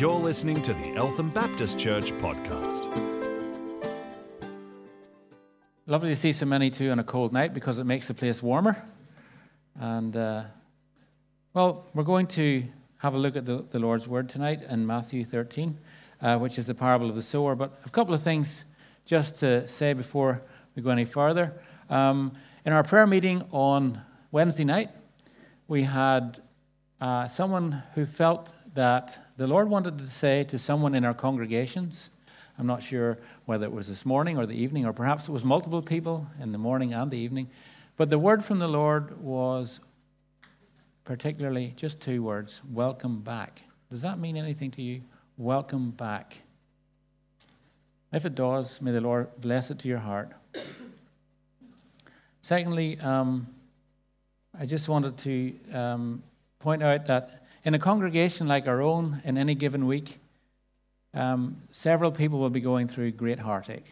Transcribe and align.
You're 0.00 0.18
listening 0.18 0.62
to 0.62 0.72
the 0.72 0.94
Eltham 0.94 1.28
Baptist 1.28 1.78
Church 1.78 2.10
podcast. 2.22 2.88
Lovely 5.86 6.08
to 6.08 6.16
see 6.16 6.32
so 6.32 6.46
many 6.46 6.70
too 6.70 6.88
on 6.88 6.98
a 6.98 7.04
cold 7.04 7.34
night 7.34 7.52
because 7.52 7.78
it 7.78 7.84
makes 7.84 8.08
the 8.08 8.14
place 8.14 8.42
warmer. 8.42 8.82
And, 9.78 10.16
uh, 10.16 10.44
well, 11.52 11.84
we're 11.92 12.04
going 12.04 12.28
to 12.28 12.64
have 12.96 13.12
a 13.12 13.18
look 13.18 13.36
at 13.36 13.44
the, 13.44 13.66
the 13.68 13.78
Lord's 13.78 14.08
Word 14.08 14.30
tonight 14.30 14.62
in 14.70 14.86
Matthew 14.86 15.22
13, 15.22 15.76
uh, 16.22 16.38
which 16.38 16.58
is 16.58 16.66
the 16.66 16.74
parable 16.74 17.10
of 17.10 17.14
the 17.14 17.22
sower. 17.22 17.54
But 17.54 17.78
a 17.84 17.90
couple 17.90 18.14
of 18.14 18.22
things 18.22 18.64
just 19.04 19.38
to 19.40 19.68
say 19.68 19.92
before 19.92 20.40
we 20.74 20.80
go 20.80 20.88
any 20.88 21.04
further. 21.04 21.52
Um, 21.90 22.32
in 22.64 22.72
our 22.72 22.84
prayer 22.84 23.06
meeting 23.06 23.44
on 23.50 24.00
Wednesday 24.32 24.64
night, 24.64 24.88
we 25.68 25.82
had 25.82 26.40
uh, 27.02 27.26
someone 27.28 27.82
who 27.94 28.06
felt 28.06 28.54
that 28.72 29.29
the 29.40 29.46
Lord 29.46 29.70
wanted 29.70 29.96
to 29.96 30.06
say 30.06 30.44
to 30.44 30.58
someone 30.58 30.94
in 30.94 31.02
our 31.02 31.14
congregations, 31.14 32.10
I'm 32.58 32.66
not 32.66 32.82
sure 32.82 33.16
whether 33.46 33.64
it 33.64 33.72
was 33.72 33.88
this 33.88 34.04
morning 34.04 34.36
or 34.36 34.44
the 34.44 34.52
evening, 34.52 34.84
or 34.84 34.92
perhaps 34.92 35.30
it 35.30 35.32
was 35.32 35.46
multiple 35.46 35.80
people 35.80 36.26
in 36.42 36.52
the 36.52 36.58
morning 36.58 36.92
and 36.92 37.10
the 37.10 37.16
evening, 37.16 37.48
but 37.96 38.10
the 38.10 38.18
word 38.18 38.44
from 38.44 38.58
the 38.58 38.68
Lord 38.68 39.18
was 39.18 39.80
particularly 41.04 41.72
just 41.74 42.02
two 42.02 42.22
words 42.22 42.60
welcome 42.70 43.20
back. 43.22 43.62
Does 43.90 44.02
that 44.02 44.18
mean 44.18 44.36
anything 44.36 44.70
to 44.72 44.82
you? 44.82 45.00
Welcome 45.38 45.92
back. 45.92 46.42
If 48.12 48.26
it 48.26 48.34
does, 48.34 48.82
may 48.82 48.90
the 48.90 49.00
Lord 49.00 49.28
bless 49.38 49.70
it 49.70 49.78
to 49.78 49.88
your 49.88 50.00
heart. 50.00 50.32
Secondly, 52.42 53.00
um, 53.00 53.46
I 54.58 54.66
just 54.66 54.86
wanted 54.86 55.16
to 55.16 55.54
um, 55.72 56.22
point 56.58 56.82
out 56.82 57.06
that 57.06 57.39
in 57.64 57.74
a 57.74 57.78
congregation 57.78 58.48
like 58.48 58.66
our 58.66 58.80
own, 58.80 59.20
in 59.24 59.36
any 59.36 59.54
given 59.54 59.86
week, 59.86 60.18
um, 61.12 61.60
several 61.72 62.10
people 62.10 62.38
will 62.38 62.50
be 62.50 62.60
going 62.60 62.88
through 62.88 63.12
great 63.12 63.38
heartache, 63.38 63.86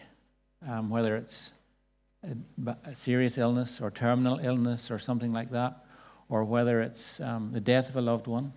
um, 0.67 0.89
whether 0.89 1.17
it's 1.17 1.53
a, 2.25 2.77
a, 2.85 2.95
serious 2.95 3.37
illness 3.39 3.81
or 3.81 3.91
terminal 3.91 4.39
illness 4.39 4.91
or 4.91 4.99
something 4.99 5.33
like 5.33 5.51
that, 5.51 5.85
or 6.29 6.45
whether 6.45 6.81
it's 6.81 7.21
um, 7.21 7.51
the 7.53 7.61
death 7.61 7.89
of 7.89 7.97
a 7.97 8.01
loved 8.01 8.27
one. 8.27 8.53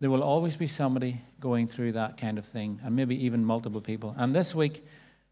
There 0.00 0.10
will 0.10 0.22
always 0.22 0.56
be 0.56 0.66
somebody 0.66 1.20
going 1.40 1.66
through 1.66 1.92
that 1.92 2.16
kind 2.16 2.38
of 2.38 2.46
thing, 2.46 2.80
and 2.84 2.94
maybe 2.94 3.24
even 3.24 3.44
multiple 3.44 3.80
people. 3.80 4.14
And 4.16 4.34
this 4.34 4.54
week, 4.54 4.84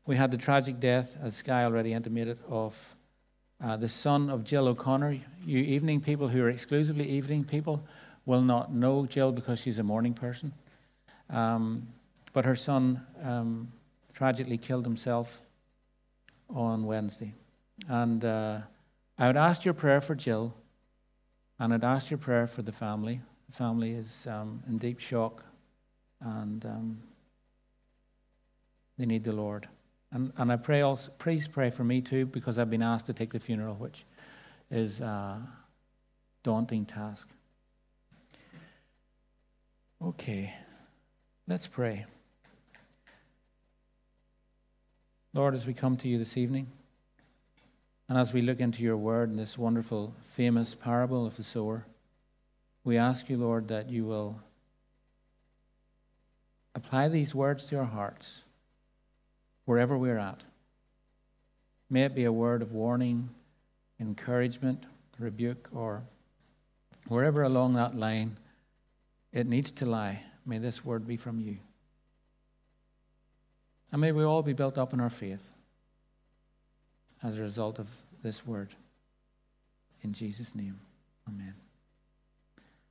we 0.06 0.16
had 0.16 0.30
the 0.30 0.36
tragic 0.36 0.80
death, 0.80 1.16
as 1.22 1.36
Sky 1.36 1.64
already 1.64 1.92
intimated, 1.92 2.38
of 2.48 2.96
uh, 3.62 3.76
the 3.76 3.88
son 3.88 4.30
of 4.30 4.44
Jill 4.44 4.68
O'Connor. 4.68 5.18
You 5.46 5.58
evening 5.58 6.00
people 6.00 6.28
who 6.28 6.42
are 6.42 6.50
exclusively 6.50 7.08
evening 7.08 7.44
people 7.44 7.86
will 8.26 8.42
not 8.42 8.72
know 8.72 9.06
Jill 9.06 9.32
because 9.32 9.58
she's 9.58 9.78
a 9.78 9.82
morning 9.82 10.14
person. 10.14 10.52
Um, 11.30 11.88
but 12.32 12.44
her 12.44 12.54
son 12.54 13.00
um, 13.22 13.72
tragically 14.12 14.58
killed 14.58 14.84
himself 14.84 15.42
on 16.48 16.84
Wednesday. 16.84 17.34
And 17.88 18.24
uh, 18.24 18.58
I 19.18 19.26
would 19.26 19.36
ask 19.36 19.64
your 19.64 19.74
prayer 19.74 20.00
for 20.00 20.14
Jill, 20.14 20.54
and 21.58 21.72
I'd 21.72 21.84
ask 21.84 22.10
your 22.10 22.18
prayer 22.18 22.46
for 22.46 22.62
the 22.62 22.72
family. 22.72 23.20
The 23.48 23.56
family 23.56 23.92
is 23.92 24.26
um, 24.28 24.62
in 24.66 24.78
deep 24.78 25.00
shock, 25.00 25.44
and 26.20 26.64
um, 26.64 27.02
they 28.98 29.06
need 29.06 29.24
the 29.24 29.32
Lord. 29.32 29.68
And, 30.12 30.32
and 30.36 30.52
I 30.52 30.56
pray 30.56 30.80
also, 30.82 31.12
please 31.18 31.48
pray 31.48 31.70
for 31.70 31.84
me 31.84 32.00
too, 32.00 32.26
because 32.26 32.58
I've 32.58 32.70
been 32.70 32.82
asked 32.82 33.06
to 33.06 33.12
take 33.12 33.32
the 33.32 33.40
funeral, 33.40 33.74
which 33.74 34.04
is 34.70 35.00
a 35.00 35.40
daunting 36.42 36.84
task. 36.84 37.28
Okay, 40.04 40.52
let's 41.48 41.66
pray. 41.66 42.04
Lord, 45.32 45.54
as 45.54 45.66
we 45.66 45.72
come 45.72 45.96
to 45.96 46.08
you 46.08 46.18
this 46.18 46.36
evening, 46.36 46.66
and 48.06 48.18
as 48.18 48.34
we 48.34 48.42
look 48.42 48.60
into 48.60 48.82
your 48.82 48.98
word 48.98 49.30
in 49.30 49.38
this 49.38 49.56
wonderful, 49.56 50.12
famous 50.28 50.74
parable 50.74 51.26
of 51.26 51.38
the 51.38 51.42
sower, 51.42 51.86
we 52.84 52.98
ask 52.98 53.30
you, 53.30 53.38
Lord, 53.38 53.68
that 53.68 53.88
you 53.88 54.04
will 54.04 54.40
apply 56.74 57.08
these 57.08 57.34
words 57.34 57.64
to 57.66 57.78
our 57.78 57.86
hearts 57.86 58.42
wherever 59.64 59.96
we're 59.96 60.18
at. 60.18 60.42
May 61.88 62.02
it 62.02 62.14
be 62.14 62.24
a 62.24 62.32
word 62.32 62.60
of 62.60 62.72
warning, 62.72 63.30
encouragement, 63.98 64.84
rebuke, 65.18 65.70
or 65.72 66.02
wherever 67.08 67.42
along 67.42 67.72
that 67.72 67.96
line 67.96 68.36
it 69.34 69.48
needs 69.48 69.72
to 69.72 69.84
lie. 69.84 70.22
May 70.46 70.58
this 70.58 70.84
word 70.84 71.06
be 71.06 71.16
from 71.16 71.40
you. 71.40 71.58
And 73.90 74.00
may 74.00 74.12
we 74.12 74.24
all 74.24 74.42
be 74.42 74.52
built 74.52 74.78
up 74.78 74.92
in 74.94 75.00
our 75.00 75.10
faith 75.10 75.50
as 77.22 77.38
a 77.38 77.42
result 77.42 77.78
of 77.78 77.88
this 78.22 78.46
word. 78.46 78.70
In 80.02 80.12
Jesus' 80.12 80.54
name, 80.54 80.78
amen. 81.28 81.54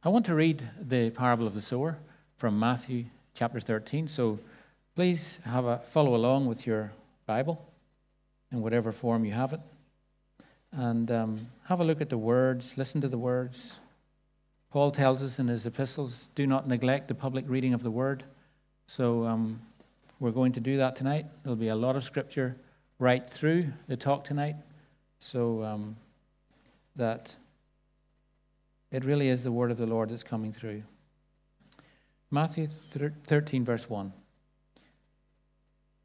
I 0.04 0.10
want 0.10 0.26
to 0.26 0.36
read 0.36 0.62
the 0.82 1.12
parable 1.12 1.48
of 1.48 1.54
the 1.54 1.62
sower 1.62 1.98
from 2.38 2.60
Matthew 2.60 3.06
chapter 3.34 3.62
13. 3.62 4.10
So 4.10 4.40
please 4.96 5.40
have 5.46 5.66
a 5.66 5.78
follow 5.78 6.14
along 6.14 6.48
with 6.48 6.68
your 6.68 6.92
Bible 7.26 7.66
in 8.52 8.62
whatever 8.62 8.92
form 8.92 9.24
you 9.24 9.32
have 9.32 9.54
it. 9.54 9.62
And 10.74 11.10
um, 11.10 11.48
have 11.66 11.80
a 11.80 11.86
look 11.86 12.02
at 12.02 12.10
the 12.10 12.18
words, 12.18 12.78
listen 12.78 13.00
to 13.02 13.08
the 13.08 13.18
words, 13.18 13.78
Paul 14.74 14.90
tells 14.90 15.22
us 15.22 15.38
in 15.38 15.50
his 15.50 15.68
epistles 15.68 16.30
do 16.34 16.48
not 16.48 16.68
neglect 16.68 17.08
the 17.08 17.14
public 17.14 17.46
reading 17.48 17.76
of 17.76 17.84
the 17.84 17.92
word. 17.92 18.24
So 18.88 19.24
um, 19.24 19.62
we're 20.20 20.32
going 20.32 20.52
to 20.54 20.60
do 20.60 20.78
that 20.78 20.96
tonight. 20.96 21.28
There'll 21.44 21.56
be 21.56 21.68
a 21.68 21.76
lot 21.76 21.96
of 21.96 22.04
scripture 22.04 22.58
right 22.98 23.30
through 23.30 23.68
the 23.88 23.96
talk 23.96 24.24
tonight. 24.24 24.56
So 25.20 25.64
um, 25.64 25.96
that 26.96 27.36
it 28.90 29.06
really 29.06 29.28
is 29.28 29.44
the 29.44 29.52
word 29.52 29.70
of 29.70 29.78
the 29.78 29.86
Lord 29.86 30.10
that's 30.10 30.24
coming 30.24 30.52
through. 30.52 30.82
Matthew 32.32 32.66
13, 32.66 33.64
verse 33.64 33.88
1. 33.88 34.12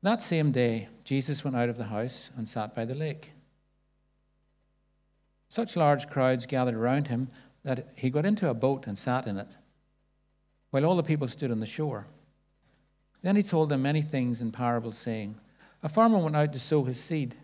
That 0.02 0.20
same 0.20 0.52
day, 0.52 0.88
Jesus 1.04 1.42
went 1.42 1.56
out 1.56 1.70
of 1.70 1.78
the 1.78 1.84
house 1.84 2.28
and 2.36 2.46
sat 2.46 2.74
by 2.74 2.84
the 2.84 2.94
lake. 2.94 3.30
Such 5.48 5.74
large 5.74 6.10
crowds 6.10 6.44
gathered 6.44 6.74
around 6.74 7.08
him 7.08 7.28
that 7.68 7.86
he 7.96 8.08
got 8.08 8.24
into 8.24 8.48
a 8.48 8.54
boat 8.54 8.86
and 8.86 8.96
sat 8.96 9.26
in 9.26 9.36
it, 9.36 9.50
while 10.70 10.86
all 10.86 10.96
the 10.96 11.02
people 11.02 11.28
stood 11.28 11.50
on 11.50 11.60
the 11.60 11.66
shore. 11.66 12.06
Then 13.20 13.36
he 13.36 13.42
told 13.42 13.68
them 13.68 13.82
many 13.82 14.00
things 14.00 14.40
in 14.40 14.52
parables, 14.52 14.96
saying, 14.96 15.38
A 15.82 15.88
farmer 15.90 16.16
went 16.16 16.34
out 16.34 16.54
to 16.54 16.58
sow 16.58 16.84
his 16.84 16.98
seed. 16.98 17.36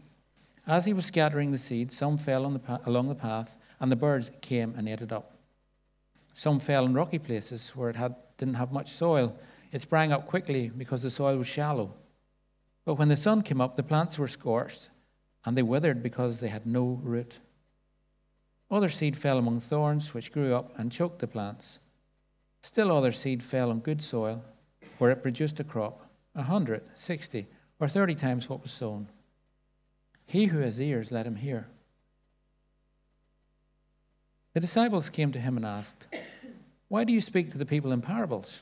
As 0.66 0.86
he 0.86 0.94
was 0.94 1.04
scattering 1.04 1.50
the 1.52 1.58
seed, 1.58 1.92
some 1.92 2.16
fell 2.16 2.48
the 2.48 2.80
along 2.86 3.08
the 3.08 3.14
path, 3.14 3.58
and 3.80 3.92
the 3.92 3.96
birds 3.96 4.30
came 4.40 4.72
and 4.78 4.88
ate 4.88 5.02
it 5.02 5.12
up. 5.12 5.36
Some 6.32 6.58
fell 6.58 6.86
in 6.86 6.94
rocky 6.94 7.18
places 7.18 7.72
where 7.76 7.90
it 7.90 7.96
had, 7.96 8.14
didn't 8.38 8.54
have 8.54 8.72
much 8.72 8.88
soil. 8.88 9.38
It 9.72 9.82
sprang 9.82 10.10
up 10.10 10.26
quickly 10.26 10.70
because 10.70 11.02
the 11.02 11.10
soil 11.10 11.36
was 11.36 11.48
shallow. 11.48 11.92
But 12.86 12.94
when 12.94 13.08
the 13.08 13.16
sun 13.18 13.42
came 13.42 13.60
up, 13.60 13.76
the 13.76 13.82
plants 13.82 14.18
were 14.18 14.28
scorched, 14.28 14.88
and 15.44 15.54
they 15.54 15.62
withered 15.62 16.02
because 16.02 16.40
they 16.40 16.48
had 16.48 16.64
no 16.64 16.98
root. 17.02 17.40
Other 18.70 18.88
seed 18.88 19.16
fell 19.16 19.38
among 19.38 19.60
thorns, 19.60 20.14
which 20.14 20.32
grew 20.32 20.54
up 20.54 20.72
and 20.78 20.90
choked 20.90 21.18
the 21.20 21.26
plants. 21.26 21.78
Still 22.62 22.90
other 22.90 23.12
seed 23.12 23.42
fell 23.42 23.70
on 23.70 23.80
good 23.80 24.02
soil, 24.02 24.42
where 24.98 25.10
it 25.10 25.22
produced 25.22 25.60
a 25.60 25.64
crop, 25.64 26.10
a 26.34 26.42
hundred, 26.42 26.82
sixty, 26.94 27.46
or 27.78 27.88
thirty 27.88 28.14
times 28.14 28.48
what 28.48 28.62
was 28.62 28.70
sown. 28.70 29.08
He 30.26 30.46
who 30.46 30.60
has 30.60 30.80
ears, 30.80 31.12
let 31.12 31.26
him 31.26 31.36
hear. 31.36 31.68
The 34.54 34.60
disciples 34.60 35.10
came 35.10 35.32
to 35.32 35.40
him 35.40 35.56
and 35.56 35.66
asked, 35.66 36.06
Why 36.88 37.04
do 37.04 37.12
you 37.12 37.20
speak 37.20 37.50
to 37.50 37.58
the 37.58 37.66
people 37.66 37.92
in 37.92 38.00
parables? 38.00 38.60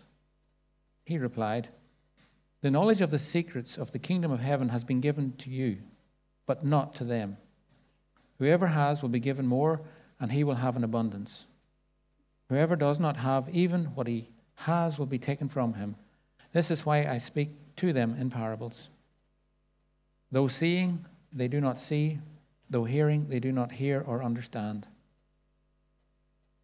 He 1.04 1.18
replied, 1.18 1.68
The 2.60 2.70
knowledge 2.70 3.00
of 3.00 3.10
the 3.10 3.18
secrets 3.18 3.76
of 3.76 3.92
the 3.92 3.98
kingdom 3.98 4.32
of 4.32 4.40
heaven 4.40 4.70
has 4.70 4.84
been 4.84 5.00
given 5.00 5.34
to 5.38 5.50
you, 5.50 5.78
but 6.46 6.64
not 6.64 6.94
to 6.96 7.04
them. 7.04 7.36
Whoever 8.38 8.68
has 8.68 9.02
will 9.02 9.08
be 9.08 9.20
given 9.20 9.46
more 9.46 9.82
and 10.22 10.30
he 10.30 10.44
will 10.44 10.54
have 10.54 10.76
an 10.76 10.84
abundance. 10.84 11.46
Whoever 12.48 12.76
does 12.76 13.00
not 13.00 13.16
have, 13.16 13.48
even 13.48 13.86
what 13.86 14.06
he 14.06 14.28
has 14.54 14.96
will 14.96 15.06
be 15.06 15.18
taken 15.18 15.48
from 15.48 15.74
him. 15.74 15.96
This 16.52 16.70
is 16.70 16.86
why 16.86 17.04
I 17.04 17.18
speak 17.18 17.50
to 17.76 17.92
them 17.92 18.14
in 18.16 18.30
parables. 18.30 18.88
Though 20.30 20.46
seeing, 20.46 21.04
they 21.32 21.48
do 21.48 21.60
not 21.60 21.80
see, 21.80 22.20
though 22.70 22.84
hearing, 22.84 23.30
they 23.30 23.40
do 23.40 23.50
not 23.50 23.72
hear 23.72 24.00
or 24.06 24.22
understand. 24.22 24.86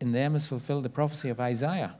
In 0.00 0.12
them 0.12 0.36
is 0.36 0.46
fulfilled 0.46 0.84
the 0.84 0.88
prophecy 0.88 1.28
of 1.28 1.40
Isaiah. 1.40 1.96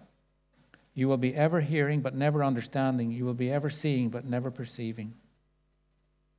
You 0.95 1.09
will 1.09 1.17
be 1.17 1.35
ever 1.35 1.61
hearing, 1.61 2.03
but 2.03 2.15
never 2.15 2.45
understanding. 2.45 3.11
You 3.11 3.25
will 3.25 3.35
be 3.35 3.51
ever 3.51 3.69
seeing, 3.69 4.11
but 4.11 4.25
never 4.25 4.53
perceiving. 4.53 5.15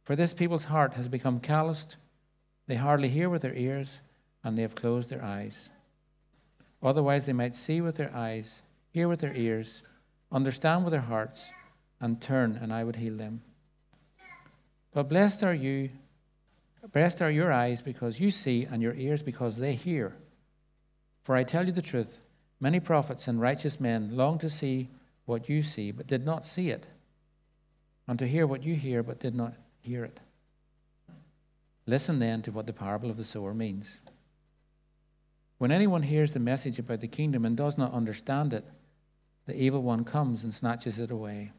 For 0.05 0.15
this 0.15 0.33
people's 0.33 0.65
heart 0.65 0.93
has 0.93 1.09
become 1.09 1.41
calloused. 1.41 1.97
They 2.67 2.75
hardly 2.75 3.09
hear 3.09 3.29
with 3.29 3.41
their 3.41 3.55
ears 3.55 3.99
and 4.43 4.57
they 4.57 4.61
have 4.61 4.75
closed 4.75 5.09
their 5.09 5.23
eyes. 5.23 5.69
Otherwise, 6.81 7.25
they 7.25 7.33
might 7.33 7.55
see 7.55 7.81
with 7.81 7.97
their 7.97 8.15
eyes, 8.15 8.61
hear 8.91 9.07
with 9.07 9.19
their 9.19 9.35
ears, 9.35 9.81
understand 10.31 10.85
with 10.85 10.91
their 10.91 11.01
hearts, 11.01 11.49
and 11.99 12.21
turn, 12.21 12.57
and 12.61 12.71
I 12.71 12.83
would 12.83 12.95
heal 12.95 13.17
them. 13.17 13.41
But 14.93 15.09
blessed 15.09 15.43
are 15.43 15.53
you, 15.53 15.89
blessed 16.93 17.21
are 17.21 17.31
your 17.31 17.51
eyes 17.51 17.81
because 17.81 18.19
you 18.19 18.31
see, 18.31 18.65
and 18.65 18.81
your 18.81 18.93
ears 18.93 19.21
because 19.21 19.57
they 19.57 19.75
hear. 19.75 20.15
For 21.23 21.35
I 21.35 21.43
tell 21.43 21.65
you 21.65 21.71
the 21.71 21.81
truth, 21.81 22.21
many 22.59 22.79
prophets 22.79 23.27
and 23.27 23.41
righteous 23.41 23.79
men 23.79 24.15
longed 24.15 24.39
to 24.41 24.49
see 24.49 24.89
what 25.25 25.49
you 25.49 25.61
see, 25.61 25.91
but 25.91 26.07
did 26.07 26.25
not 26.25 26.45
see 26.45 26.69
it, 26.69 26.87
and 28.07 28.17
to 28.17 28.27
hear 28.27 28.47
what 28.47 28.63
you 28.63 28.75
hear, 28.75 29.03
but 29.03 29.19
did 29.19 29.35
not 29.35 29.53
hear 29.81 30.05
it. 30.05 30.19
Listen 31.85 32.19
then 32.19 32.41
to 32.43 32.51
what 32.51 32.65
the 32.67 32.73
parable 32.73 33.09
of 33.09 33.17
the 33.17 33.25
sower 33.25 33.53
means. 33.53 33.99
When 35.59 35.71
anyone 35.71 36.03
hears 36.03 36.31
the 36.31 36.39
message 36.39 36.79
about 36.79 37.01
the 37.01 37.07
kingdom 37.07 37.45
and 37.45 37.55
does 37.55 37.77
not 37.77 37.93
understand 37.93 38.53
it, 38.53 38.65
the 39.45 39.55
evil 39.55 39.83
one 39.83 40.05
comes 40.05 40.43
and 40.43 40.53
snatches 40.53 40.99
it 40.99 41.11
away, 41.11 41.51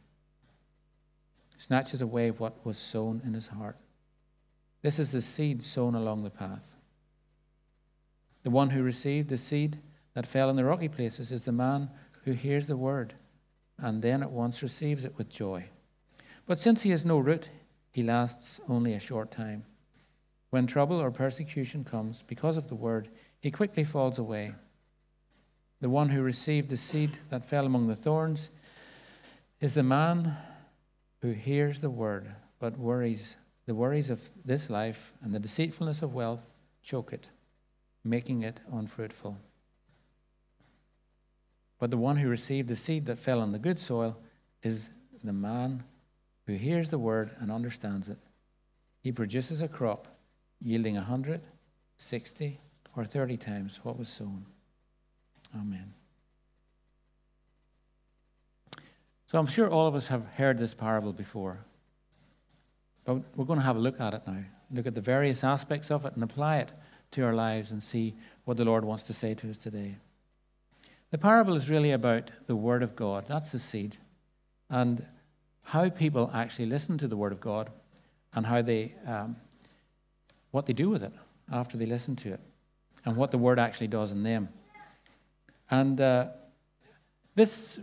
snatches 1.58 2.00
away 2.00 2.30
what 2.30 2.64
was 2.64 2.78
sown 2.78 3.20
in 3.24 3.34
his 3.34 3.48
heart. 3.48 3.76
This 4.80 4.98
is 4.98 5.12
the 5.12 5.20
seed 5.20 5.62
sown 5.62 5.94
along 5.94 6.24
the 6.24 6.30
path. 6.30 6.76
The 8.42 8.50
one 8.50 8.70
who 8.70 8.82
received 8.82 9.28
the 9.28 9.36
seed 9.36 9.78
that 10.14 10.26
fell 10.26 10.48
in 10.48 10.56
the 10.56 10.64
rocky 10.64 10.88
places 10.88 11.30
is 11.30 11.44
the 11.44 11.52
man 11.52 11.90
who 12.24 12.32
hears 12.32 12.66
the 12.66 12.78
word 12.78 13.12
and 13.76 14.00
then 14.00 14.22
at 14.22 14.30
once 14.30 14.62
receives 14.62 15.04
it 15.04 15.18
with 15.18 15.28
joy. 15.28 15.64
But 16.46 16.58
since 16.58 16.82
he 16.82 16.90
has 16.90 17.04
no 17.04 17.18
root, 17.18 17.50
he 17.90 18.02
lasts 18.02 18.60
only 18.66 18.94
a 18.94 19.00
short 19.00 19.30
time. 19.30 19.64
When 20.48 20.66
trouble 20.66 21.00
or 21.00 21.10
persecution 21.10 21.84
comes 21.84 22.22
because 22.22 22.56
of 22.56 22.68
the 22.68 22.74
word, 22.74 23.10
he 23.40 23.50
quickly 23.50 23.84
falls 23.84 24.18
away. 24.18 24.52
The 25.80 25.90
one 25.90 26.10
who 26.10 26.22
received 26.22 26.68
the 26.68 26.76
seed 26.76 27.18
that 27.30 27.46
fell 27.46 27.66
among 27.66 27.88
the 27.88 27.96
thorns 27.96 28.50
is 29.60 29.74
the 29.74 29.82
man 29.82 30.36
who 31.22 31.32
hears 31.32 31.80
the 31.80 31.90
word 31.90 32.34
but 32.58 32.78
worries. 32.78 33.36
The 33.66 33.74
worries 33.74 34.10
of 34.10 34.20
this 34.44 34.68
life 34.68 35.12
and 35.22 35.34
the 35.34 35.38
deceitfulness 35.38 36.02
of 36.02 36.14
wealth 36.14 36.52
choke 36.82 37.12
it, 37.12 37.28
making 38.04 38.42
it 38.42 38.60
unfruitful. 38.72 39.36
But 41.78 41.90
the 41.90 41.96
one 41.96 42.16
who 42.16 42.28
received 42.28 42.68
the 42.68 42.76
seed 42.76 43.06
that 43.06 43.18
fell 43.18 43.40
on 43.40 43.52
the 43.52 43.58
good 43.58 43.78
soil 43.78 44.18
is 44.62 44.90
the 45.24 45.32
man 45.32 45.84
who 46.46 46.54
hears 46.54 46.90
the 46.90 46.98
word 46.98 47.30
and 47.40 47.50
understands 47.50 48.08
it. 48.08 48.18
He 49.02 49.12
produces 49.12 49.62
a 49.62 49.68
crop 49.68 50.08
yielding 50.58 50.96
a 50.96 51.02
hundred, 51.02 51.40
sixty, 51.96 52.60
or 52.96 53.04
30 53.04 53.36
times 53.36 53.80
what 53.82 53.98
was 53.98 54.08
sown. 54.08 54.46
Amen. 55.54 55.92
So 59.26 59.38
I'm 59.38 59.46
sure 59.46 59.70
all 59.70 59.86
of 59.86 59.94
us 59.94 60.08
have 60.08 60.24
heard 60.36 60.58
this 60.58 60.74
parable 60.74 61.12
before. 61.12 61.60
But 63.04 63.22
we're 63.36 63.44
going 63.44 63.58
to 63.58 63.64
have 63.64 63.76
a 63.76 63.80
look 63.80 64.00
at 64.00 64.14
it 64.14 64.22
now. 64.26 64.42
Look 64.72 64.86
at 64.86 64.94
the 64.94 65.00
various 65.00 65.44
aspects 65.44 65.90
of 65.90 66.04
it 66.04 66.14
and 66.14 66.22
apply 66.22 66.58
it 66.58 66.72
to 67.12 67.22
our 67.24 67.32
lives 67.32 67.70
and 67.70 67.82
see 67.82 68.14
what 68.44 68.56
the 68.56 68.64
Lord 68.64 68.84
wants 68.84 69.04
to 69.04 69.14
say 69.14 69.34
to 69.34 69.50
us 69.50 69.58
today. 69.58 69.96
The 71.10 71.18
parable 71.18 71.56
is 71.56 71.70
really 71.70 71.92
about 71.92 72.30
the 72.46 72.56
Word 72.56 72.82
of 72.82 72.94
God. 72.94 73.26
That's 73.26 73.52
the 73.52 73.58
seed. 73.58 73.96
And 74.68 75.04
how 75.64 75.88
people 75.88 76.30
actually 76.32 76.66
listen 76.66 76.98
to 76.98 77.08
the 77.08 77.16
Word 77.16 77.32
of 77.32 77.40
God 77.40 77.70
and 78.34 78.46
how 78.46 78.62
they, 78.62 78.94
um, 79.06 79.36
what 80.50 80.66
they 80.66 80.72
do 80.72 80.88
with 80.88 81.02
it 81.02 81.12
after 81.52 81.76
they 81.76 81.86
listen 81.86 82.14
to 82.16 82.32
it 82.32 82.40
and 83.04 83.16
what 83.16 83.30
the 83.30 83.38
word 83.38 83.58
actually 83.58 83.88
does 83.88 84.12
in 84.12 84.22
them. 84.22 84.48
And 85.70 86.00
uh, 86.00 86.28
this 87.34 87.78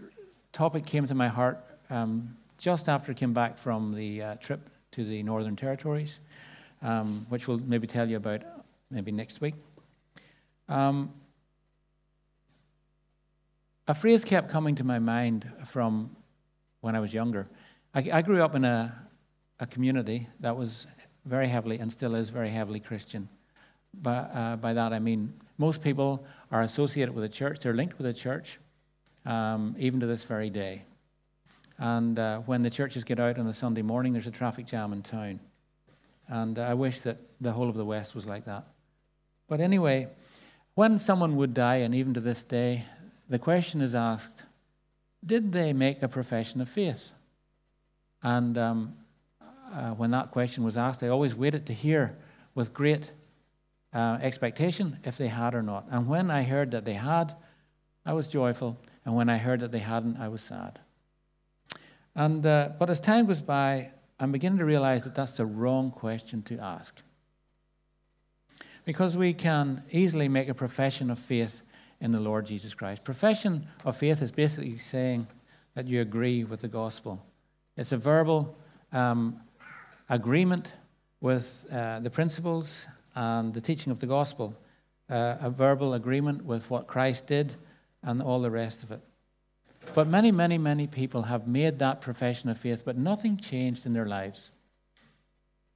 topic 0.51 0.85
came 0.85 1.07
to 1.07 1.15
my 1.15 1.27
heart 1.27 1.63
um, 1.89 2.35
just 2.57 2.89
after 2.89 3.11
I 3.11 3.15
came 3.15 3.33
back 3.33 3.57
from 3.57 3.93
the 3.93 4.21
uh, 4.21 4.35
trip 4.35 4.69
to 4.91 5.05
the 5.05 5.23
Northern 5.23 5.55
Territories, 5.55 6.19
um, 6.81 7.25
which 7.29 7.47
we'll 7.47 7.59
maybe 7.59 7.87
tell 7.87 8.09
you 8.09 8.17
about 8.17 8.41
maybe 8.89 9.11
next 9.11 9.41
week. 9.41 9.55
Um, 10.69 11.13
a 13.87 13.93
phrase 13.93 14.25
kept 14.25 14.49
coming 14.49 14.75
to 14.75 14.83
my 14.83 14.99
mind 14.99 15.49
from 15.65 16.15
when 16.81 16.95
I 16.95 16.99
was 16.99 17.13
younger. 17.13 17.47
I, 17.93 18.09
I 18.11 18.21
grew 18.21 18.43
up 18.43 18.53
in 18.53 18.65
a, 18.65 18.93
a 19.59 19.65
community 19.65 20.27
that 20.41 20.57
was 20.57 20.87
very 21.25 21.47
heavily 21.47 21.79
and 21.79 21.91
still 21.91 22.15
is 22.15 22.29
very 22.29 22.49
heavily 22.49 22.79
Christian. 22.79 23.29
By, 24.01 24.17
uh, 24.17 24.55
by 24.57 24.73
that 24.73 24.93
I 24.93 24.99
mean 24.99 25.33
most 25.57 25.81
people 25.81 26.25
are 26.51 26.61
associated 26.61 27.15
with 27.15 27.23
a 27.23 27.29
church, 27.29 27.59
they're 27.59 27.73
linked 27.73 27.97
with 27.97 28.07
a 28.07 28.13
church, 28.13 28.59
um, 29.25 29.75
even 29.79 29.99
to 29.99 30.05
this 30.05 30.23
very 30.23 30.49
day. 30.49 30.83
And 31.77 32.17
uh, 32.17 32.39
when 32.39 32.63
the 32.63 32.69
churches 32.69 33.03
get 33.03 33.19
out 33.19 33.37
on 33.37 33.47
a 33.47 33.53
Sunday 33.53 33.81
morning, 33.81 34.13
there's 34.13 34.27
a 34.27 34.31
traffic 34.31 34.65
jam 34.65 34.93
in 34.93 35.03
town. 35.03 35.39
And 36.27 36.57
I 36.59 36.73
wish 36.73 37.01
that 37.01 37.17
the 37.39 37.51
whole 37.51 37.69
of 37.69 37.75
the 37.75 37.85
West 37.85 38.15
was 38.15 38.25
like 38.25 38.45
that. 38.45 38.65
But 39.47 39.61
anyway, 39.61 40.07
when 40.75 40.99
someone 40.99 41.35
would 41.37 41.53
die, 41.53 41.77
and 41.77 41.95
even 41.95 42.13
to 42.15 42.19
this 42.19 42.43
day, 42.43 42.83
the 43.29 43.39
question 43.39 43.81
is 43.81 43.95
asked 43.95 44.43
Did 45.25 45.51
they 45.51 45.73
make 45.73 46.01
a 46.01 46.07
profession 46.07 46.61
of 46.61 46.69
faith? 46.69 47.13
And 48.23 48.57
um, 48.57 48.95
uh, 49.73 49.91
when 49.91 50.11
that 50.11 50.31
question 50.31 50.63
was 50.63 50.77
asked, 50.77 51.03
I 51.03 51.07
always 51.07 51.35
waited 51.35 51.65
to 51.67 51.73
hear 51.73 52.17
with 52.55 52.73
great 52.73 53.11
uh, 53.93 54.17
expectation 54.21 54.99
if 55.03 55.17
they 55.17 55.27
had 55.27 55.55
or 55.55 55.63
not. 55.63 55.85
And 55.89 56.07
when 56.07 56.29
I 56.29 56.43
heard 56.43 56.71
that 56.71 56.85
they 56.85 56.93
had, 56.93 57.35
I 58.05 58.13
was 58.13 58.27
joyful. 58.27 58.77
And 59.05 59.15
when 59.15 59.29
I 59.29 59.37
heard 59.37 59.59
that 59.61 59.71
they 59.71 59.79
hadn't, 59.79 60.17
I 60.17 60.27
was 60.27 60.41
sad. 60.41 60.79
And, 62.15 62.45
uh, 62.45 62.69
but 62.79 62.89
as 62.89 62.99
time 62.99 63.25
goes 63.25 63.41
by, 63.41 63.91
I'm 64.19 64.31
beginning 64.31 64.59
to 64.59 64.65
realize 64.65 65.03
that 65.03 65.13
that's 65.13 65.37
the 65.37 65.45
wrong 65.45 65.91
question 65.91 66.41
to 66.43 66.57
ask. 66.59 67.01
Because 68.85 69.15
we 69.15 69.33
can 69.33 69.83
easily 69.91 70.27
make 70.27 70.49
a 70.49 70.53
profession 70.53 71.11
of 71.11 71.19
faith 71.19 71.61
in 71.99 72.11
the 72.11 72.19
Lord 72.19 72.45
Jesus 72.45 72.73
Christ. 72.73 73.03
Profession 73.03 73.67
of 73.85 73.97
faith 73.97 74.21
is 74.21 74.31
basically 74.31 74.77
saying 74.77 75.27
that 75.75 75.87
you 75.87 76.01
agree 76.01 76.43
with 76.43 76.61
the 76.61 76.67
gospel. 76.67 77.23
It's 77.75 77.91
a 77.91 77.97
verbal 77.97 78.57
um, 78.91 79.41
agreement 80.09 80.71
with 81.21 81.65
uh, 81.71 81.99
the 81.99 82.09
principles 82.09 82.87
and 83.17 83.51
the 83.51 83.61
teaching 83.61 83.91
of 83.91 83.99
the 83.99 84.05
gospel, 84.05 84.55
uh, 85.09 85.37
a 85.41 85.49
verbal 85.49 85.95
agreement 85.95 86.45
with 86.45 86.69
what 86.69 86.85
Christ 86.85 87.25
did, 87.25 87.55
and 88.03 88.21
all 88.21 88.39
the 88.39 88.51
rest 88.51 88.83
of 88.83 88.91
it. 88.91 89.01
But 89.95 90.07
many, 90.07 90.31
many, 90.31 90.59
many 90.59 90.85
people 90.85 91.23
have 91.23 91.47
made 91.47 91.79
that 91.79 91.99
profession 91.99 92.47
of 92.49 92.59
faith, 92.59 92.83
but 92.85 92.95
nothing 92.95 93.37
changed 93.37 93.87
in 93.87 93.93
their 93.93 94.05
lives. 94.05 94.51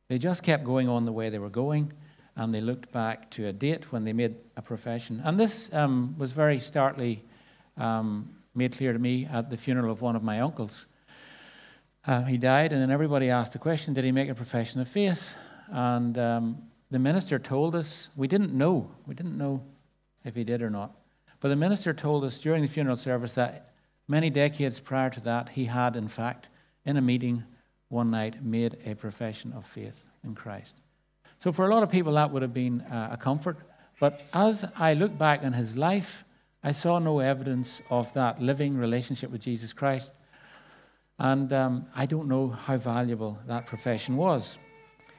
They 0.08 0.20
just 0.20 0.44
kept 0.44 0.64
going 0.64 0.88
on 0.88 1.06
the 1.06 1.12
way 1.12 1.30
they 1.30 1.40
were 1.40 1.50
going, 1.50 1.92
and 2.36 2.54
they 2.54 2.62
looked 2.62 2.92
back 2.92 3.32
to 3.32 3.48
a 3.48 3.54
date 3.54 3.92
when 3.92 4.04
they 4.04 4.14
made 4.14 4.36
a 4.56 4.62
profession. 4.62 5.20
And 5.26 5.40
this 5.40 5.74
um, 5.74 6.16
was 6.20 6.34
very 6.34 6.60
starkly 6.60 7.24
um, 7.76 8.36
made 8.54 8.78
clear 8.78 8.94
to 8.94 9.00
me 9.00 9.26
at 9.26 9.50
the 9.50 9.58
funeral 9.58 9.92
of 9.92 10.02
one 10.02 10.16
of 10.16 10.22
my 10.22 10.42
uncles. 10.42 10.86
Uh, 12.06 12.22
he 12.24 12.38
died, 12.38 12.72
and 12.72 12.80
then 12.80 12.92
everybody 12.92 13.32
asked 13.32 13.54
the 13.54 13.60
question 13.60 13.96
Did 13.96 14.04
he 14.04 14.12
make 14.12 14.30
a 14.30 14.36
profession 14.36 14.80
of 14.80 14.88
faith? 14.88 15.34
And 15.72 16.18
um, 16.20 16.71
the 16.92 17.00
minister 17.00 17.40
told 17.40 17.74
us, 17.74 18.10
we 18.18 18.28
didn't 18.28 18.54
know, 18.54 18.92
we 19.08 19.16
didn't 19.16 19.38
know 19.38 19.64
if 20.26 20.36
he 20.36 20.44
did 20.44 20.62
or 20.62 20.70
not. 20.70 20.92
But 21.40 21.48
the 21.48 21.56
minister 21.56 21.94
told 21.94 22.26
us 22.26 22.40
during 22.40 22.62
the 22.62 22.68
funeral 22.68 22.98
service 22.98 23.32
that 23.34 23.74
many 24.08 24.30
decades 24.30 24.80
prior 24.80 25.10
to 25.10 25.22
that, 25.22 25.50
he 25.50 25.66
had, 25.66 25.96
in 25.96 26.10
fact, 26.10 26.50
in 26.86 26.98
a 26.98 27.02
meeting 27.02 27.44
one 27.88 28.12
night, 28.12 28.44
made 28.44 28.78
a 28.86 28.94
profession 28.94 29.54
of 29.54 29.66
faith 29.66 30.06
in 30.24 30.36
Christ. 30.36 30.82
So 31.40 31.52
for 31.52 31.66
a 31.66 31.74
lot 31.74 31.82
of 31.82 31.90
people, 31.90 32.14
that 32.14 32.30
would 32.30 32.42
have 32.42 32.54
been 32.54 32.82
uh, 32.82 33.10
a 33.14 33.18
comfort. 33.18 33.58
But 34.00 34.22
as 34.34 34.66
I 34.78 34.94
look 34.94 35.18
back 35.18 35.44
on 35.44 35.54
his 35.54 35.78
life, 35.78 36.26
I 36.64 36.72
saw 36.72 37.00
no 37.00 37.20
evidence 37.20 37.82
of 37.90 38.14
that 38.14 38.42
living 38.42 38.78
relationship 38.78 39.32
with 39.32 39.42
Jesus 39.42 39.72
Christ. 39.74 40.14
And 41.18 41.52
um, 41.54 41.86
I 41.96 42.06
don't 42.06 42.28
know 42.28 42.50
how 42.50 42.78
valuable 42.78 43.40
that 43.48 43.66
profession 43.66 44.18
was. 44.18 44.58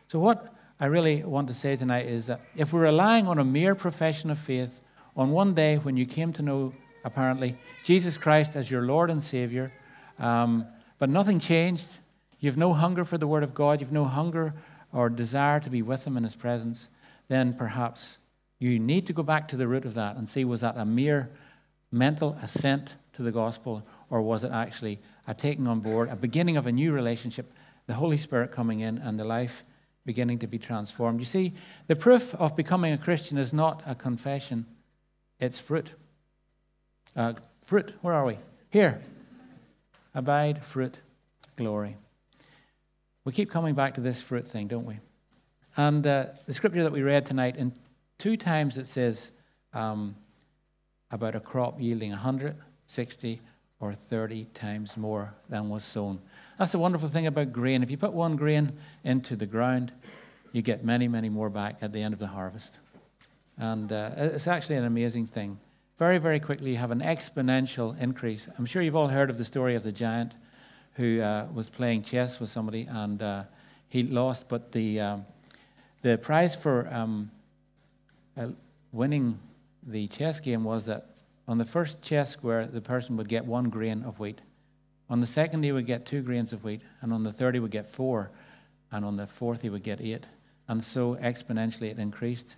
So, 0.09 0.19
what 0.19 0.55
I 0.83 0.87
really 0.87 1.23
want 1.23 1.47
to 1.47 1.55
say 1.55 1.77
tonight 1.77 2.07
is 2.07 2.27
that 2.27 2.41
if 2.57 2.73
we're 2.73 2.83
relying 2.83 3.29
on 3.29 3.39
a 3.39 3.45
mere 3.45 3.77
profession 3.77 4.31
of 4.31 4.39
faith, 4.41 4.81
on 5.15 5.31
one 5.31 5.55
day 5.55 5.77
when 5.77 5.97
you 5.97 6.05
came 6.07 6.33
to 6.33 6.43
know, 6.43 6.73
apparently, 7.05 7.57
Jesus 7.85 8.17
Christ 8.17 8.57
as 8.57 8.69
your 8.69 8.83
Lord 8.83 9.09
and 9.09 9.23
Savior, 9.23 9.73
um, 10.19 10.67
but 10.99 11.09
nothing 11.09 11.39
changed, 11.39 11.99
you 12.41 12.51
have 12.51 12.57
no 12.57 12.73
hunger 12.73 13.05
for 13.05 13.17
the 13.17 13.29
Word 13.29 13.45
of 13.45 13.55
God, 13.55 13.79
you 13.79 13.87
have 13.87 13.93
no 13.93 14.07
hunger 14.07 14.55
or 14.93 15.09
desire 15.09 15.61
to 15.61 15.71
be 15.71 15.83
with 15.83 16.05
Him 16.05 16.17
in 16.17 16.25
His 16.25 16.35
presence, 16.35 16.89
then 17.29 17.55
perhaps 17.55 18.19
you 18.59 18.81
need 18.81 19.07
to 19.07 19.12
go 19.12 19.23
back 19.23 19.47
to 19.49 19.57
the 19.57 19.69
root 19.69 19.85
of 19.85 19.95
that 19.95 20.17
and 20.17 20.29
see 20.29 20.45
was 20.45 20.62
that 20.62 20.77
a 20.77 20.85
mere 20.85 21.31
mental 21.93 22.37
assent 22.43 22.97
to 23.12 23.23
the 23.23 23.31
gospel, 23.31 23.87
or 24.11 24.21
was 24.21 24.43
it 24.43 24.51
actually 24.51 24.99
a 25.29 25.35
taking 25.35 25.69
on 25.69 25.79
board, 25.79 26.09
a 26.09 26.17
beginning 26.17 26.57
of 26.57 26.67
a 26.67 26.73
new 26.73 26.91
relationship, 26.91 27.53
the 27.87 27.95
Holy 27.95 28.17
Spirit 28.17 28.51
coming 28.51 28.81
in 28.81 28.99
and 28.99 29.17
the 29.17 29.25
life 29.25 29.62
beginning 30.04 30.38
to 30.40 30.47
be 30.47 30.59
transformed. 30.59 31.21
You 31.21 31.26
see, 31.26 31.52
the 31.87 31.97
proof 31.97 32.35
of 32.35 32.56
becoming 32.56 32.92
a 32.92 32.99
Christian 32.99 33.38
is 33.38 33.52
not 33.52 33.82
a 33.87 33.94
confession, 33.94 34.66
it's 35.38 35.61
fruit. 35.61 35.90
Uh, 37.14 37.35
fruit, 37.64 37.94
where 38.00 38.14
are 38.14 38.26
we? 38.26 38.38
Here. 38.71 39.02
Abide, 40.14 40.64
fruit, 40.64 40.99
glory. 41.56 41.97
We 43.25 43.32
keep 43.32 43.50
coming 43.50 43.75
back 43.75 43.94
to 43.94 44.00
this 44.00 44.21
fruit 44.21 44.47
thing, 44.47 44.66
don't 44.66 44.87
we? 44.87 44.99
And 45.76 46.06
uh, 46.06 46.26
the 46.47 46.52
scripture 46.52 46.82
that 46.82 46.92
we 46.92 47.02
read 47.02 47.25
tonight, 47.25 47.56
in 47.56 47.73
two 48.18 48.37
times 48.37 48.76
it 48.76 48.87
says 48.87 49.30
um, 49.73 50.16
about 51.11 51.35
a 51.35 51.40
crop 51.40 51.80
yielding 51.80 52.11
160 52.11 53.40
or 53.80 53.94
30 53.94 54.44
times 54.47 54.97
more 54.97 55.35
than 55.49 55.68
was 55.68 55.85
sown. 55.85 56.21
That's 56.62 56.71
the 56.71 56.78
wonderful 56.78 57.09
thing 57.09 57.26
about 57.26 57.52
grain. 57.52 57.83
If 57.83 57.90
you 57.90 57.97
put 57.97 58.12
one 58.12 58.37
grain 58.37 58.78
into 59.02 59.35
the 59.35 59.47
ground, 59.47 59.92
you 60.52 60.62
get 60.62 60.85
many, 60.85 61.09
many 61.09 61.28
more 61.28 61.50
back 61.50 61.78
at 61.83 61.92
the 61.92 62.00
end 62.00 62.14
of 62.14 62.21
the 62.21 62.28
harvest. 62.28 62.78
And 63.59 63.90
uh, 63.90 64.11
it's 64.16 64.47
actually 64.47 64.76
an 64.76 64.85
amazing 64.85 65.26
thing. 65.26 65.59
Very, 65.97 66.19
very 66.19 66.38
quickly, 66.38 66.71
you 66.71 66.76
have 66.76 66.92
an 66.92 67.00
exponential 67.00 68.00
increase. 68.00 68.49
I'm 68.57 68.64
sure 68.64 68.81
you've 68.81 68.95
all 68.95 69.09
heard 69.09 69.28
of 69.28 69.38
the 69.38 69.45
story 69.45 69.75
of 69.75 69.83
the 69.83 69.90
giant 69.90 70.37
who 70.92 71.21
uh, 71.21 71.49
was 71.52 71.69
playing 71.69 72.02
chess 72.02 72.38
with 72.38 72.49
somebody 72.49 72.87
and 72.88 73.21
uh, 73.21 73.42
he 73.88 74.04
lost, 74.04 74.49
but 74.49 74.71
the, 74.71 75.00
um, 75.00 75.26
the 76.02 76.16
prize 76.16 76.54
for 76.54 76.87
um, 76.95 77.33
uh, 78.37 78.47
winning 78.92 79.37
the 79.85 80.07
chess 80.07 80.38
game 80.38 80.62
was 80.62 80.87
that 80.87 81.09
on 81.49 81.59
the 81.59 81.66
first 81.66 82.02
chess 82.02 82.31
square, 82.31 82.69
the 82.69 82.81
person 82.81 83.16
would 83.16 83.28
get 83.28 83.45
one 83.45 83.69
grain 83.69 84.04
of 84.04 84.21
wheat. 84.21 84.42
On 85.12 85.21
the 85.21 85.26
second, 85.26 85.62
he 85.62 85.73
would 85.73 85.85
get 85.85 86.07
two 86.07 86.23
grains 86.23 86.54
of 86.54 86.64
wheat. 86.64 86.81
And 87.02 87.12
on 87.12 87.23
the 87.23 87.33
third, 87.33 87.52
he 87.52 87.61
would 87.61 87.71
get 87.71 87.87
four. 87.87 88.31
And 88.90 89.04
on 89.04 89.19
the 89.19 89.26
fourth, 89.26 89.61
he 89.61 89.69
would 89.69 89.83
get 89.83 90.00
eight. 90.00 90.25
And 90.69 90.83
so 90.83 91.16
exponentially 91.16 91.90
it 91.90 91.99
increased. 91.99 92.57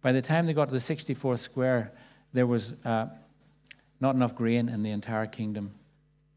By 0.00 0.12
the 0.12 0.22
time 0.22 0.46
they 0.46 0.52
got 0.52 0.66
to 0.66 0.72
the 0.72 0.78
64th 0.78 1.40
square, 1.40 1.90
there 2.32 2.46
was 2.46 2.74
uh, 2.84 3.06
not 3.98 4.14
enough 4.14 4.36
grain 4.36 4.68
in 4.68 4.84
the 4.84 4.90
entire 4.90 5.26
kingdom 5.26 5.72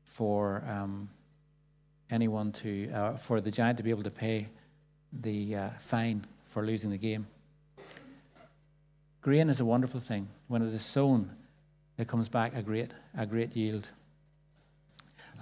for 0.06 0.64
um, 0.68 1.08
anyone 2.10 2.52
to, 2.54 2.90
uh, 2.90 3.18
for 3.18 3.40
the 3.40 3.52
giant 3.52 3.78
to 3.78 3.84
be 3.84 3.92
able 3.92 4.02
to 4.02 4.10
pay 4.10 4.48
the 5.22 5.56
uh, 5.56 5.70
fine 5.78 6.26
for 6.50 6.66
losing 6.66 6.90
the 6.90 6.98
game. 6.98 7.28
Grain 9.22 9.52
is 9.52 9.60
a 9.60 9.66
wonderful 9.66 10.00
thing. 10.00 10.28
When 10.48 10.64
it 10.64 10.74
is 10.74 10.84
sown, 10.84 11.30
it 12.00 12.08
comes 12.08 12.28
back 12.28 12.56
a 12.56 12.64
great, 12.64 12.90
a 13.16 13.28
great 13.28 13.56
yield. 13.56 13.88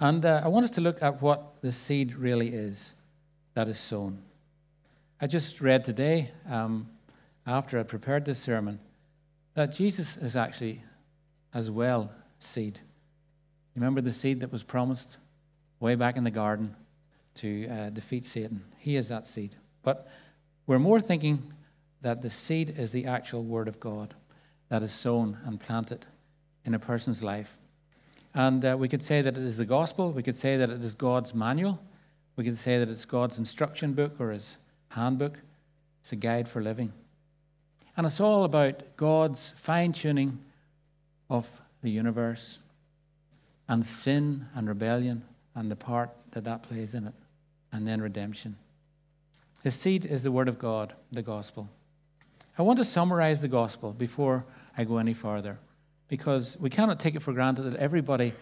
And 0.02 0.26
uh, 0.26 0.40
I 0.42 0.48
want 0.48 0.64
us 0.64 0.70
to 0.72 0.80
look 0.80 1.00
at 1.00 1.22
what 1.22 1.60
the 1.60 1.70
seed 1.70 2.16
really 2.16 2.48
is 2.48 2.96
that 3.54 3.68
is 3.68 3.78
sown. 3.78 4.20
I 5.20 5.28
just 5.28 5.60
read 5.60 5.84
today, 5.84 6.32
um, 6.50 6.88
after 7.46 7.78
I 7.78 7.84
prepared 7.84 8.24
this 8.24 8.40
sermon, 8.40 8.80
that 9.54 9.70
Jesus 9.70 10.16
is 10.16 10.34
actually 10.34 10.82
as 11.54 11.70
well 11.70 12.10
seed. 12.40 12.80
Remember 13.76 14.00
the 14.00 14.12
seed 14.12 14.40
that 14.40 14.50
was 14.50 14.64
promised 14.64 15.18
way 15.78 15.94
back 15.94 16.16
in 16.16 16.24
the 16.24 16.32
garden 16.32 16.74
to 17.36 17.68
uh, 17.68 17.90
defeat 17.90 18.24
Satan? 18.24 18.64
He 18.78 18.96
is 18.96 19.06
that 19.06 19.24
seed. 19.24 19.54
But 19.84 20.08
we're 20.66 20.80
more 20.80 20.98
thinking 20.98 21.52
that 22.00 22.22
the 22.22 22.30
seed 22.30 22.76
is 22.76 22.90
the 22.90 23.06
actual 23.06 23.44
word 23.44 23.68
of 23.68 23.78
God 23.78 24.14
that 24.68 24.82
is 24.82 24.92
sown 24.92 25.38
and 25.44 25.60
planted 25.60 26.06
in 26.64 26.74
a 26.74 26.80
person's 26.80 27.22
life. 27.22 27.56
And 28.34 28.64
uh, 28.64 28.76
we 28.78 28.88
could 28.88 29.02
say 29.02 29.22
that 29.22 29.36
it 29.36 29.42
is 29.42 29.56
the 29.58 29.64
gospel, 29.64 30.12
we 30.12 30.22
could 30.22 30.36
say 30.36 30.56
that 30.56 30.70
it 30.70 30.82
is 30.82 30.94
God's 30.94 31.34
manual, 31.34 31.80
we 32.36 32.44
could 32.44 32.56
say 32.56 32.78
that 32.78 32.88
it's 32.88 33.04
God's 33.04 33.38
instruction 33.38 33.92
book 33.92 34.18
or 34.18 34.30
his 34.30 34.58
handbook. 34.88 35.38
It's 36.00 36.12
a 36.12 36.16
guide 36.16 36.48
for 36.48 36.62
living. 36.62 36.92
And 37.96 38.06
it's 38.06 38.20
all 38.20 38.44
about 38.44 38.96
God's 38.96 39.52
fine 39.56 39.92
tuning 39.92 40.38
of 41.28 41.60
the 41.82 41.90
universe 41.90 42.58
and 43.68 43.84
sin 43.84 44.46
and 44.54 44.68
rebellion 44.68 45.22
and 45.54 45.70
the 45.70 45.76
part 45.76 46.10
that 46.32 46.44
that 46.44 46.62
plays 46.62 46.94
in 46.94 47.06
it, 47.06 47.14
and 47.70 47.86
then 47.86 48.00
redemption. 48.00 48.56
The 49.62 49.70
seed 49.70 50.04
is 50.04 50.22
the 50.22 50.32
Word 50.32 50.48
of 50.48 50.58
God, 50.58 50.94
the 51.12 51.22
gospel. 51.22 51.68
I 52.58 52.62
want 52.62 52.78
to 52.78 52.84
summarize 52.84 53.40
the 53.40 53.48
gospel 53.48 53.92
before 53.92 54.44
I 54.76 54.84
go 54.84 54.96
any 54.98 55.14
further 55.14 55.58
because 56.12 56.58
we 56.60 56.68
cannot 56.68 57.00
take 57.00 57.14
it 57.14 57.22
for 57.22 57.32
granted 57.32 57.62
that 57.62 57.76
everybody 57.76 58.34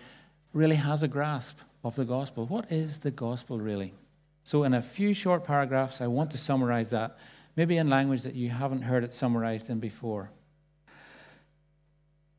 really 0.53 0.75
has 0.75 1.05
a 1.05 1.07
grasp 1.07 1.61
of 1.85 1.95
the 1.95 2.05
gospel. 2.05 2.45
What 2.45 2.73
is 2.73 2.99
the 2.99 3.13
gospel 3.13 3.61
really? 3.61 3.95
So, 4.43 4.65
in 4.65 4.75
a 4.75 4.83
few 4.83 5.15
short 5.15 5.45
paragraphs, 5.45 6.01
I 6.01 6.09
want 6.09 6.33
to 6.33 6.37
summarize 6.37 6.91
that 6.91 7.17
maybe 7.55 7.77
in 7.77 7.89
language 7.89 8.25
that 8.25 8.35
you 8.35 8.51
haven't 8.51 8.83
heard 8.83 9.05
it 9.05 9.15
summarized 9.15 9.71
in 9.71 9.79
before. 9.79 10.33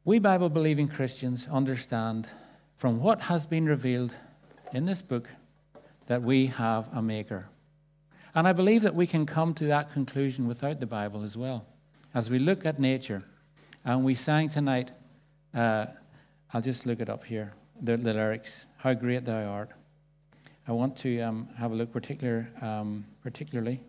We 0.03 0.19
Bible 0.19 0.50
believing 0.50 0.89
Christians 0.89 1.47
understand 1.50 2.27
from 2.75 3.00
what 3.00 3.21
has 3.21 3.45
been 3.45 3.65
revealed 3.65 4.13
in 4.73 4.85
this 4.85 5.01
book 5.01 5.29
that 6.07 6.21
we 6.21 6.47
have 6.47 6.89
a 6.91 7.01
maker. 7.01 7.47
And 8.35 8.45
I 8.50 8.51
believe 8.51 8.81
that 8.81 8.95
we 8.95 9.07
can 9.07 9.25
come 9.25 9.53
to 9.53 9.63
that 9.67 9.93
conclusion 9.93 10.50
without 10.50 10.81
the 10.81 10.88
Bible 10.88 11.23
as 11.23 11.38
well. 11.38 11.65
As 12.13 12.29
we 12.29 12.38
look 12.38 12.65
at 12.65 12.79
nature, 12.79 13.23
and 13.83 14.03
we 14.03 14.13
sang 14.13 14.50
tonight, 14.50 14.91
uh, 15.53 15.86
I'll 16.53 16.62
just 16.62 16.86
look 16.86 17.00
it 17.00 17.10
up 17.10 17.24
here, 17.24 17.53
the, 17.81 17.98
the, 17.98 18.13
lyrics, 18.13 18.65
How 18.77 18.93
Great 18.93 19.25
Thou 19.25 19.46
Art. 19.46 19.72
I 20.67 20.72
want 20.72 20.96
to 20.98 21.20
um, 21.22 21.50
have 21.58 21.72
a 21.72 21.75
look 21.75 21.91
particular, 21.91 22.48
um, 22.62 23.05
particularly 23.24 23.81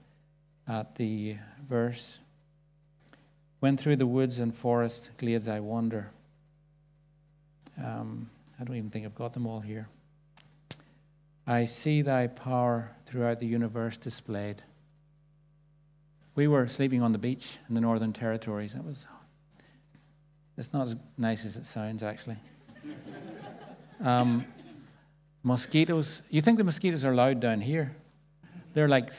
at 0.69 0.95
the 0.97 1.37
verse 1.69 2.19
When 3.61 3.76
through 3.76 3.97
the 3.97 4.07
woods 4.07 4.38
and 4.38 4.54
forest 4.54 5.11
glades 5.19 5.49
I 5.49 5.61
wander. 5.61 6.11
Um, 7.78 8.31
I 8.61 8.64
don't 8.64 8.76
even 8.76 8.90
think 8.90 9.04
I've 9.04 9.14
got 9.14 9.33
them 9.33 9.47
all 9.47 9.61
here. 9.61 9.88
I 11.47 11.66
see 11.66 12.02
thy 12.02 12.28
power 12.28 12.92
throughout 13.07 13.40
the 13.40 13.47
universe 13.47 13.99
displayed. 13.99 14.62
We 16.35 16.47
were 16.47 16.69
sleeping 16.69 17.02
on 17.02 17.12
the 17.12 17.19
beach 17.19 17.59
in 17.69 17.75
the 17.75 17.81
Northern 17.81 18.12
Territories. 18.12 18.73
That 18.75 18.85
was, 18.85 19.07
it's 20.56 20.73
not 20.73 20.87
as 20.87 20.97
nice 21.16 21.44
as 21.44 21.56
it 21.56 21.66
sounds, 21.66 22.02
actually. 22.02 22.37
Um, 24.00 24.44
mosquitoes, 25.42 26.23
you 26.30 26.40
think 26.40 26.59
the 26.59 26.64
mosquitoes 26.64 27.04
are 27.04 27.14
loud 27.14 27.40
down 27.40 27.61
here? 27.61 27.94
They're 28.75 28.88
like 28.88 29.12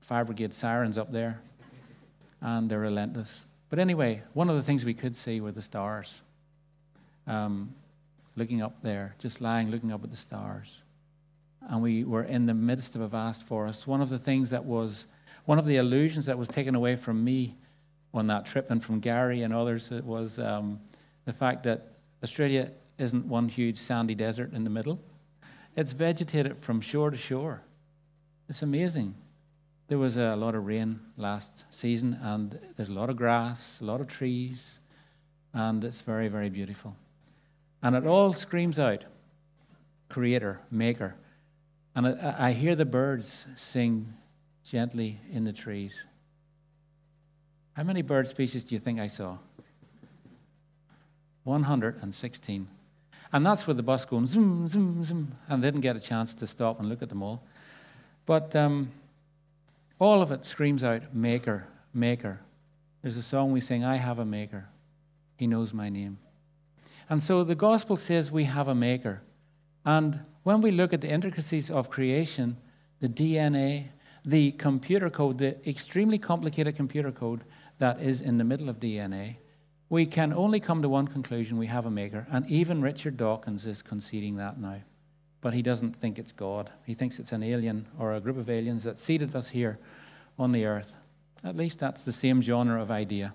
fire 0.00 0.24
brigade 0.24 0.54
sirens 0.54 0.98
up 0.98 1.10
there, 1.12 1.40
and 2.40 2.70
they're 2.70 2.80
relentless. 2.80 3.44
But 3.70 3.78
anyway, 3.78 4.22
one 4.34 4.48
of 4.50 4.56
the 4.56 4.62
things 4.62 4.84
we 4.84 4.94
could 4.94 5.16
see 5.16 5.40
were 5.40 5.52
the 5.52 5.62
stars. 5.62 6.20
Um, 7.26 7.74
looking 8.36 8.62
up 8.62 8.82
there, 8.82 9.14
just 9.18 9.40
lying, 9.40 9.70
looking 9.70 9.92
up 9.92 10.04
at 10.04 10.10
the 10.10 10.16
stars. 10.16 10.82
And 11.62 11.82
we 11.82 12.04
were 12.04 12.24
in 12.24 12.46
the 12.46 12.54
midst 12.54 12.94
of 12.94 13.00
a 13.00 13.08
vast 13.08 13.46
forest. 13.46 13.86
One 13.86 14.00
of 14.00 14.10
the 14.10 14.18
things 14.18 14.50
that 14.50 14.64
was, 14.64 15.06
one 15.46 15.58
of 15.58 15.66
the 15.66 15.76
illusions 15.76 16.26
that 16.26 16.38
was 16.38 16.48
taken 16.48 16.74
away 16.74 16.96
from 16.96 17.24
me 17.24 17.56
on 18.14 18.28
that 18.28 18.46
trip 18.46 18.70
and 18.70 18.82
from 18.82 19.00
Gary 19.00 19.42
and 19.42 19.52
others 19.52 19.90
it 19.90 20.04
was 20.04 20.38
um, 20.38 20.80
the 21.24 21.32
fact 21.32 21.64
that 21.64 21.88
Australia 22.22 22.70
isn't 22.98 23.26
one 23.26 23.48
huge 23.48 23.76
sandy 23.76 24.14
desert 24.14 24.52
in 24.52 24.64
the 24.64 24.70
middle. 24.70 25.00
It's 25.76 25.92
vegetated 25.92 26.56
from 26.56 26.80
shore 26.80 27.10
to 27.10 27.16
shore. 27.16 27.62
It's 28.48 28.62
amazing. 28.62 29.14
There 29.88 29.98
was 29.98 30.16
a 30.16 30.36
lot 30.36 30.54
of 30.54 30.64
rain 30.64 31.00
last 31.16 31.64
season, 31.70 32.18
and 32.22 32.58
there's 32.76 32.88
a 32.88 32.94
lot 32.94 33.10
of 33.10 33.16
grass, 33.16 33.80
a 33.80 33.84
lot 33.84 34.00
of 34.00 34.06
trees, 34.06 34.78
and 35.52 35.82
it's 35.84 36.00
very, 36.00 36.28
very 36.28 36.48
beautiful. 36.48 36.96
And 37.82 37.94
it 37.94 38.06
all 38.06 38.32
screams 38.32 38.78
out 38.78 39.04
Creator, 40.08 40.60
Maker. 40.70 41.16
And 41.94 42.06
I, 42.06 42.34
I 42.38 42.52
hear 42.52 42.74
the 42.74 42.84
birds 42.84 43.46
sing 43.56 44.14
gently 44.64 45.20
in 45.30 45.44
the 45.44 45.52
trees. 45.52 46.06
How 47.74 47.82
many 47.82 48.02
bird 48.02 48.28
species 48.28 48.64
do 48.64 48.74
you 48.74 48.78
think 48.78 49.00
I 49.00 49.08
saw? 49.08 49.38
116. 51.42 52.68
And 53.32 53.44
that's 53.44 53.66
with 53.66 53.76
the 53.76 53.82
bus 53.82 54.04
going 54.04 54.26
zoom, 54.26 54.68
zoom, 54.68 55.04
zoom, 55.04 55.32
and 55.48 55.60
didn't 55.60 55.80
get 55.80 55.96
a 55.96 56.00
chance 56.00 56.34
to 56.36 56.46
stop 56.46 56.78
and 56.78 56.88
look 56.88 57.02
at 57.02 57.08
them 57.08 57.22
all. 57.22 57.42
But 58.26 58.54
um, 58.54 58.90
all 59.98 60.22
of 60.22 60.30
it 60.30 60.46
screams 60.46 60.84
out, 60.84 61.14
Maker, 61.14 61.66
Maker. 61.92 62.40
There's 63.02 63.16
a 63.16 63.22
song 63.22 63.52
we 63.52 63.60
sing, 63.60 63.84
I 63.84 63.96
have 63.96 64.20
a 64.20 64.24
Maker. 64.24 64.68
He 65.36 65.48
knows 65.48 65.74
my 65.74 65.88
name. 65.88 66.18
And 67.10 67.22
so 67.22 67.42
the 67.42 67.56
gospel 67.56 67.96
says 67.96 68.30
we 68.30 68.44
have 68.44 68.68
a 68.68 68.74
Maker. 68.74 69.20
And 69.84 70.20
when 70.44 70.60
we 70.60 70.70
look 70.70 70.92
at 70.92 71.00
the 71.00 71.10
intricacies 71.10 71.70
of 71.70 71.90
creation, 71.90 72.56
the 73.00 73.08
DNA, 73.08 73.86
the 74.24 74.52
computer 74.52 75.10
code, 75.10 75.38
the 75.38 75.68
extremely 75.68 76.18
complicated 76.18 76.76
computer 76.76 77.12
code 77.12 77.42
that 77.78 78.00
is 78.00 78.20
in 78.20 78.38
the 78.38 78.44
middle 78.44 78.68
of 78.68 78.80
DNA, 78.80 79.36
we 79.88 80.06
can 80.06 80.32
only 80.32 80.60
come 80.60 80.82
to 80.82 80.88
one 80.88 81.06
conclusion 81.06 81.58
we 81.58 81.66
have 81.66 81.86
a 81.86 81.90
maker. 81.90 82.26
And 82.30 82.48
even 82.50 82.82
Richard 82.82 83.16
Dawkins 83.16 83.66
is 83.66 83.82
conceding 83.82 84.36
that 84.36 84.58
now. 84.58 84.82
But 85.40 85.54
he 85.54 85.62
doesn't 85.62 85.96
think 85.96 86.18
it's 86.18 86.32
God. 86.32 86.70
He 86.86 86.94
thinks 86.94 87.18
it's 87.18 87.32
an 87.32 87.42
alien 87.42 87.86
or 87.98 88.14
a 88.14 88.20
group 88.20 88.38
of 88.38 88.48
aliens 88.48 88.84
that 88.84 88.98
seeded 88.98 89.36
us 89.36 89.48
here 89.48 89.78
on 90.38 90.52
the 90.52 90.64
earth. 90.64 90.94
At 91.42 91.56
least 91.56 91.78
that's 91.78 92.04
the 92.04 92.12
same 92.12 92.40
genre 92.40 92.80
of 92.80 92.90
idea. 92.90 93.34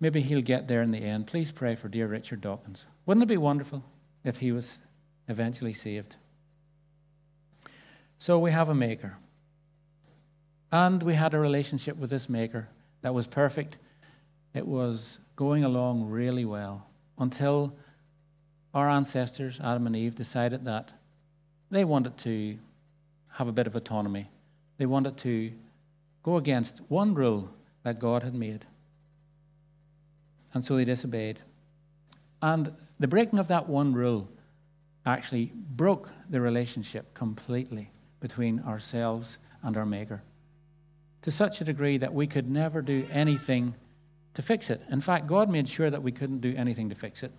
Maybe 0.00 0.22
he'll 0.22 0.40
get 0.40 0.68
there 0.68 0.82
in 0.82 0.90
the 0.90 0.98
end. 0.98 1.26
Please 1.26 1.52
pray 1.52 1.74
for 1.74 1.88
dear 1.88 2.06
Richard 2.06 2.40
Dawkins. 2.40 2.86
Wouldn't 3.04 3.24
it 3.24 3.28
be 3.28 3.36
wonderful 3.36 3.84
if 4.26 4.38
he 4.38 4.52
was 4.52 4.80
eventually 5.28 5.72
saved. 5.72 6.16
So 8.18 8.38
we 8.38 8.50
have 8.50 8.68
a 8.68 8.74
maker. 8.74 9.16
And 10.72 11.02
we 11.02 11.14
had 11.14 11.32
a 11.32 11.38
relationship 11.38 11.96
with 11.96 12.10
this 12.10 12.28
maker 12.28 12.68
that 13.02 13.14
was 13.14 13.26
perfect. 13.26 13.78
It 14.54 14.66
was 14.66 15.18
going 15.36 15.64
along 15.64 16.08
really 16.08 16.44
well 16.44 16.86
until 17.18 17.74
our 18.74 18.90
ancestors, 18.90 19.60
Adam 19.62 19.86
and 19.86 19.96
Eve, 19.96 20.14
decided 20.14 20.64
that 20.64 20.92
they 21.70 21.84
wanted 21.84 22.16
to 22.18 22.58
have 23.32 23.48
a 23.48 23.52
bit 23.52 23.66
of 23.66 23.76
autonomy. 23.76 24.30
They 24.78 24.86
wanted 24.86 25.16
to 25.18 25.52
go 26.22 26.36
against 26.36 26.80
one 26.88 27.14
rule 27.14 27.50
that 27.82 27.98
God 27.98 28.22
had 28.22 28.34
made. 28.34 28.64
And 30.52 30.64
so 30.64 30.76
they 30.76 30.84
disobeyed. 30.84 31.42
And 32.42 32.72
the 32.98 33.08
breaking 33.08 33.38
of 33.38 33.48
that 33.48 33.68
one 33.68 33.92
rule 33.94 34.28
actually 35.04 35.52
broke 35.54 36.10
the 36.28 36.40
relationship 36.40 37.14
completely 37.14 37.90
between 38.20 38.60
ourselves 38.60 39.38
and 39.62 39.76
our 39.76 39.86
Maker 39.86 40.22
to 41.26 41.32
such 41.32 41.60
a 41.60 41.64
degree 41.64 41.98
that 41.98 42.14
we 42.14 42.24
could 42.24 42.48
never 42.48 42.80
do 42.80 43.04
anything 43.10 43.74
to 44.34 44.42
fix 44.42 44.70
it. 44.70 44.80
In 44.92 45.00
fact, 45.00 45.26
God 45.26 45.50
made 45.50 45.68
sure 45.68 45.90
that 45.90 46.00
we 46.00 46.12
couldn't 46.12 46.38
do 46.38 46.54
anything 46.56 46.88
to 46.90 46.94
fix 46.94 47.24
it. 47.24 47.32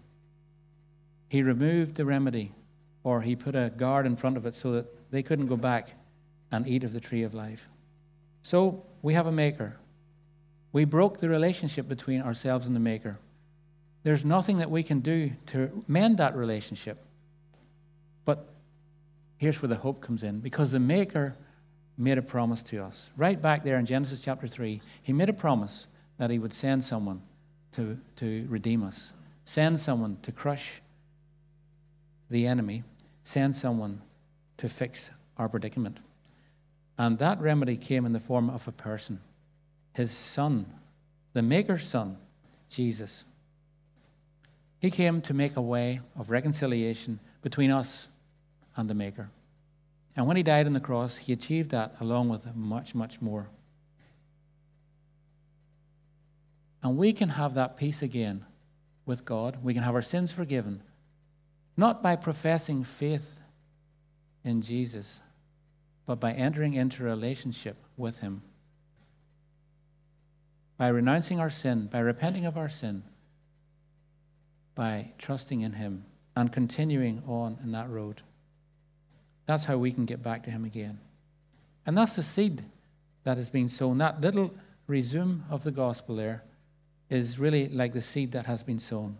He 1.29 1.41
removed 1.41 1.95
the 1.95 2.03
remedy, 2.03 2.51
or 3.05 3.21
He 3.21 3.33
put 3.33 3.55
a 3.55 3.69
guard 3.69 4.05
in 4.05 4.17
front 4.17 4.35
of 4.35 4.45
it 4.45 4.57
so 4.57 4.73
that 4.73 5.09
they 5.09 5.23
couldn't 5.23 5.47
go 5.47 5.55
back 5.55 5.93
and 6.51 6.67
eat 6.67 6.83
of 6.83 6.91
the 6.91 6.99
tree 6.99 7.23
of 7.23 7.33
life. 7.33 7.65
So 8.41 8.85
we 9.01 9.13
have 9.13 9.25
a 9.25 9.31
Maker. 9.31 9.77
We 10.73 10.83
broke 10.83 11.21
the 11.21 11.29
relationship 11.29 11.87
between 11.87 12.21
ourselves 12.21 12.67
and 12.67 12.75
the 12.75 12.81
Maker. 12.81 13.17
There's 14.03 14.25
nothing 14.25 14.57
that 14.57 14.69
we 14.69 14.83
can 14.83 14.99
do 14.99 15.31
to 15.53 15.81
mend 15.87 16.17
that 16.17 16.35
relationship. 16.35 17.05
But 18.25 18.49
here's 19.37 19.61
where 19.61 19.69
the 19.69 19.75
hope 19.75 20.01
comes 20.01 20.23
in 20.23 20.41
because 20.41 20.71
the 20.71 20.79
Maker 20.81 21.37
made 21.97 22.17
a 22.17 22.21
promise 22.21 22.61
to 22.63 22.83
us. 22.83 23.09
Right 23.17 23.41
back 23.41 23.63
there 23.63 23.79
in 23.79 23.85
Genesis 23.85 24.21
chapter 24.21 24.47
3, 24.47 24.81
He 25.01 25.13
made 25.13 25.29
a 25.29 25.33
promise 25.33 25.87
that 26.17 26.29
He 26.29 26.39
would 26.39 26.53
send 26.53 26.83
someone 26.83 27.21
to, 27.73 27.97
to 28.17 28.45
redeem 28.49 28.83
us, 28.83 29.13
send 29.45 29.79
someone 29.79 30.17
to 30.21 30.31
crush 30.31 30.81
the 32.29 32.45
enemy, 32.45 32.83
send 33.23 33.55
someone 33.55 34.01
to 34.57 34.69
fix 34.69 35.09
our 35.37 35.49
predicament. 35.49 35.97
And 36.97 37.17
that 37.19 37.39
remedy 37.39 37.77
came 37.77 38.05
in 38.05 38.13
the 38.13 38.19
form 38.19 38.49
of 38.49 38.67
a 38.67 38.71
person, 38.71 39.19
His 39.93 40.11
Son, 40.11 40.65
the 41.33 41.41
Maker's 41.41 41.87
Son, 41.87 42.17
Jesus. 42.69 43.23
He 44.79 44.91
came 44.91 45.21
to 45.21 45.33
make 45.33 45.55
a 45.55 45.61
way 45.61 46.01
of 46.17 46.29
reconciliation 46.29 47.19
between 47.41 47.71
us 47.71 48.07
and 48.75 48.89
the 48.89 48.93
Maker. 48.93 49.29
And 50.17 50.25
when 50.25 50.35
he 50.35 50.41
died 50.41 50.65
on 50.65 50.73
the 50.73 50.79
cross, 50.79 51.15
he 51.17 51.31
achieved 51.31 51.69
that 51.69 52.01
along 52.01 52.29
with 52.29 52.55
much, 52.55 52.95
much 52.95 53.21
more. 53.21 53.49
And 56.81 56.97
we 56.97 57.13
can 57.13 57.29
have 57.29 57.53
that 57.53 57.77
peace 57.77 58.01
again 58.01 58.43
with 59.05 59.25
God. 59.25 59.59
We 59.63 59.75
can 59.75 59.83
have 59.83 59.93
our 59.93 60.01
sins 60.01 60.31
forgiven, 60.31 60.81
not 61.77 62.01
by 62.01 62.15
professing 62.15 62.83
faith 62.83 63.39
in 64.43 64.63
Jesus, 64.63 65.21
but 66.07 66.19
by 66.19 66.33
entering 66.33 66.73
into 66.73 67.03
a 67.03 67.05
relationship 67.05 67.77
with 67.95 68.19
Him. 68.19 68.41
By 70.77 70.87
renouncing 70.87 71.39
our 71.39 71.51
sin, 71.51 71.87
by 71.87 71.99
repenting 71.99 72.45
of 72.47 72.57
our 72.57 72.69
sin, 72.69 73.03
by 74.73 75.11
trusting 75.19 75.61
in 75.61 75.73
Him 75.73 76.05
and 76.35 76.51
continuing 76.51 77.21
on 77.27 77.59
in 77.61 77.71
that 77.71 77.89
road. 77.89 78.23
That's 79.47 79.63
how 79.63 79.77
we 79.77 79.91
can 79.91 80.05
get 80.05 80.21
back 80.21 80.43
to 80.43 80.51
Him 80.51 80.63
again. 80.63 80.99
And 81.85 81.97
that's 81.97 82.17
the 82.17 82.23
seed 82.23 82.63
that 83.23 83.37
has 83.37 83.49
been 83.49 83.69
sown. 83.69 83.97
That 83.97 84.21
little 84.21 84.53
resume 84.85 85.43
of 85.49 85.63
the 85.63 85.71
gospel 85.71 86.17
there 86.17 86.43
is 87.09 87.39
really 87.39 87.69
like 87.69 87.93
the 87.93 88.01
seed 88.01 88.33
that 88.33 88.45
has 88.45 88.61
been 88.61 88.79
sown. 88.79 89.17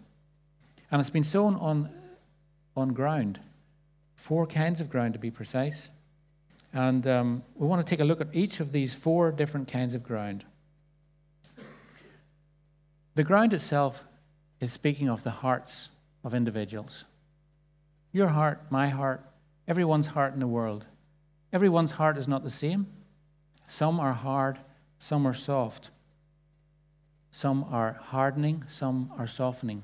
And 0.92 1.00
it's 1.00 1.10
been 1.10 1.24
sown 1.24 1.56
on, 1.56 1.90
on 2.76 2.90
ground, 2.90 3.40
four 4.16 4.46
kinds 4.46 4.80
of 4.82 4.90
ground 4.90 5.14
to 5.14 5.20
be 5.20 5.32
precise. 5.32 5.90
And 6.74 7.08
um, 7.08 7.44
we 7.56 7.66
want 7.66 7.86
to 7.86 7.90
take 7.90 8.02
a 8.02 8.06
look 8.06 8.20
at 8.20 8.28
each 8.34 8.60
of 8.60 8.74
these 8.74 8.94
four 8.94 9.32
different 9.32 9.72
kinds 9.72 9.96
of 9.96 10.04
ground. 10.04 10.44
The 13.16 13.24
ground 13.24 13.54
itself 13.54 14.04
is 14.60 14.74
speaking 14.74 15.10
of 15.10 15.24
the 15.24 15.32
hearts 15.32 15.88
of 16.24 16.34
individuals. 16.36 17.06
Your 18.12 18.28
heart, 18.28 18.62
my 18.70 18.90
heart, 18.90 19.24
everyone's 19.68 20.08
heart 20.08 20.34
in 20.34 20.40
the 20.40 20.48
world. 20.48 20.86
Everyone's 21.52 21.92
heart 21.92 22.18
is 22.18 22.28
not 22.28 22.44
the 22.44 22.50
same. 22.50 22.88
Some 23.66 24.00
are 24.00 24.14
hard, 24.14 24.60
some 24.98 25.28
are 25.28 25.34
soft. 25.34 25.90
Some 27.32 27.66
are 27.70 28.00
hardening, 28.02 28.64
some 28.68 29.12
are 29.18 29.28
softening. 29.28 29.84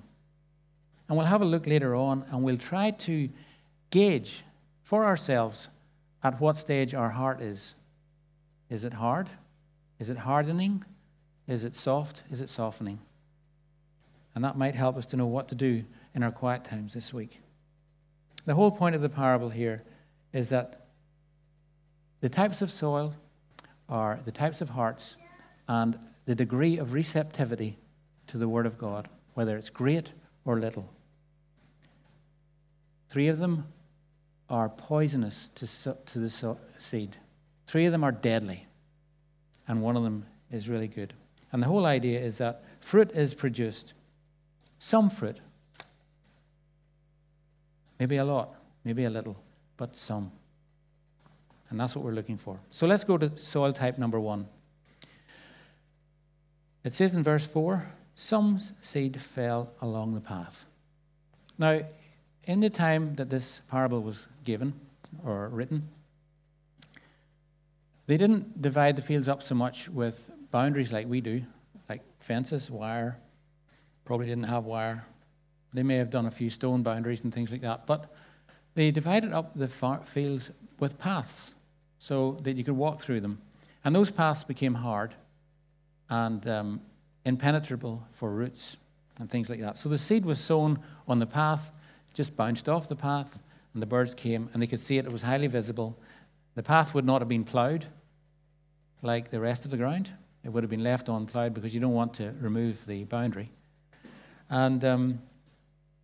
And 1.08 1.17
we'll 1.17 1.28
have 1.28 1.41
a 1.41 1.46
look 1.46 1.67
later 1.67 1.96
on 1.96 2.26
and 2.32 2.43
we'll 2.43 2.58
try 2.58 2.91
to 2.91 3.30
gauge 3.89 4.43
for 4.82 5.06
ourselves 5.06 5.69
at 6.24 6.39
what 6.39 6.58
stage 6.58 6.93
our 6.93 7.10
heart 7.10 7.41
is. 7.41 7.76
Is 8.69 8.84
it 8.84 8.93
hard? 8.93 9.30
Is 10.00 10.10
it 10.10 10.17
hardening? 10.17 10.84
Is 11.48 11.63
it 11.63 11.76
soft? 11.76 12.24
Is 12.32 12.41
it 12.41 12.50
softening? 12.50 13.00
And 14.34 14.43
that 14.43 14.58
might 14.58 14.76
help 14.76 14.98
us 14.98 15.06
to 15.08 15.17
know 15.17 15.28
what 15.28 15.50
to 15.50 15.56
do 15.56 15.84
in 16.15 16.24
our 16.24 16.32
quiet 16.32 16.63
times 16.63 16.93
this 16.93 17.13
week. 17.13 17.39
The 18.45 18.56
whole 18.56 18.71
point 18.71 18.95
of 18.95 19.01
the 19.01 19.10
parable 19.10 19.49
here 19.49 19.84
is 20.34 20.49
that 20.49 20.88
the 22.19 22.29
types 22.29 22.62
of 22.62 22.71
soil 22.71 23.15
are 23.89 24.19
the 24.25 24.32
types 24.32 24.62
of 24.62 24.69
hearts 24.69 25.15
and 25.67 25.97
the 26.25 26.36
degree 26.36 26.77
of 26.77 26.93
receptivity 26.93 27.77
to 28.27 28.38
the 28.38 28.47
Word 28.47 28.65
of 28.65 28.77
God, 28.77 29.08
whether 29.34 29.58
it's 29.58 29.69
great 29.69 30.12
or 30.45 30.60
little. 30.60 30.89
Three 33.10 33.27
of 33.27 33.38
them 33.38 33.67
are 34.49 34.69
poisonous 34.69 35.49
to, 35.56 35.67
to 36.06 36.19
the 36.19 36.58
seed, 36.77 37.17
three 37.67 37.86
of 37.86 37.91
them 37.91 38.03
are 38.03 38.12
deadly, 38.12 38.67
and 39.67 39.82
one 39.82 39.95
of 39.95 40.03
them 40.03 40.25
is 40.51 40.69
really 40.69 40.88
good. 40.88 41.13
And 41.51 41.62
the 41.62 41.67
whole 41.67 41.86
idea 41.86 42.19
is 42.19 42.39
that 42.39 42.63
fruit 42.79 43.12
is 43.12 43.34
produced, 43.34 43.93
some 44.79 45.10
fruit, 45.10 45.39
maybe 48.04 48.18
a 48.18 48.26
lot, 48.26 48.54
maybe 48.84 49.06
a 49.06 49.10
little, 49.10 49.38
but 49.78 49.96
some. 49.96 50.30
And 51.70 51.80
that's 51.80 51.96
what 51.96 52.04
we're 52.04 52.12
looking 52.12 52.38
for. 52.38 52.60
So 52.70 52.86
let's 52.86 53.06
go 53.06 53.18
to 53.18 53.38
soil 53.38 53.72
type 53.72 53.98
number 53.98 54.20
one. 54.20 54.46
It 56.84 56.92
says 56.92 57.13
in 57.13 57.24
verse 57.24 57.48
4 57.48 57.88
some 58.16 58.60
seed 58.82 59.22
fell 59.22 59.72
along 59.82 60.16
the 60.16 60.20
path. 60.20 60.66
Now, 61.58 61.80
in 62.44 62.60
the 62.60 62.70
time 62.70 63.16
that 63.16 63.30
this 63.30 63.62
parable 63.72 64.02
was 64.02 64.28
given 64.44 64.74
or 65.26 65.48
written, 65.48 65.88
they 68.06 68.18
didn't 68.18 68.62
divide 68.62 68.98
the 68.98 69.02
fields 69.02 69.30
up 69.30 69.42
so 69.42 69.56
much 69.56 69.88
with 69.88 70.30
boundaries 70.52 70.92
like 70.92 71.08
we 71.08 71.22
do, 71.22 71.42
like 71.88 72.02
fences, 72.20 72.70
wire. 72.70 73.18
Probably 74.04 74.26
didn't 74.26 74.50
have 74.50 74.66
wire. 74.66 75.06
They 75.73 75.83
may 75.83 75.95
have 75.95 76.09
done 76.09 76.25
a 76.25 76.31
few 76.31 76.49
stone 76.49 76.83
boundaries 76.83 77.23
and 77.23 77.33
things 77.33 77.51
like 77.51 77.62
that, 77.62 77.88
but 77.88 78.13
they 78.75 78.91
divided 78.91 79.33
up 79.33 79.53
the 79.53 79.67
fields 79.67 80.51
with 80.79 80.97
paths 80.99 81.53
so 81.97 82.38
that 82.43 82.55
you 82.55 82.63
could 82.63 82.75
walk 82.75 82.99
through 82.99 83.21
them. 83.21 83.41
And 83.86 83.95
those 83.95 84.12
paths 84.12 84.43
became 84.43 84.75
hard 84.75 85.15
and 86.09 86.47
um, 86.47 86.81
impenetrable 87.25 88.05
for 88.12 88.31
roots 88.31 88.77
and 89.19 89.29
things 89.29 89.49
like 89.49 89.59
that. 89.59 89.77
So 89.77 89.89
the 89.89 89.97
seed 89.97 90.25
was 90.25 90.39
sown 90.39 90.79
on 91.07 91.19
the 91.19 91.25
path, 91.25 91.71
just 92.13 92.36
bounced 92.36 92.67
off 92.69 92.88
the 92.88 92.95
path, 92.95 93.39
and 93.73 93.81
the 93.81 93.88
birds 93.88 94.13
came 94.13 94.49
and 94.53 94.62
they 94.62 94.67
could 94.67 94.81
see 94.81 94.97
it. 94.97 95.05
It 95.05 95.12
was 95.12 95.21
highly 95.21 95.47
visible. 95.47 95.97
The 96.55 96.63
path 96.63 96.93
would 96.93 97.05
not 97.05 97.21
have 97.21 97.29
been 97.29 97.43
ploughed 97.43 97.86
like 99.01 99.31
the 99.31 99.39
rest 99.39 99.65
of 99.65 99.71
the 99.71 99.77
ground. 99.77 100.09
It 100.43 100.49
would 100.49 100.63
have 100.63 100.69
been 100.69 100.83
left 100.83 101.09
unploughed 101.09 101.53
because 101.53 101.73
you 101.73 101.79
don't 101.79 101.93
want 101.93 102.13
to 102.15 102.33
remove 102.39 102.86
the 102.86 103.05
boundary. 103.05 103.49
And 104.49 104.83
um, 104.83 105.21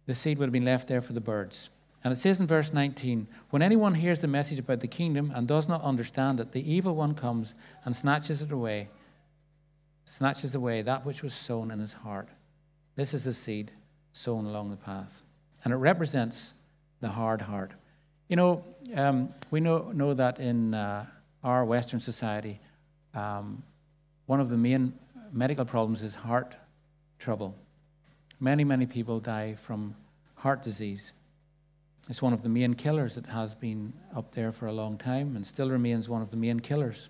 the 0.10 0.15
seed 0.15 0.39
would 0.39 0.48
have 0.48 0.52
been 0.52 0.65
left 0.65 0.88
there 0.88 1.04
for 1.04 1.13
the 1.13 1.22
birds. 1.22 1.69
And 2.04 2.12
it 2.12 2.15
says 2.15 2.39
in 2.39 2.48
verse 2.48 2.74
19 2.74 3.28
When 3.52 3.62
anyone 3.62 3.93
hears 3.93 4.22
the 4.22 4.28
message 4.28 4.58
about 4.58 4.80
the 4.80 4.88
kingdom 4.88 5.32
and 5.36 5.48
does 5.48 5.69
not 5.69 5.84
understand 5.84 6.39
it, 6.39 6.52
the 6.52 6.67
evil 6.74 6.95
one 6.95 7.13
comes 7.13 7.54
and 7.86 7.95
snatches 7.95 8.41
it 8.41 8.52
away 8.52 8.89
snatches 10.06 10.56
away 10.56 10.82
that 10.82 11.06
which 11.06 11.22
was 11.22 11.36
sown 11.36 11.69
in 11.69 11.78
his 11.78 11.93
heart. 11.93 12.28
This 12.95 13.13
is 13.13 13.24
the 13.24 13.34
seed 13.34 13.72
sown 14.12 14.45
along 14.45 14.72
the 14.72 14.78
path. 14.78 15.22
And 15.63 15.72
it 15.72 15.76
represents 15.78 16.56
the 17.02 17.10
hard 17.10 17.41
heart. 17.41 17.74
You 18.30 18.36
know, 18.36 18.63
um, 18.95 19.30
we 19.52 19.60
know, 19.60 19.91
know 19.91 20.15
that 20.15 20.39
in 20.39 20.74
uh, 20.74 21.06
our 21.43 21.63
Western 21.63 22.00
society, 22.00 22.60
um, 23.13 23.62
one 24.26 24.39
of 24.39 24.50
the 24.50 24.58
main 24.58 24.93
medical 25.32 25.65
problems 25.65 26.02
is 26.02 26.15
heart 26.15 26.56
trouble. 27.19 27.56
Many, 28.39 28.63
many 28.63 28.86
people 28.86 29.19
die 29.19 29.56
from 29.56 29.95
heart 30.36 30.63
disease. 30.63 31.13
It's 32.10 32.21
one 32.21 32.34
of 32.34 32.41
the 32.41 32.49
main 32.49 32.73
killers. 32.73 33.17
It 33.17 33.25
has 33.25 33.54
been 33.54 33.93
up 34.15 34.34
there 34.34 34.52
for 34.52 34.67
a 34.67 34.71
long 34.71 34.97
time 34.97 35.36
and 35.36 35.45
still 35.45 35.69
remains 35.69 36.08
one 36.08 36.21
of 36.21 36.32
the 36.32 36.38
main 36.38 36.60
killers 36.60 37.10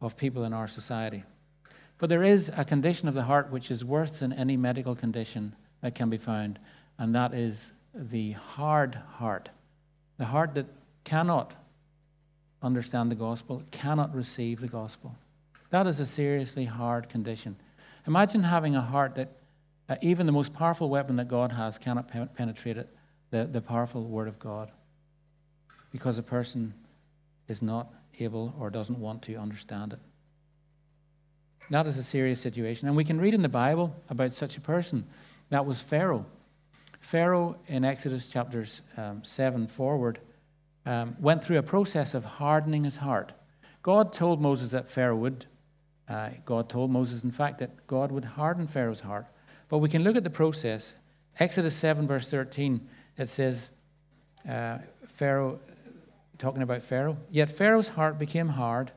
of 0.00 0.16
people 0.16 0.44
in 0.44 0.52
our 0.52 0.68
society. 0.68 1.24
But 1.98 2.10
there 2.10 2.22
is 2.22 2.50
a 2.56 2.64
condition 2.64 3.08
of 3.08 3.14
the 3.14 3.22
heart 3.22 3.50
which 3.50 3.70
is 3.70 3.84
worse 3.84 4.18
than 4.18 4.32
any 4.32 4.56
medical 4.56 4.94
condition 4.94 5.56
that 5.80 5.94
can 5.94 6.10
be 6.10 6.18
found, 6.18 6.58
and 6.98 7.14
that 7.14 7.32
is 7.32 7.72
the 7.94 8.32
hard 8.32 8.94
heart. 9.14 9.48
The 10.18 10.26
heart 10.26 10.54
that 10.54 10.66
cannot 11.04 11.54
understand 12.62 13.10
the 13.10 13.16
gospel, 13.16 13.62
cannot 13.70 14.14
receive 14.14 14.60
the 14.60 14.68
gospel. 14.68 15.16
That 15.70 15.86
is 15.86 16.00
a 16.00 16.06
seriously 16.06 16.64
hard 16.66 17.08
condition. 17.08 17.56
Imagine 18.06 18.42
having 18.42 18.76
a 18.76 18.82
heart 18.82 19.14
that 19.14 19.30
uh, 19.88 19.96
even 20.02 20.26
the 20.26 20.32
most 20.32 20.52
powerful 20.52 20.88
weapon 20.88 21.16
that 21.16 21.28
God 21.28 21.52
has 21.52 21.78
cannot 21.78 22.08
penetrate 22.08 22.76
it, 22.76 22.94
the, 23.30 23.44
the 23.44 23.60
powerful 23.60 24.04
Word 24.04 24.28
of 24.28 24.38
God, 24.38 24.70
because 25.92 26.18
a 26.18 26.22
person 26.22 26.74
is 27.48 27.62
not 27.62 27.92
able 28.18 28.54
or 28.58 28.70
doesn't 28.70 28.98
want 28.98 29.22
to 29.22 29.36
understand 29.36 29.92
it. 29.92 30.00
That 31.70 31.86
is 31.86 31.98
a 31.98 32.02
serious 32.02 32.40
situation. 32.40 32.88
And 32.88 32.96
we 32.96 33.04
can 33.04 33.20
read 33.20 33.34
in 33.34 33.42
the 33.42 33.48
Bible 33.48 33.94
about 34.08 34.34
such 34.34 34.56
a 34.56 34.60
person. 34.60 35.06
That 35.50 35.66
was 35.66 35.80
Pharaoh. 35.80 36.26
Pharaoh, 37.00 37.56
in 37.68 37.84
Exodus 37.84 38.28
chapters 38.28 38.82
um, 38.96 39.24
7 39.24 39.66
forward, 39.66 40.20
um, 40.84 41.16
went 41.20 41.42
through 41.42 41.58
a 41.58 41.62
process 41.62 42.14
of 42.14 42.24
hardening 42.24 42.84
his 42.84 42.98
heart. 42.98 43.32
God 43.82 44.12
told 44.12 44.40
Moses 44.40 44.70
that 44.70 44.90
Pharaoh 44.90 45.16
would. 45.16 45.46
Uh, 46.08 46.30
God 46.44 46.68
told 46.68 46.90
Moses, 46.90 47.22
in 47.22 47.32
fact, 47.32 47.58
that 47.58 47.86
God 47.86 48.12
would 48.12 48.24
harden 48.24 48.66
Pharaoh's 48.66 49.00
heart. 49.00 49.26
But 49.68 49.78
we 49.78 49.88
can 49.88 50.04
look 50.04 50.16
at 50.16 50.24
the 50.24 50.30
process. 50.30 50.94
Exodus 51.38 51.74
7, 51.74 52.06
verse 52.06 52.28
13, 52.30 52.88
it 53.18 53.28
says, 53.28 53.70
uh, 54.48 54.78
Pharaoh, 55.08 55.58
talking 56.38 56.62
about 56.62 56.82
Pharaoh, 56.82 57.18
yet 57.30 57.50
Pharaoh's 57.50 57.88
heart 57.88 58.18
became 58.18 58.48
hard, 58.48 58.92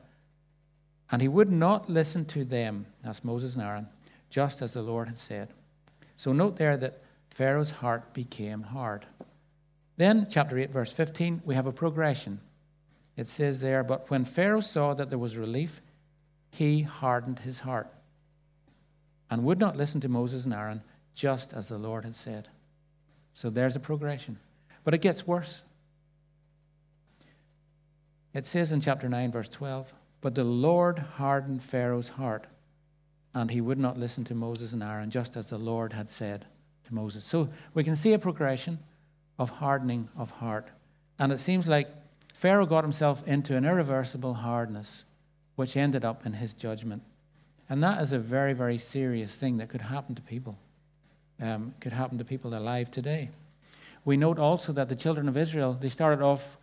and 1.10 1.20
he 1.20 1.28
would 1.28 1.50
not 1.50 1.90
listen 1.90 2.24
to 2.26 2.44
them, 2.44 2.86
that's 3.02 3.24
Moses 3.24 3.54
and 3.54 3.64
Aaron, 3.64 3.88
just 4.30 4.62
as 4.62 4.74
the 4.74 4.82
Lord 4.82 5.08
had 5.08 5.18
said. 5.18 5.48
So 6.16 6.32
note 6.32 6.56
there 6.56 6.76
that 6.76 7.02
Pharaoh's 7.30 7.70
heart 7.70 8.12
became 8.14 8.62
hard. 8.62 9.06
Then, 9.96 10.26
chapter 10.30 10.58
8, 10.58 10.70
verse 10.70 10.92
15, 10.92 11.42
we 11.44 11.54
have 11.54 11.66
a 11.66 11.72
progression. 11.72 12.40
It 13.16 13.28
says 13.28 13.60
there, 13.60 13.82
But 13.82 14.10
when 14.10 14.24
Pharaoh 14.24 14.60
saw 14.60 14.94
that 14.94 15.10
there 15.10 15.18
was 15.18 15.36
relief, 15.36 15.82
he 16.50 16.82
hardened 16.82 17.40
his 17.40 17.60
heart 17.60 17.88
and 19.30 19.44
would 19.44 19.58
not 19.58 19.76
listen 19.76 20.00
to 20.00 20.08
Moses 20.08 20.44
and 20.44 20.52
Aaron, 20.52 20.82
just 21.14 21.52
as 21.52 21.68
the 21.68 21.78
Lord 21.78 22.04
had 22.04 22.16
said. 22.16 22.48
So 23.32 23.48
there's 23.48 23.76
a 23.76 23.80
progression. 23.80 24.38
But 24.84 24.94
it 24.94 25.00
gets 25.00 25.26
worse. 25.26 25.62
It 28.34 28.46
says 28.46 28.72
in 28.72 28.80
chapter 28.80 29.08
9, 29.08 29.32
verse 29.32 29.48
12, 29.48 29.92
But 30.20 30.34
the 30.34 30.44
Lord 30.44 30.98
hardened 30.98 31.62
Pharaoh's 31.62 32.08
heart, 32.10 32.46
and 33.34 33.50
he 33.50 33.60
would 33.60 33.78
not 33.78 33.98
listen 33.98 34.24
to 34.24 34.34
Moses 34.34 34.72
and 34.72 34.82
Aaron, 34.82 35.10
just 35.10 35.36
as 35.36 35.48
the 35.48 35.58
Lord 35.58 35.92
had 35.92 36.10
said 36.10 36.46
to 36.84 36.94
Moses. 36.94 37.24
So 37.24 37.48
we 37.74 37.84
can 37.84 37.96
see 37.96 38.12
a 38.12 38.18
progression 38.18 38.78
of 39.38 39.50
hardening 39.50 40.08
of 40.16 40.30
heart. 40.30 40.68
And 41.18 41.32
it 41.32 41.38
seems 41.38 41.66
like 41.66 41.88
Pharaoh 42.34 42.66
got 42.66 42.84
himself 42.84 43.26
into 43.26 43.56
an 43.56 43.64
irreversible 43.64 44.34
hardness, 44.34 45.04
which 45.56 45.76
ended 45.76 46.04
up 46.04 46.24
in 46.24 46.34
his 46.34 46.54
judgment. 46.54 47.02
And 47.70 47.82
that 47.84 48.02
is 48.02 48.12
a 48.12 48.18
very, 48.18 48.52
very 48.52 48.78
serious 48.78 49.38
thing 49.38 49.58
that 49.58 49.68
could 49.68 49.80
happen 49.80 50.16
to 50.16 50.22
people. 50.22 50.58
Um, 51.40 51.72
could 51.80 51.92
happen 51.92 52.18
to 52.18 52.24
people 52.24 52.54
alive 52.54 52.90
today. 52.90 53.30
We 54.04 54.16
note 54.18 54.38
also 54.38 54.72
that 54.72 54.88
the 54.88 54.96
children 54.96 55.28
of 55.28 55.36
Israel, 55.36 55.72
they 55.80 55.88
started 55.88 56.22
off 56.22 56.58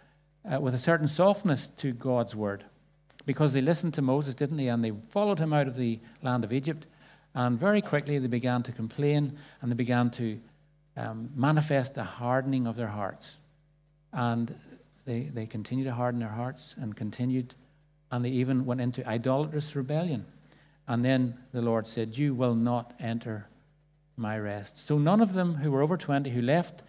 uh, 0.46 0.60
with 0.60 0.76
a 0.76 0.78
certain 0.78 1.08
softness 1.08 1.70
to 1.70 1.94
God's 1.94 2.36
word 2.36 2.64
because 3.26 3.54
they 3.54 3.62
listened 3.62 3.94
to 3.96 4.02
Moses, 4.02 4.36
didn't 4.36 4.58
they? 4.58 4.68
And 4.68 4.84
they 4.84 4.92
followed 5.10 5.40
him 5.40 5.54
out 5.54 5.68
of 5.68 5.76
the 5.76 6.00
land 6.22 6.44
of 6.44 6.54
Egypt. 6.54 6.86
And 7.34 7.60
very 7.60 7.82
quickly 7.82 8.20
they 8.20 8.28
began 8.28 8.62
to 8.64 8.72
complain 8.72 9.38
and 9.62 9.72
they 9.72 9.76
began 9.76 10.12
to 10.12 10.40
um, 10.96 11.30
manifest 11.36 11.98
a 11.98 12.04
hardening 12.04 12.68
of 12.68 12.76
their 12.76 12.88
hearts. 12.88 13.38
And 14.12 14.54
they, 15.06 15.22
they 15.34 15.46
continued 15.46 15.86
to 15.86 15.94
harden 15.94 16.20
their 16.20 16.30
hearts 16.30 16.76
and 16.78 16.96
continued, 16.96 17.56
and 18.12 18.26
they 18.26 18.30
even 18.30 18.66
went 18.66 18.82
into 18.82 19.08
idolatrous 19.08 19.76
rebellion. 19.76 20.26
And 20.88 21.04
then 21.04 21.38
the 21.52 21.62
Lord 21.62 21.86
said, 21.86 22.18
You 22.18 22.34
will 22.34 22.56
not 22.56 22.94
enter 23.00 23.48
my 24.16 24.38
rest. 24.40 24.78
So 24.78 24.98
none 24.98 25.22
of 25.22 25.34
them 25.34 25.56
who 25.56 25.72
were 25.72 25.82
over 25.82 25.98
20 25.98 26.30
who 26.30 26.42
left 26.42 26.82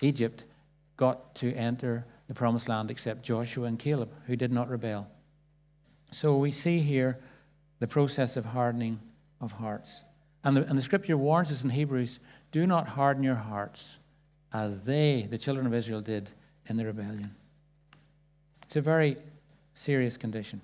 Egypt 0.00 0.44
got 0.96 1.34
to 1.36 1.52
enter 1.54 2.04
the 2.28 2.34
promised 2.34 2.68
land 2.68 2.90
except 2.90 3.22
Joshua 3.22 3.66
and 3.66 3.78
Caleb, 3.78 4.10
who 4.26 4.36
did 4.36 4.52
not 4.52 4.68
rebel. 4.68 5.06
So 6.10 6.36
we 6.36 6.50
see 6.50 6.80
here 6.80 7.18
the 7.80 7.86
process 7.86 8.36
of 8.36 8.44
hardening 8.44 9.00
of 9.40 9.52
hearts. 9.52 10.00
And 10.42 10.56
the, 10.56 10.64
and 10.66 10.78
the 10.78 10.82
scripture 10.82 11.16
warns 11.16 11.50
us 11.50 11.64
in 11.64 11.70
Hebrews 11.70 12.18
do 12.52 12.66
not 12.66 12.88
harden 12.88 13.22
your 13.22 13.34
hearts 13.34 13.96
as 14.52 14.82
they, 14.82 15.26
the 15.28 15.38
children 15.38 15.66
of 15.66 15.74
Israel, 15.74 16.00
did 16.00 16.30
in 16.66 16.76
the 16.76 16.84
rebellion. 16.84 17.34
It's 18.62 18.76
a 18.76 18.80
very 18.80 19.16
serious 19.72 20.16
condition. 20.16 20.60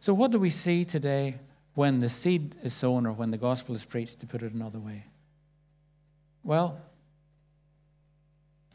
So, 0.00 0.12
what 0.12 0.30
do 0.30 0.38
we 0.38 0.50
see 0.50 0.84
today 0.84 1.36
when 1.74 2.00
the 2.00 2.08
seed 2.08 2.54
is 2.62 2.74
sown 2.74 3.06
or 3.06 3.12
when 3.12 3.30
the 3.30 3.38
gospel 3.38 3.74
is 3.74 3.84
preached, 3.84 4.20
to 4.20 4.26
put 4.26 4.42
it 4.42 4.52
another 4.52 4.78
way? 4.78 5.04
Well, 6.44 6.80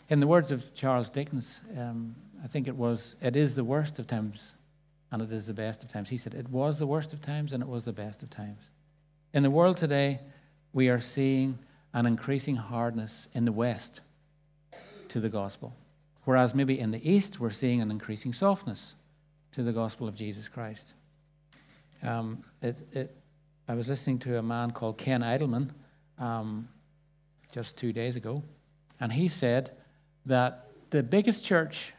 in 0.10 0.20
the 0.20 0.28
words 0.28 0.52
of 0.52 0.74
Charles 0.74 1.10
Dickens, 1.10 1.62
um, 1.78 2.16
I 2.44 2.48
think 2.48 2.68
it 2.68 2.76
was, 2.76 3.16
it 3.22 3.36
is 3.36 3.56
the 3.56 3.64
worst 3.64 4.00
of 4.00 4.08
times 4.08 4.54
and 5.12 5.22
it 5.22 5.32
is 5.32 5.48
the 5.48 5.54
best 5.54 5.84
of 5.84 5.90
times. 5.90 6.10
He 6.10 6.18
said, 6.18 6.34
it 6.34 6.50
was 6.50 6.80
the 6.80 6.88
worst 6.88 7.14
of 7.14 7.22
times 7.22 7.54
and 7.54 7.62
it 7.64 7.70
was 7.70 7.84
the 7.84 7.94
best 7.94 8.24
of 8.24 8.30
times. 8.30 8.62
In 9.34 9.44
the 9.44 9.50
world 9.50 9.78
today, 9.78 10.20
we 10.74 10.90
are 10.90 11.00
seeing 11.00 11.60
an 11.94 12.06
increasing 12.06 12.56
hardness 12.56 13.28
in 13.34 13.46
the 13.46 13.52
West 13.52 14.02
to 15.10 15.20
the 15.20 15.30
gospel. 15.30 15.76
Whereas 16.26 16.54
maybe 16.54 16.80
in 16.80 16.92
the 16.92 17.10
East, 17.10 17.40
we're 17.40 17.50
seeing 17.50 17.82
an 17.82 17.90
increasing 17.90 18.34
softness 18.34 18.96
to 19.54 19.64
the 19.64 19.72
gospel 19.72 20.08
of 20.08 20.16
Jesus 20.16 20.48
Christ. 20.48 20.94
Um, 22.04 22.44
it, 22.62 22.82
it, 22.92 23.16
I 23.68 23.76
was 23.76 23.90
listening 23.90 24.20
to 24.20 24.38
a 24.38 24.44
man 24.44 24.72
called 24.72 24.98
Ken 24.98 25.22
Idleman 25.22 25.72
um, 26.20 26.70
just 27.52 27.78
two 27.78 27.92
days 27.92 28.16
ago, 28.16 28.44
and 29.00 29.12
he 29.12 29.28
said 29.28 29.72
that 30.26 30.68
the 30.90 31.04
biggest 31.04 31.44
church 31.44 31.94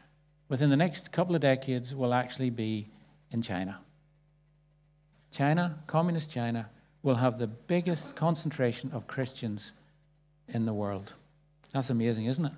within 0.47 0.69
the 0.69 0.77
next 0.77 1.11
couple 1.11 1.35
of 1.35 1.41
decades 1.41 1.93
will 1.93 2.13
actually 2.13 2.49
be 2.49 2.89
in 3.31 3.41
China. 3.41 3.79
China, 5.31 5.77
communist 5.85 6.31
China, 6.31 6.69
will 7.03 7.15
have 7.15 7.37
the 7.37 7.47
biggest 7.47 8.15
concentration 8.15 8.91
of 8.91 9.07
Christians 9.07 9.73
in 10.47 10.65
the 10.65 10.73
world. 10.73 11.13
That's 11.73 11.89
amazing, 11.89 12.25
isn't 12.25 12.45
it? 12.45 12.51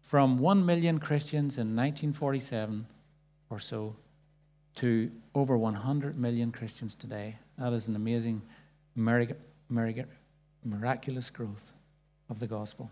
From 0.00 0.38
1 0.38 0.64
million 0.64 0.98
Christians 0.98 1.56
in 1.56 1.74
1947 1.74 2.86
or 3.50 3.58
so 3.58 3.96
to 4.76 5.10
over 5.34 5.56
100 5.56 6.16
million 6.16 6.52
Christians 6.52 6.94
today. 6.94 7.36
That 7.58 7.72
is 7.72 7.88
an 7.88 7.96
amazing, 7.96 8.42
miraculous 8.94 9.40
growth 11.30 11.72
of 12.28 12.40
the 12.40 12.46
gospel. 12.46 12.90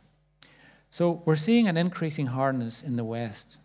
So 0.90 1.22
we're 1.24 1.36
seeing 1.36 1.68
an 1.68 1.76
increasing 1.76 2.26
hardness 2.26 2.82
in 2.82 2.96
the 2.96 3.04
West. 3.04 3.58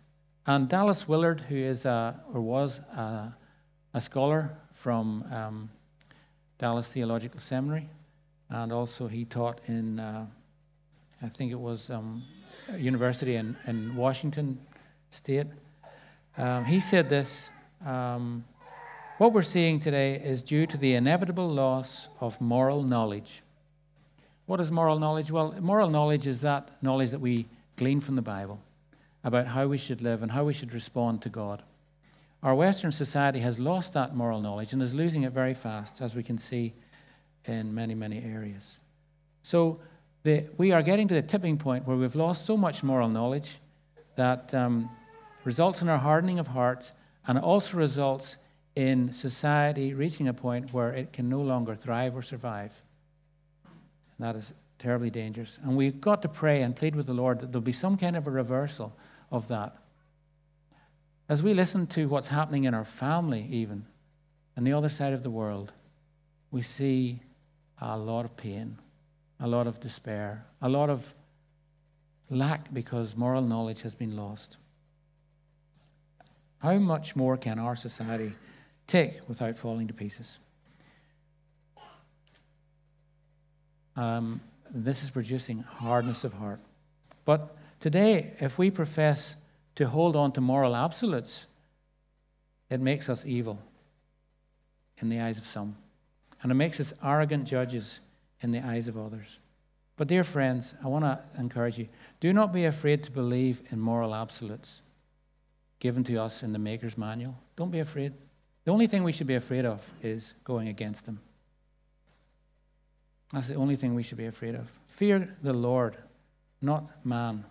And 0.46 0.68
Dallas 0.68 1.06
Willard, 1.06 1.42
who 1.42 1.56
is 1.56 1.84
a, 1.84 2.20
or 2.32 2.40
was 2.40 2.78
a, 2.78 3.34
a 3.94 4.00
scholar 4.00 4.56
from 4.74 5.24
um, 5.32 5.70
Dallas 6.58 6.92
Theological 6.92 7.40
Seminary, 7.40 7.88
and 8.48 8.72
also 8.72 9.06
he 9.06 9.24
taught 9.24 9.60
in 9.66 10.00
uh, 10.00 10.26
I 11.22 11.28
think 11.28 11.52
it 11.52 11.60
was 11.60 11.90
um, 11.90 12.24
a 12.72 12.78
university 12.78 13.36
in, 13.36 13.54
in 13.66 13.94
Washington 13.94 14.58
State. 15.10 15.46
Um, 16.38 16.64
he 16.64 16.80
said 16.80 17.10
this 17.10 17.50
um, 17.84 18.44
What 19.18 19.32
we're 19.32 19.42
seeing 19.42 19.80
today 19.80 20.14
is 20.14 20.42
due 20.42 20.66
to 20.66 20.76
the 20.76 20.94
inevitable 20.94 21.48
loss 21.48 22.08
of 22.20 22.40
moral 22.40 22.82
knowledge. 22.82 23.42
What 24.46 24.60
is 24.60 24.70
moral 24.70 24.98
knowledge? 24.98 25.30
Well, 25.30 25.54
moral 25.60 25.90
knowledge 25.90 26.26
is 26.26 26.40
that 26.40 26.70
knowledge 26.82 27.10
that 27.10 27.20
we 27.20 27.46
glean 27.76 28.00
from 28.00 28.16
the 28.16 28.22
Bible 28.22 28.60
about 29.22 29.46
how 29.46 29.66
we 29.66 29.78
should 29.78 30.00
live 30.00 30.22
and 30.22 30.32
how 30.32 30.44
we 30.44 30.52
should 30.52 30.72
respond 30.72 31.22
to 31.22 31.28
God. 31.28 31.62
Our 32.42 32.54
Western 32.54 32.92
society 32.92 33.40
has 33.40 33.60
lost 33.60 33.92
that 33.92 34.16
moral 34.16 34.40
knowledge 34.40 34.72
and 34.72 34.82
is 34.82 34.94
losing 34.94 35.24
it 35.24 35.32
very 35.32 35.52
fast, 35.52 36.00
as 36.00 36.14
we 36.14 36.22
can 36.22 36.38
see 36.38 36.72
in 37.44 37.74
many, 37.74 37.94
many 37.94 38.24
areas. 38.24 38.78
So, 39.42 39.80
the, 40.22 40.46
we 40.56 40.72
are 40.72 40.82
getting 40.82 41.08
to 41.08 41.14
the 41.14 41.22
tipping 41.22 41.58
point 41.58 41.86
where 41.86 41.96
we've 41.96 42.14
lost 42.14 42.44
so 42.44 42.56
much 42.56 42.82
moral 42.82 43.08
knowledge 43.08 43.58
that 44.16 44.52
um, 44.54 44.90
results 45.44 45.82
in 45.82 45.88
our 45.88 45.98
hardening 45.98 46.38
of 46.38 46.46
hearts 46.46 46.92
and 47.26 47.38
it 47.38 47.44
also 47.44 47.76
results 47.76 48.36
in 48.76 49.12
society 49.12 49.94
reaching 49.94 50.28
a 50.28 50.34
point 50.34 50.72
where 50.72 50.92
it 50.92 51.12
can 51.12 51.28
no 51.28 51.40
longer 51.40 51.74
thrive 51.74 52.16
or 52.16 52.22
survive. 52.22 52.80
And 53.64 54.26
that 54.26 54.36
is 54.36 54.54
terribly 54.78 55.10
dangerous. 55.10 55.58
And 55.62 55.76
we've 55.76 56.00
got 56.00 56.22
to 56.22 56.28
pray 56.28 56.62
and 56.62 56.74
plead 56.74 56.96
with 56.96 57.06
the 57.06 57.14
Lord 57.14 57.40
that 57.40 57.52
there'll 57.52 57.62
be 57.62 57.72
some 57.72 57.96
kind 57.96 58.16
of 58.16 58.26
a 58.26 58.30
reversal 58.30 58.96
of 59.30 59.48
that. 59.48 59.76
As 61.28 61.42
we 61.42 61.54
listen 61.54 61.86
to 61.88 62.08
what's 62.08 62.28
happening 62.28 62.64
in 62.64 62.74
our 62.74 62.84
family, 62.84 63.46
even, 63.50 63.84
on 64.56 64.64
the 64.64 64.72
other 64.72 64.88
side 64.88 65.12
of 65.12 65.22
the 65.22 65.30
world, 65.30 65.72
we 66.50 66.62
see 66.62 67.20
a 67.80 67.96
lot 67.96 68.24
of 68.24 68.36
pain, 68.36 68.78
a 69.38 69.46
lot 69.46 69.66
of 69.66 69.78
despair, 69.78 70.44
a 70.60 70.68
lot 70.68 70.90
of 70.90 71.14
lack 72.28 72.72
because 72.72 73.16
moral 73.16 73.42
knowledge 73.42 73.82
has 73.82 73.94
been 73.94 74.16
lost. 74.16 74.56
How 76.60 76.78
much 76.78 77.16
more 77.16 77.36
can 77.36 77.58
our 77.58 77.74
society 77.74 78.32
take 78.86 79.26
without 79.28 79.58
falling 79.58 79.88
to 79.88 79.94
pieces? 79.94 80.38
Um, 83.96 84.40
this 84.70 85.02
is 85.02 85.10
producing 85.10 85.62
hardness 85.62 86.22
of 86.22 86.34
heart. 86.34 86.60
But 87.24 87.56
today, 87.80 88.34
if 88.40 88.58
we 88.58 88.70
profess 88.70 89.36
to 89.76 89.88
hold 89.88 90.16
on 90.16 90.32
to 90.32 90.40
moral 90.40 90.76
absolutes, 90.76 91.46
it 92.68 92.80
makes 92.80 93.08
us 93.08 93.24
evil 93.24 93.58
in 94.98 95.08
the 95.08 95.20
eyes 95.20 95.38
of 95.38 95.46
some. 95.46 95.76
And 96.42 96.52
it 96.52 96.56
makes 96.56 96.78
us 96.78 96.92
arrogant 97.02 97.46
judges 97.46 98.00
in 98.42 98.50
the 98.50 98.60
eyes 98.60 98.86
of 98.86 98.98
others. 98.98 99.38
But, 99.96 100.08
dear 100.08 100.24
friends, 100.24 100.74
I 100.84 100.88
want 100.88 101.04
to 101.04 101.20
encourage 101.38 101.78
you 101.78 101.88
do 102.20 102.32
not 102.34 102.52
be 102.52 102.66
afraid 102.66 103.02
to 103.04 103.10
believe 103.10 103.62
in 103.70 103.80
moral 103.80 104.14
absolutes 104.14 104.82
given 105.80 106.04
to 106.04 106.16
us 106.18 106.42
in 106.42 106.52
the 106.52 106.58
Maker's 106.58 106.96
Manual. 106.96 107.36
Don't 107.56 107.70
be 107.70 107.80
afraid. 107.80 108.12
The 108.64 108.70
only 108.70 108.86
thing 108.86 109.02
we 109.02 109.12
should 109.12 109.26
be 109.26 109.34
afraid 109.34 109.64
of 109.64 109.82
is 110.02 110.34
going 110.44 110.68
against 110.68 111.06
them. 111.06 111.20
That's 113.32 113.48
the 113.48 113.54
only 113.54 113.76
thing 113.76 113.94
we 113.94 114.02
should 114.02 114.18
be 114.18 114.26
afraid 114.26 114.54
of. 114.54 114.70
Fear 114.88 115.36
the 115.42 115.52
Lord, 115.52 115.96
not 116.60 117.04
man. 117.04 117.44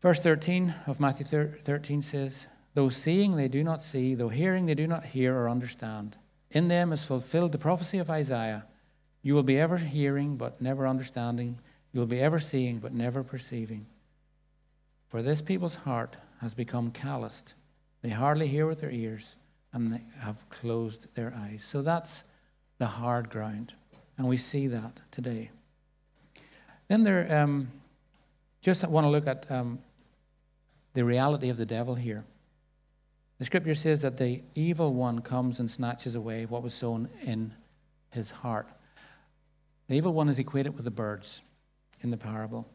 Verse 0.00 0.20
13 0.20 0.74
of 0.86 1.00
Matthew 1.00 1.26
13 1.26 2.02
says, 2.02 2.46
Though 2.74 2.88
seeing 2.88 3.36
they 3.36 3.48
do 3.48 3.64
not 3.64 3.82
see, 3.82 4.14
though 4.14 4.28
hearing 4.28 4.66
they 4.66 4.74
do 4.74 4.86
not 4.86 5.06
hear 5.06 5.34
or 5.34 5.48
understand, 5.48 6.16
in 6.50 6.68
them 6.68 6.92
is 6.92 7.04
fulfilled 7.04 7.52
the 7.52 7.58
prophecy 7.58 7.98
of 7.98 8.10
Isaiah. 8.10 8.66
You 9.22 9.34
will 9.34 9.42
be 9.42 9.58
ever 9.58 9.78
hearing, 9.78 10.36
but 10.36 10.60
never 10.60 10.86
understanding. 10.86 11.58
You 11.92 12.00
will 12.00 12.06
be 12.06 12.20
ever 12.20 12.38
seeing, 12.38 12.78
but 12.78 12.92
never 12.92 13.24
perceiving. 13.24 13.86
For 15.08 15.22
this 15.22 15.40
people's 15.40 15.74
heart 15.74 16.16
has 16.40 16.54
become 16.54 16.90
calloused. 16.90 17.54
They 18.02 18.10
hardly 18.10 18.46
hear 18.46 18.66
with 18.66 18.80
their 18.80 18.90
ears, 18.90 19.34
and 19.72 19.92
they 19.92 20.02
have 20.20 20.48
closed 20.50 21.06
their 21.14 21.34
eyes. 21.34 21.64
So 21.64 21.82
that's 21.82 22.24
the 22.78 22.86
hard 22.86 23.30
ground. 23.30 23.72
And 24.16 24.28
we 24.28 24.36
see 24.36 24.66
that 24.68 25.00
today. 25.10 25.50
Then 26.88 27.04
there, 27.04 27.40
um, 27.40 27.68
just 28.60 28.86
want 28.86 29.04
to 29.04 29.10
look 29.10 29.26
at 29.26 29.50
um, 29.50 29.78
the 30.94 31.04
reality 31.04 31.48
of 31.48 31.56
the 31.56 31.66
devil 31.66 31.94
here. 31.94 32.24
The 33.38 33.44
scripture 33.44 33.74
says 33.74 34.02
that 34.02 34.16
the 34.16 34.42
evil 34.54 34.92
one 34.94 35.20
comes 35.20 35.60
and 35.60 35.70
snatches 35.70 36.14
away 36.14 36.44
what 36.44 36.62
was 36.62 36.74
sown 36.74 37.08
in 37.22 37.54
his 38.10 38.30
heart. 38.30 38.68
The 39.86 39.94
evil 39.94 40.12
one 40.12 40.28
is 40.28 40.38
equated 40.38 40.74
with 40.74 40.84
the 40.84 40.90
birds 40.90 41.40
in 42.00 42.10
the 42.10 42.16
parable. 42.16 42.68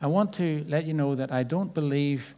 I 0.00 0.06
want 0.06 0.32
to 0.34 0.64
let 0.68 0.84
you 0.84 0.94
know 0.94 1.14
that 1.14 1.32
I 1.32 1.42
don't 1.42 1.74
believe 1.74 2.34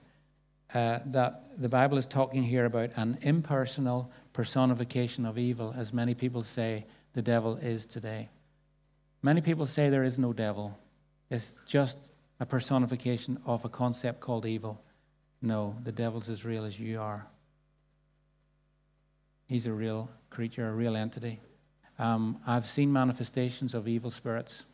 uh, 0.73 1.01
that 1.07 1.61
the 1.61 1.69
Bible 1.69 1.99
is 1.99 2.07
talking 2.07 2.43
here 2.43 2.65
about 2.65 2.91
an 2.97 3.19
impersonal 3.23 4.11
personification 4.33 5.27
of 5.27 5.37
evil, 5.37 5.75
as 5.77 5.93
many 5.93 6.15
people 6.15 6.43
say 6.43 6.87
the 7.13 7.23
devil 7.23 7.57
is 7.57 7.87
today. 7.87 8.29
Many 9.23 9.41
people 9.41 9.67
say 9.67 9.91
there 9.91 10.05
is 10.05 10.19
no 10.19 10.33
devil, 10.33 10.79
it's 11.29 11.53
just 11.67 12.11
a 12.39 12.47
personification 12.47 13.39
of 13.45 13.65
a 13.65 13.69
concept 13.69 14.21
called 14.21 14.47
evil. 14.47 14.83
No, 15.43 15.77
the 15.85 15.93
devil's 15.93 16.29
as 16.29 16.45
real 16.45 16.65
as 16.65 16.79
you 16.81 17.01
are. 17.01 17.27
He's 19.47 19.67
a 19.67 19.73
real 19.73 20.09
creature, 20.31 20.69
a 20.69 20.73
real 20.73 20.97
entity. 20.97 21.41
Um, 21.99 22.41
I've 22.47 22.67
seen 22.67 22.93
manifestations 22.93 23.75
of 23.75 23.87
evil 23.87 24.11
spirits, 24.11 24.65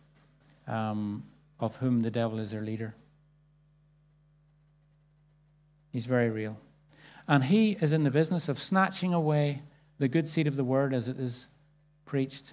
um, 0.68 1.24
of 1.58 1.76
whom 1.76 2.02
the 2.02 2.10
devil 2.10 2.38
is 2.38 2.50
their 2.50 2.62
leader. 2.62 2.94
He's 5.90 6.06
very 6.06 6.30
real. 6.30 6.58
And 7.26 7.44
he 7.44 7.72
is 7.80 7.92
in 7.92 8.04
the 8.04 8.10
business 8.10 8.48
of 8.48 8.58
snatching 8.58 9.14
away 9.14 9.62
the 9.98 10.08
good 10.08 10.28
seed 10.28 10.46
of 10.46 10.56
the 10.56 10.64
word 10.64 10.92
as 10.92 11.08
it 11.08 11.18
is 11.18 11.48
preached, 12.04 12.52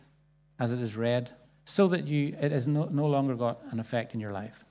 as 0.60 0.72
it 0.72 0.80
is 0.80 0.96
read, 0.96 1.30
so 1.66 1.88
that 1.90 2.08
you, 2.08 2.36
it 2.40 2.52
has 2.52 2.68
no, 2.68 2.86
no 2.86 3.06
longer 3.06 3.36
got 3.36 3.60
an 3.72 3.80
effect 3.80 4.14
in 4.14 4.20
your 4.20 4.32
life. 4.32 4.66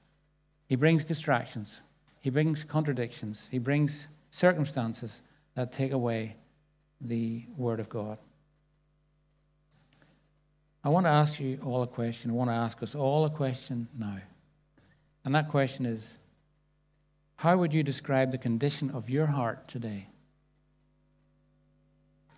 He 0.67 0.77
brings 0.77 1.05
distractions, 1.05 1.83
he 2.21 2.31
brings 2.31 2.65
contradictions, 2.65 3.47
he 3.51 3.59
brings 3.59 4.09
circumstances 4.31 5.21
that 5.55 5.73
take 5.73 5.93
away 5.93 6.37
the 7.01 7.45
word 7.57 7.79
of 7.79 7.89
God. 7.89 8.19
I 10.85 10.89
want 10.89 11.07
to 11.07 11.11
ask 11.11 11.39
you 11.39 11.59
all 11.65 11.83
a 11.83 11.87
question. 11.87 12.31
I 12.31 12.35
want 12.35 12.51
to 12.51 12.55
ask 12.55 12.83
us 12.83 12.95
all 12.95 13.25
a 13.25 13.31
question 13.31 13.89
now. 13.97 14.19
And 15.25 15.35
that 15.35 15.49
question 15.49 15.87
is 15.87 16.19
How 17.37 17.57
would 17.57 17.73
you 17.73 17.83
describe 17.83 18.33
the 18.33 18.39
condition 18.39 18.91
of 18.91 19.09
your 19.09 19.27
heart 19.27 19.69
today? 19.69 20.09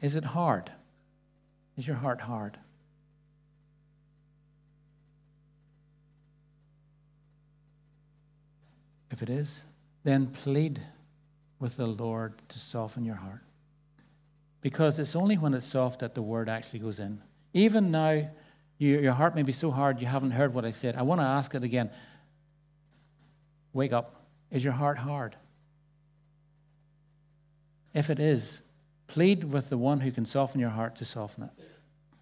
Is 0.03 0.17
it 0.17 0.25
hard? 0.25 0.71
Is 1.79 1.87
your 1.87 1.97
heart 1.97 2.21
hard? 2.21 2.59
If 9.11 9.23
it 9.23 9.31
is, 9.31 9.65
then 10.03 10.27
plead 10.27 10.83
with 11.59 11.77
the 11.77 11.87
Lord 11.87 12.35
to 12.49 12.59
soften 12.59 13.05
your 13.05 13.15
heart. 13.15 13.41
Because 14.61 14.99
it's 14.99 15.17
only 15.17 15.39
when 15.39 15.55
it's 15.55 15.67
soft 15.67 16.01
that 16.01 16.15
the 16.15 16.23
word 16.23 16.49
actually 16.49 16.81
goes 16.81 16.99
in. 16.99 17.23
Even 17.55 17.91
now, 17.91 18.29
you, 18.79 18.99
your 18.99 19.13
heart 19.13 19.35
may 19.35 19.43
be 19.43 19.53
so 19.53 19.71
hard 19.71 20.01
you 20.01 20.07
haven't 20.07 20.33
heard 20.33 20.53
what 20.53 20.65
I 20.65 20.73
said. 20.73 20.97
I 20.97 21.03
want 21.03 21.21
to 21.21 21.27
ask 21.27 21.55
it 21.55 21.63
again. 21.63 21.91
Wake 23.73 23.93
up. 23.93 24.27
Is 24.51 24.63
your 24.63 24.73
heart 24.73 24.99
hard? 24.99 25.37
If 27.95 28.11
it 28.11 28.19
is, 28.19 28.61
plead 29.07 29.45
with 29.45 29.71
the 29.71 29.79
one 29.79 30.01
who 30.01 30.11
can 30.11 30.27
soften 30.27 30.61
your 30.61 30.71
heart 30.71 30.97
to 30.97 31.05
soften 31.05 31.45
it 31.45 31.51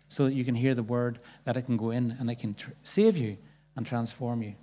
so 0.08 0.26
that 0.26 0.34
you 0.34 0.44
can 0.44 0.54
hear 0.54 0.74
the 0.74 0.82
word, 0.82 1.18
that 1.44 1.56
it 1.56 1.62
can 1.62 1.78
go 1.78 1.90
in 1.90 2.14
and 2.20 2.30
it 2.30 2.38
can 2.38 2.52
tr- 2.54 2.72
save 2.82 3.16
you 3.16 3.38
and 3.74 3.86
transform 3.86 4.42
you. 4.42 4.54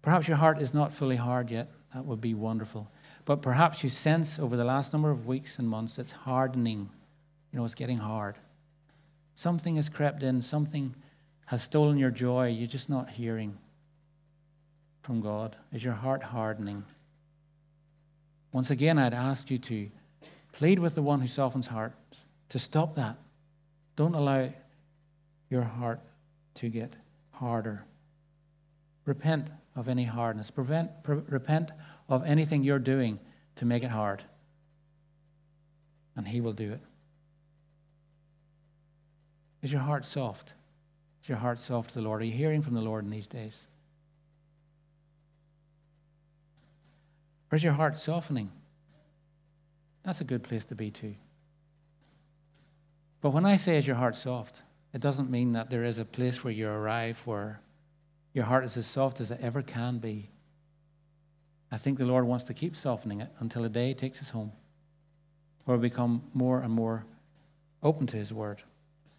Perhaps 0.00 0.28
your 0.28 0.36
heart 0.36 0.60
is 0.60 0.72
not 0.72 0.94
fully 0.94 1.16
hard 1.16 1.50
yet. 1.50 1.72
That 1.92 2.04
would 2.04 2.20
be 2.20 2.34
wonderful. 2.34 2.88
But 3.24 3.42
perhaps 3.42 3.82
you 3.82 3.90
sense 3.90 4.38
over 4.38 4.56
the 4.56 4.64
last 4.64 4.92
number 4.92 5.10
of 5.10 5.26
weeks 5.26 5.58
and 5.58 5.68
months 5.68 5.98
it's 5.98 6.12
hardening. 6.12 6.90
You 7.52 7.58
know, 7.58 7.64
it's 7.64 7.74
getting 7.74 7.98
hard. 7.98 8.36
Something 9.34 9.76
has 9.76 9.88
crept 9.88 10.22
in, 10.22 10.42
something 10.42 10.94
has 11.46 11.62
stolen 11.62 11.98
your 11.98 12.10
joy. 12.10 12.48
You're 12.48 12.68
just 12.68 12.88
not 12.88 13.10
hearing 13.10 13.58
from 15.02 15.20
God. 15.20 15.56
Is 15.72 15.84
your 15.84 15.94
heart 15.94 16.22
hardening? 16.22 16.84
Once 18.52 18.70
again, 18.70 18.98
I'd 18.98 19.12
ask 19.12 19.50
you 19.50 19.58
to 19.58 19.90
plead 20.52 20.78
with 20.78 20.94
the 20.94 21.02
one 21.02 21.20
who 21.20 21.26
softens 21.26 21.66
hearts 21.66 22.24
to 22.50 22.58
stop 22.58 22.94
that. 22.94 23.18
Don't 23.96 24.14
allow 24.14 24.48
your 25.50 25.62
heart 25.62 26.00
to 26.54 26.68
get 26.68 26.94
harder. 27.32 27.84
Repent 29.04 29.50
of 29.74 29.88
any 29.88 30.04
hardness. 30.04 30.50
Prevent, 30.50 31.02
pre- 31.02 31.22
repent 31.28 31.72
of 32.08 32.24
anything 32.24 32.62
you're 32.62 32.78
doing 32.78 33.18
to 33.56 33.64
make 33.64 33.82
it 33.82 33.90
hard. 33.90 34.22
And 36.16 36.28
He 36.28 36.40
will 36.40 36.52
do 36.52 36.72
it. 36.72 36.80
Is 39.64 39.72
your 39.72 39.80
heart 39.80 40.04
soft? 40.04 40.52
Is 41.22 41.30
your 41.30 41.38
heart 41.38 41.58
soft 41.58 41.88
to 41.90 41.94
the 41.94 42.02
Lord? 42.02 42.20
Are 42.20 42.26
you 42.26 42.32
hearing 42.32 42.60
from 42.60 42.74
the 42.74 42.82
Lord 42.82 43.02
in 43.02 43.10
these 43.10 43.26
days? 43.26 43.58
Or 47.50 47.56
is 47.56 47.64
your 47.64 47.72
heart 47.72 47.96
softening? 47.96 48.52
That's 50.02 50.20
a 50.20 50.24
good 50.24 50.42
place 50.42 50.66
to 50.66 50.74
be 50.74 50.90
too. 50.90 51.14
But 53.22 53.30
when 53.30 53.46
I 53.46 53.56
say 53.56 53.78
is 53.78 53.86
your 53.86 53.96
heart 53.96 54.16
soft, 54.16 54.60
it 54.92 55.00
doesn't 55.00 55.30
mean 55.30 55.54
that 55.54 55.70
there 55.70 55.82
is 55.82 55.98
a 55.98 56.04
place 56.04 56.44
where 56.44 56.52
you 56.52 56.68
arrive 56.68 57.26
where 57.26 57.62
your 58.34 58.44
heart 58.44 58.66
is 58.66 58.76
as 58.76 58.86
soft 58.86 59.18
as 59.22 59.30
it 59.30 59.40
ever 59.40 59.62
can 59.62 59.96
be. 59.96 60.28
I 61.72 61.78
think 61.78 61.96
the 61.96 62.04
Lord 62.04 62.26
wants 62.26 62.44
to 62.44 62.54
keep 62.54 62.76
softening 62.76 63.22
it 63.22 63.30
until 63.40 63.62
the 63.62 63.70
day 63.70 63.88
He 63.88 63.94
takes 63.94 64.20
us 64.20 64.28
home, 64.28 64.52
where 65.64 65.78
we 65.78 65.88
become 65.88 66.24
more 66.34 66.60
and 66.60 66.70
more 66.70 67.06
open 67.82 68.06
to 68.08 68.18
His 68.18 68.30
word. 68.30 68.60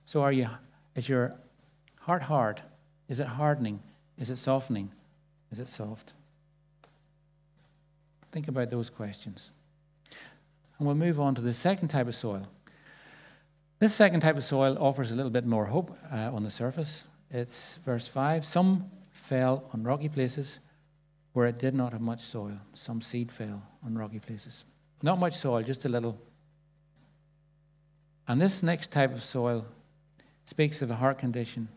So 0.06 0.22
are 0.22 0.32
you 0.32 0.48
is 0.96 1.10
your 1.10 1.34
heart 2.02 2.24
hard? 2.24 2.62
Is 3.10 3.20
it 3.20 3.28
hardening? 3.28 3.82
Is 4.18 4.30
it 4.30 4.38
softening? 4.38 4.92
Is 5.52 5.60
it 5.60 5.68
soft? 5.68 6.14
Think 8.32 8.48
about 8.48 8.70
those 8.70 8.90
questions. 8.90 9.52
And 10.78 10.86
we'll 10.86 10.96
move 10.96 11.20
on 11.20 11.36
to 11.36 11.42
the 11.42 11.54
second 11.54 11.90
type 11.90 12.08
of 12.08 12.16
soil. 12.16 12.44
This 13.80 13.94
second 13.94 14.22
type 14.22 14.38
of 14.38 14.44
soil 14.44 14.78
offers 14.80 15.12
a 15.12 15.16
little 15.16 15.32
bit 15.32 15.46
more 15.46 15.66
hope 15.66 15.98
uh, 16.12 16.32
on 16.34 16.44
the 16.44 16.52
surface. 16.52 17.04
It's 17.30 17.80
verse 17.86 18.08
5 18.08 18.46
Some 18.46 18.90
fell 19.12 19.70
on 19.74 19.84
rocky 19.84 20.10
places 20.10 20.60
where 21.34 21.48
it 21.48 21.60
did 21.60 21.76
not 21.76 21.92
have 21.92 22.02
much 22.02 22.22
soil. 22.22 22.58
Some 22.74 23.02
seed 23.02 23.32
fell 23.32 23.62
on 23.86 23.98
rocky 23.98 24.20
places. 24.20 24.64
Not 25.02 25.20
much 25.20 25.34
soil, 25.34 25.62
just 25.62 25.84
a 25.86 25.90
little. 25.90 26.18
And 28.28 28.42
this 28.42 28.64
next 28.64 28.92
type 28.92 29.14
of 29.14 29.24
soil 29.24 29.66
speaks 30.46 30.82
of 30.82 30.90
a 30.92 30.96
heart 30.96 31.18
condition 31.18 31.68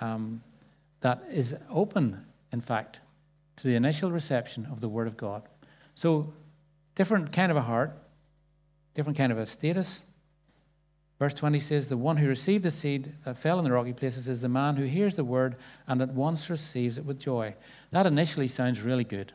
um, 0.00 0.42
that 1.00 1.22
is 1.30 1.56
open, 1.70 2.24
in 2.52 2.60
fact, 2.60 3.00
to 3.56 3.68
the 3.68 3.74
initial 3.74 4.10
reception 4.10 4.66
of 4.70 4.80
the 4.80 4.88
Word 4.88 5.06
of 5.06 5.16
God. 5.16 5.42
So, 5.94 6.32
different 6.94 7.32
kind 7.32 7.50
of 7.50 7.56
a 7.56 7.62
heart, 7.62 7.96
different 8.94 9.18
kind 9.18 9.32
of 9.32 9.38
a 9.38 9.46
status. 9.46 10.02
Verse 11.18 11.34
20 11.34 11.60
says, 11.60 11.88
The 11.88 11.96
one 11.96 12.16
who 12.16 12.26
received 12.26 12.64
the 12.64 12.70
seed 12.70 13.12
that 13.24 13.38
fell 13.38 13.58
in 13.58 13.64
the 13.64 13.72
rocky 13.72 13.92
places 13.92 14.26
is 14.26 14.40
the 14.40 14.48
man 14.48 14.76
who 14.76 14.84
hears 14.84 15.14
the 15.14 15.24
word 15.24 15.56
and 15.86 16.02
at 16.02 16.12
once 16.14 16.50
receives 16.50 16.98
it 16.98 17.04
with 17.04 17.20
joy. 17.20 17.54
That 17.90 18.06
initially 18.06 18.48
sounds 18.48 18.80
really 18.80 19.04
good. 19.04 19.32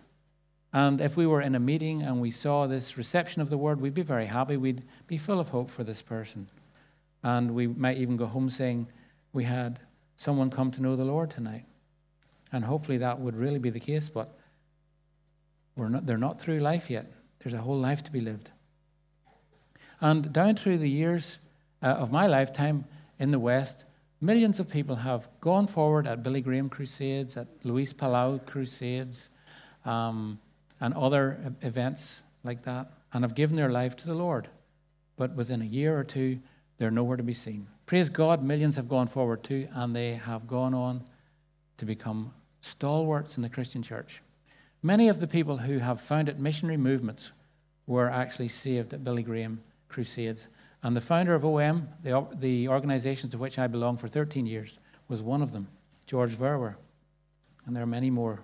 And 0.73 0.99
if 0.99 1.15
we 1.15 1.25
were 1.25 1.41
in 1.41 1.55
a 1.55 1.59
meeting 1.59 2.01
and 2.01 2.19
we 2.19 2.29
saw 2.29 2.67
this 2.67 2.97
reception 2.97 3.41
of 3.41 3.49
the 3.49 3.57
word, 3.57 3.79
we'd 3.79 3.93
be 3.93 4.01
very 4.01 4.25
happy. 4.25 4.57
We'd 4.57 4.83
be 5.07 5.17
full 5.17 5.39
of 5.39 5.49
hope 5.49 5.69
for 5.69 5.83
this 5.83 6.01
person. 6.01 6.49
And 7.23 7.51
we 7.51 7.67
might 7.67 7.97
even 7.97 8.17
go 8.17 8.25
home 8.25 8.49
saying, 8.49 8.87
We 9.33 9.43
had 9.43 9.79
someone 10.15 10.49
come 10.49 10.71
to 10.71 10.81
know 10.81 10.95
the 10.95 11.03
Lord 11.05 11.31
tonight. 11.31 11.65
And 12.51 12.63
hopefully 12.63 12.97
that 12.99 13.19
would 13.19 13.35
really 13.35 13.59
be 13.59 13.69
the 13.69 13.79
case, 13.79 14.09
but 14.09 14.37
we're 15.75 15.89
not, 15.89 16.05
they're 16.05 16.17
not 16.17 16.39
through 16.39 16.59
life 16.59 16.89
yet. 16.89 17.11
There's 17.39 17.53
a 17.53 17.59
whole 17.59 17.77
life 17.77 18.03
to 18.03 18.11
be 18.11 18.21
lived. 18.21 18.51
And 19.99 20.31
down 20.31 20.55
through 20.55 20.77
the 20.77 20.89
years 20.89 21.39
uh, 21.81 21.87
of 21.87 22.11
my 22.11 22.27
lifetime 22.27 22.85
in 23.19 23.31
the 23.31 23.39
West, 23.39 23.85
millions 24.21 24.59
of 24.59 24.69
people 24.69 24.95
have 24.95 25.27
gone 25.41 25.67
forward 25.67 26.07
at 26.07 26.23
Billy 26.23 26.41
Graham 26.41 26.69
crusades, 26.69 27.37
at 27.37 27.47
Luis 27.63 27.93
Palau 27.93 28.43
crusades, 28.45 29.29
um, 29.85 30.39
and 30.79 30.93
other 30.93 31.55
events 31.61 32.21
like 32.43 32.63
that, 32.63 32.91
and 33.13 33.23
have 33.23 33.35
given 33.35 33.55
their 33.55 33.71
life 33.71 33.95
to 33.97 34.07
the 34.07 34.13
Lord. 34.13 34.47
But 35.15 35.35
within 35.35 35.61
a 35.61 35.65
year 35.65 35.97
or 35.97 36.03
two, 36.03 36.39
they're 36.77 36.91
nowhere 36.91 37.17
to 37.17 37.23
be 37.23 37.33
seen. 37.33 37.67
Praise 37.85 38.09
God, 38.09 38.43
millions 38.43 38.75
have 38.75 38.89
gone 38.89 39.07
forward 39.07 39.43
too, 39.43 39.67
and 39.73 39.95
they 39.95 40.13
have 40.13 40.47
gone 40.47 40.73
on 40.73 41.03
to 41.77 41.85
become 41.85 42.33
stalwarts 42.61 43.37
in 43.37 43.43
the 43.43 43.49
Christian 43.49 43.81
church. 43.81 44.21
Many 44.83 45.07
of 45.07 45.19
the 45.19 45.27
people 45.27 45.57
who 45.57 45.79
have 45.79 45.99
founded 45.99 46.39
missionary 46.39 46.77
movements 46.77 47.31
were 47.87 48.09
actually 48.09 48.49
saved 48.49 48.93
at 48.93 49.03
Billy 49.03 49.23
Graham 49.23 49.61
crusades. 49.87 50.47
And 50.83 50.95
the 50.95 51.01
founder 51.01 51.33
of 51.33 51.43
OM, 51.43 51.89
the, 52.03 52.27
the 52.35 52.67
organization 52.67 53.29
to 53.31 53.37
which 53.37 53.57
I 53.57 53.67
belong 53.67 53.97
for 53.97 54.07
13 54.07 54.45
years, 54.45 54.77
was 55.07 55.21
one 55.21 55.41
of 55.41 55.51
them, 55.51 55.67
George 56.05 56.35
Verwer. 56.35 56.75
And 57.65 57.75
there 57.75 57.83
are 57.83 57.87
many 57.87 58.09
more. 58.09 58.41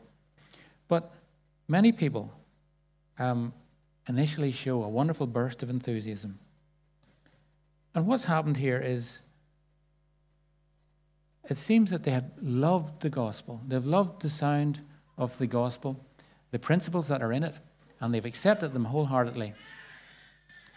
But 0.88 1.14
many 1.68 1.92
people 1.92 2.34
um, 3.20 3.54
initially 4.08 4.52
show 4.52 4.84
a 4.84 4.90
wonderful 4.90 5.28
burst 5.28 5.64
of 5.64 5.70
enthusiasm. 5.70 6.40
And 7.96 8.08
what's 8.08 8.26
happened 8.26 8.58
here 8.58 8.80
is 8.80 9.20
it 11.50 11.58
seems 11.58 11.92
that 11.92 12.04
they 12.04 12.12
have 12.12 12.32
loved 12.42 13.02
the 13.02 13.10
gospel. 13.10 13.62
They've 13.68 13.86
loved 13.86 14.22
the 14.22 14.30
sound 14.30 14.80
of 15.18 15.38
the 15.38 15.48
gospel, 15.48 16.04
the 16.52 16.60
principles 16.60 17.08
that 17.10 17.22
are 17.22 17.32
in 17.32 17.44
it, 17.44 17.56
and 18.00 18.14
they've 18.14 18.26
accepted 18.26 18.74
them 18.74 18.86
wholeheartedly. 18.86 19.54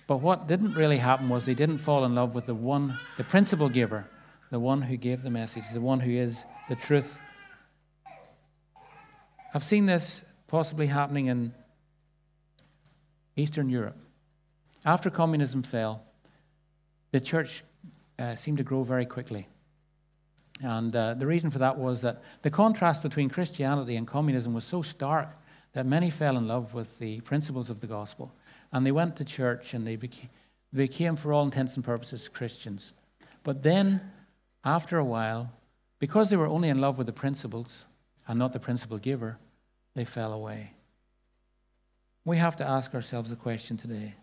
But 0.07 0.19
what 0.19 0.47
didn't 0.47 0.75
really 0.75 0.99
happen 0.99 1.29
was 1.29 1.45
they 1.45 1.55
didn't 1.55 1.79
fall 1.79 2.05
in 2.05 2.15
love 2.15 2.35
with 2.35 2.47
the 2.47 2.55
one, 2.55 2.99
the 3.17 3.25
principle 3.25 3.69
giver, 3.69 4.09
the 4.51 4.61
one 4.61 4.83
who 4.83 4.97
gave 4.97 5.23
the 5.23 5.31
message, 5.31 5.65
the 5.73 5.81
one 5.81 6.01
who 6.01 6.13
is 6.13 6.45
the 6.69 6.77
truth. 6.77 7.19
I've 9.55 9.65
seen 9.65 9.87
this 9.87 10.25
possibly 10.47 10.87
happening 10.87 11.27
in 11.27 11.55
Eastern 13.37 13.69
Europe. 13.69 13.97
After 14.85 15.11
communism 15.11 15.63
fell, 15.63 16.06
the 17.17 17.21
church 17.21 17.65
uh, 18.19 18.35
seemed 18.35 18.59
to 18.59 18.65
grow 18.65 18.83
very 18.83 19.07
quickly. 19.07 19.49
And 20.61 20.95
uh, 20.95 21.15
the 21.15 21.27
reason 21.27 21.51
for 21.51 21.59
that 21.61 21.79
was 21.79 22.03
that 22.03 22.23
the 22.43 22.51
contrast 22.51 23.03
between 23.03 23.31
Christianity 23.31 23.97
and 23.97 24.07
communism 24.07 24.53
was 24.53 24.67
so 24.67 24.83
stark 24.83 25.31
that 25.73 25.87
many 25.87 26.11
fell 26.11 26.37
in 26.37 26.47
love 26.47 26.75
with 26.75 26.99
the 26.99 27.23
principles 27.23 27.71
of 27.71 27.81
the 27.81 27.87
gospel. 27.87 28.35
And 28.71 28.85
they 28.85 28.93
went 28.93 29.17
to 29.17 29.25
church 29.25 29.73
and 29.73 29.87
they 29.87 29.97
became, 29.97 30.29
became, 30.75 31.17
for 31.17 31.33
all 31.33 31.45
intents 31.45 31.77
and 31.77 31.83
purposes, 31.83 32.29
Christians. 32.29 32.93
But 33.45 33.63
then, 33.63 34.03
after 34.63 34.99
a 34.99 35.05
while, 35.05 35.51
because 35.99 36.29
they 36.29 36.37
were 36.37 36.49
only 36.49 36.69
in 36.69 36.83
love 36.83 36.99
with 36.99 37.07
the 37.07 37.15
principles 37.15 37.87
and 38.29 38.39
not 38.39 38.53
the 38.53 38.61
principle 38.61 38.99
giver, 38.99 39.39
they 39.95 40.05
fell 40.05 40.35
away. 40.35 40.75
We 42.27 42.37
have 42.37 42.57
to 42.57 42.69
ask 42.69 42.95
ourselves 42.95 43.31
the 43.31 43.37
question 43.37 43.79
today 43.79 44.17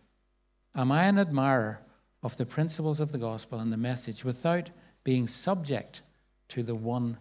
Am 0.76 0.92
I 0.92 1.06
an 1.06 1.18
admirer 1.18 1.80
of 2.24 2.38
the 2.38 2.46
principles 2.46 3.00
of 3.00 3.12
the 3.12 3.18
gospel 3.18 3.60
and 3.60 3.72
the 3.72 3.78
message 3.78 4.24
without 4.24 4.70
being 5.04 5.28
subject 5.28 6.02
to 6.48 6.64
the 6.64 6.76
one 6.76 7.18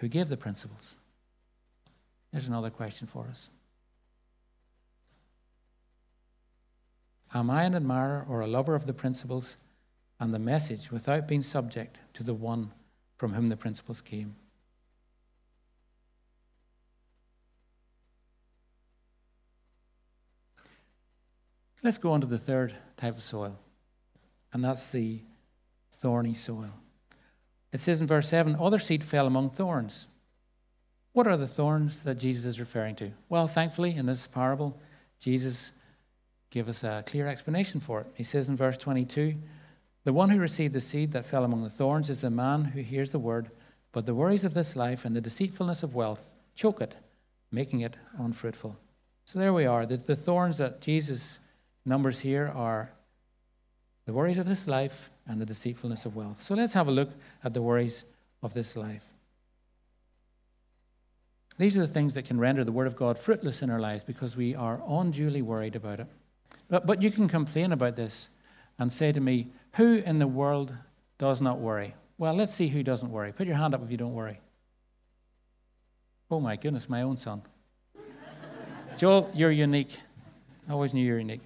who 0.00 0.08
gave 0.08 0.28
the 0.28 0.36
principles? 0.36 0.96
There's 2.32 2.48
another 2.48 2.70
question 2.70 3.06
for 3.06 3.26
us. 3.30 3.48
Am 7.32 7.48
I 7.48 7.62
an 7.62 7.76
admirer 7.76 8.26
or 8.28 8.40
a 8.40 8.46
lover 8.48 8.74
of 8.74 8.86
the 8.86 8.92
principles 8.92 9.56
and 10.18 10.34
the 10.34 10.38
message 10.38 10.90
without 10.90 11.28
being 11.28 11.42
subject 11.42 12.00
to 12.14 12.24
the 12.24 12.34
one 12.34 12.72
from 13.16 13.32
whom 13.32 13.48
the 13.48 13.56
principles 13.56 14.00
came? 14.00 14.34
Let's 21.82 21.98
go 21.98 22.12
on 22.12 22.20
to 22.20 22.26
the 22.26 22.38
third 22.38 22.74
type 22.96 23.16
of 23.16 23.22
soil, 23.22 23.58
and 24.52 24.64
that's 24.64 24.90
the 24.92 25.20
thorny 25.92 26.34
soil. 26.34 26.74
It 27.72 27.80
says 27.80 28.00
in 28.00 28.06
verse 28.06 28.28
7 28.28 28.56
other 28.58 28.78
seed 28.78 29.04
fell 29.04 29.26
among 29.26 29.50
thorns. 29.50 30.06
What 31.12 31.26
are 31.26 31.36
the 31.36 31.46
thorns 31.46 32.02
that 32.04 32.18
Jesus 32.18 32.44
is 32.44 32.60
referring 32.60 32.96
to? 32.96 33.10
Well, 33.28 33.46
thankfully, 33.46 33.96
in 33.96 34.06
this 34.06 34.26
parable, 34.26 34.78
Jesus 35.18 35.72
gives 36.50 36.68
us 36.68 36.84
a 36.84 37.04
clear 37.06 37.26
explanation 37.26 37.80
for 37.80 38.00
it. 38.00 38.06
He 38.14 38.24
says 38.24 38.48
in 38.48 38.56
verse 38.56 38.78
22 38.78 39.34
The 40.04 40.12
one 40.12 40.30
who 40.30 40.38
received 40.38 40.74
the 40.74 40.80
seed 40.80 41.12
that 41.12 41.24
fell 41.24 41.44
among 41.44 41.62
the 41.62 41.70
thorns 41.70 42.08
is 42.08 42.20
the 42.20 42.30
man 42.30 42.64
who 42.64 42.80
hears 42.80 43.10
the 43.10 43.18
word, 43.18 43.50
but 43.92 44.06
the 44.06 44.14
worries 44.14 44.44
of 44.44 44.54
this 44.54 44.76
life 44.76 45.04
and 45.04 45.14
the 45.14 45.20
deceitfulness 45.20 45.82
of 45.82 45.94
wealth 45.94 46.32
choke 46.54 46.80
it, 46.80 46.94
making 47.50 47.80
it 47.80 47.96
unfruitful. 48.18 48.78
So 49.24 49.38
there 49.38 49.52
we 49.52 49.66
are. 49.66 49.86
The, 49.86 49.96
the 49.96 50.16
thorns 50.16 50.58
that 50.58 50.80
Jesus 50.80 51.38
numbers 51.84 52.20
here 52.20 52.52
are 52.54 52.90
the 54.10 54.14
worries 54.14 54.38
of 54.38 54.46
this 54.46 54.66
life 54.66 55.08
and 55.28 55.40
the 55.40 55.46
deceitfulness 55.46 56.04
of 56.04 56.16
wealth. 56.16 56.42
So 56.42 56.56
let's 56.56 56.72
have 56.72 56.88
a 56.88 56.90
look 56.90 57.12
at 57.44 57.52
the 57.52 57.62
worries 57.62 58.02
of 58.42 58.54
this 58.54 58.74
life. 58.74 59.04
These 61.58 61.78
are 61.78 61.82
the 61.82 61.92
things 61.92 62.14
that 62.14 62.24
can 62.24 62.40
render 62.40 62.64
the 62.64 62.72
Word 62.72 62.88
of 62.88 62.96
God 62.96 63.16
fruitless 63.16 63.62
in 63.62 63.70
our 63.70 63.78
lives 63.78 64.02
because 64.02 64.36
we 64.36 64.52
are 64.56 64.82
unduly 64.88 65.42
worried 65.42 65.76
about 65.76 66.00
it. 66.00 66.08
But, 66.68 66.86
but 66.86 67.00
you 67.00 67.12
can 67.12 67.28
complain 67.28 67.70
about 67.70 67.94
this 67.94 68.28
and 68.80 68.92
say 68.92 69.12
to 69.12 69.20
me, 69.20 69.46
Who 69.74 70.02
in 70.04 70.18
the 70.18 70.26
world 70.26 70.72
does 71.18 71.40
not 71.40 71.60
worry? 71.60 71.94
Well, 72.18 72.34
let's 72.34 72.52
see 72.52 72.66
who 72.66 72.82
doesn't 72.82 73.12
worry. 73.12 73.30
Put 73.30 73.46
your 73.46 73.54
hand 73.54 73.76
up 73.76 73.84
if 73.84 73.92
you 73.92 73.96
don't 73.96 74.14
worry. 74.14 74.40
Oh 76.32 76.40
my 76.40 76.56
goodness, 76.56 76.88
my 76.88 77.02
own 77.02 77.16
son. 77.16 77.42
Joel, 78.98 79.30
you're 79.34 79.52
unique. 79.52 80.00
I 80.68 80.72
always 80.72 80.94
knew 80.94 81.06
you're 81.06 81.20
unique. 81.20 81.42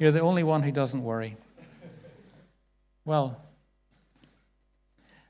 You're 0.00 0.10
the 0.10 0.22
only 0.22 0.42
one 0.42 0.64
who 0.64 0.72
doesn't 0.72 1.04
worry. 1.04 1.36
Well, 3.06 3.40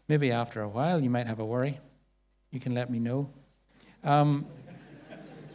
maybe 0.09 0.33
after 0.33 0.63
a 0.63 0.69
while 0.69 0.99
you 0.99 1.11
might 1.11 1.27
have 1.27 1.41
a 1.41 1.45
worry. 1.45 1.79
You 2.51 2.59
can 2.59 2.73
let 2.73 2.89
me 2.89 2.99
know. 2.99 3.29
Um, 4.03 4.47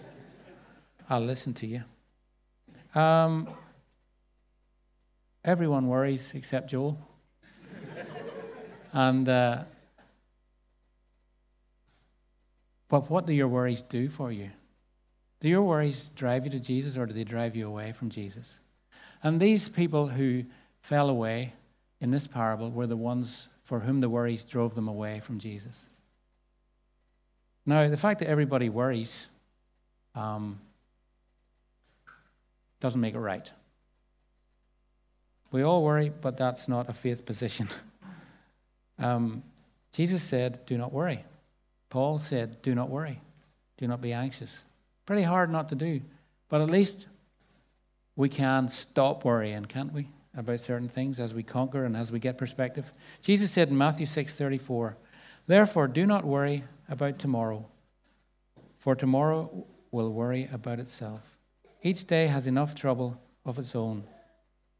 I'll 1.10 1.26
listen 1.26 1.56
to 1.56 1.66
you. 1.66 1.82
Um, 2.94 3.50
everyone 5.44 5.88
worries 5.88 6.34
except 6.36 6.70
Joel. 6.70 6.96
and 8.94 9.28
uh, 9.28 9.64
but 12.88 13.10
what 13.10 13.26
do 13.26 13.34
your 13.34 13.48
worries 13.48 13.82
do 13.82 14.10
for 14.10 14.32
you? 14.32 14.52
Do 15.40 15.50
your 15.50 15.64
worries 15.64 16.12
drive 16.16 16.46
you 16.46 16.52
to 16.52 16.60
Jesus 16.60 16.98
or 16.98 17.08
do 17.08 17.14
they 17.14 17.24
drive 17.24 17.56
you 17.56 17.66
away 17.66 17.94
from 17.94 18.12
Jesus? 18.12 18.60
And 19.24 19.40
these 19.40 19.70
people 19.70 20.08
who 20.08 20.44
fell 20.82 21.10
away 21.10 21.54
in 22.02 22.12
this 22.12 22.28
parable 22.28 22.72
were 22.72 22.88
the 22.88 22.98
ones 22.98 23.48
for 23.64 23.80
whom 23.80 24.02
the 24.02 24.10
worries 24.10 24.44
drove 24.44 24.76
them 24.76 24.88
away 24.88 25.20
from 25.22 25.40
Jesus. 25.40 25.86
Now, 27.66 27.88
the 27.88 27.98
fact 27.98 28.20
that 28.20 28.28
everybody 28.28 28.70
worries 28.70 29.28
um, 30.16 30.60
doesn't 32.80 33.00
make 33.00 33.14
it 33.14 33.20
right. 33.20 33.50
We 35.52 35.62
all 35.62 35.84
worry, 35.84 36.10
but 36.10 36.36
that's 36.36 36.68
not 36.68 36.90
a 36.90 36.94
faith 36.94 37.26
position. 37.26 37.68
um, 39.00 39.44
Jesus 39.94 40.24
said, 40.24 40.66
Do 40.66 40.78
not 40.78 40.92
worry. 40.92 41.24
Paul 41.90 42.20
said, 42.20 42.62
Do 42.62 42.74
not 42.74 42.90
worry. 42.90 43.22
Do 43.78 43.88
not 43.88 44.02
be 44.02 44.14
anxious. 44.14 44.58
Pretty 45.06 45.24
hard 45.24 45.52
not 45.52 45.70
to 45.70 45.76
do. 45.76 46.02
But 46.50 46.62
at 46.62 46.70
least 46.70 47.08
we 48.16 48.30
can 48.30 48.70
stop 48.70 49.24
worrying, 49.24 49.66
can't 49.66 49.94
we, 49.94 50.08
about 50.36 50.62
certain 50.62 50.90
things 50.90 51.20
as 51.20 51.34
we 51.34 51.44
conquer 51.44 51.86
and 51.86 51.96
as 51.96 52.12
we 52.12 52.20
get 52.20 52.38
perspective. 52.38 52.92
Jesus 53.22 53.52
said 53.52 53.70
in 53.70 53.78
Matthew 53.78 54.06
6:34, 54.06 54.98
"Therefore 55.48 55.88
do 55.88 56.06
not 56.06 56.26
worry 56.26 56.64
about 56.88 57.20
tomorrow, 57.20 57.70
for 58.78 58.96
tomorrow 58.96 59.66
will 59.92 60.12
worry 60.12 60.48
about 60.52 60.80
itself. 60.80 61.38
Each 61.82 62.06
day 62.06 62.28
has 62.28 62.48
enough 62.48 62.76
trouble 62.76 63.22
of 63.46 63.60
its 63.60 63.76
own." 63.76 64.06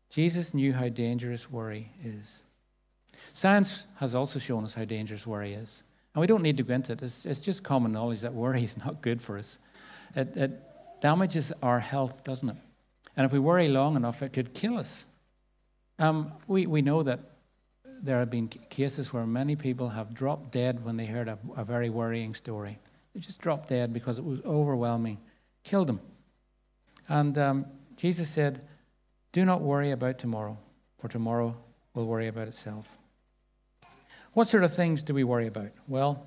Jesus 0.10 0.54
knew 0.54 0.74
how 0.74 0.90
dangerous 0.90 1.50
worry 1.50 1.92
is. 2.04 2.42
Science 3.34 3.86
has 3.96 4.14
also 4.14 4.40
shown 4.40 4.66
us 4.66 4.74
how 4.74 4.84
dangerous 4.84 5.26
worry 5.26 5.54
is. 5.54 5.84
And 6.14 6.22
we 6.22 6.28
don't 6.28 6.42
need 6.42 6.58
to 6.58 6.64
go 6.64 6.74
into 6.74 6.92
it. 6.92 7.02
It's, 7.02 7.26
it's 7.26 7.40
just 7.40 7.64
common 7.64 7.94
knowledge 7.94 8.22
that 8.22 8.34
worry 8.34 8.64
is 8.66 8.78
not 8.78 9.02
good 9.02 9.22
for 9.22 9.38
us. 9.38 9.58
It, 10.16 10.36
it 10.36 10.62
damages 11.02 11.54
our 11.64 11.80
health, 11.80 12.24
doesn't 12.24 12.50
it? 12.50 12.58
And 13.16 13.26
if 13.26 13.32
we 13.32 13.40
worry 13.40 13.70
long 13.70 13.96
enough, 13.96 14.22
it 14.22 14.34
could 14.34 14.54
kill 14.54 14.78
us. 14.78 15.06
Um, 16.02 16.32
we, 16.48 16.66
we 16.66 16.82
know 16.82 17.04
that 17.04 17.20
there 18.02 18.18
have 18.18 18.32
been 18.32 18.48
cases 18.48 19.14
where 19.14 19.28
many 19.28 19.56
people 19.56 19.90
have 19.90 20.16
dropped 20.16 20.52
dead 20.52 20.84
when 20.84 20.98
they 20.98 21.06
heard 21.06 21.28
a, 21.28 21.38
a 21.56 21.64
very 21.64 21.92
worrying 21.92 22.34
story. 22.34 22.80
They 23.14 23.20
just 23.20 23.40
dropped 23.40 23.70
dead 23.70 23.94
because 23.94 24.18
it 24.18 24.26
was 24.26 24.40
overwhelming, 24.44 25.20
killed 25.64 25.86
them. 25.86 26.00
And 27.08 27.38
um, 27.38 27.66
Jesus 27.98 28.32
said, 28.32 28.66
Do 29.32 29.46
not 29.46 29.62
worry 29.62 29.92
about 29.92 30.18
tomorrow, 30.18 30.58
for 30.98 31.08
tomorrow 31.08 31.56
will 31.94 32.08
worry 32.08 32.28
about 32.28 32.48
itself. 32.48 32.98
What 34.34 34.48
sort 34.48 34.64
of 34.64 34.74
things 34.74 35.04
do 35.04 35.14
we 35.14 35.24
worry 35.24 35.46
about? 35.46 35.70
Well, 35.88 36.26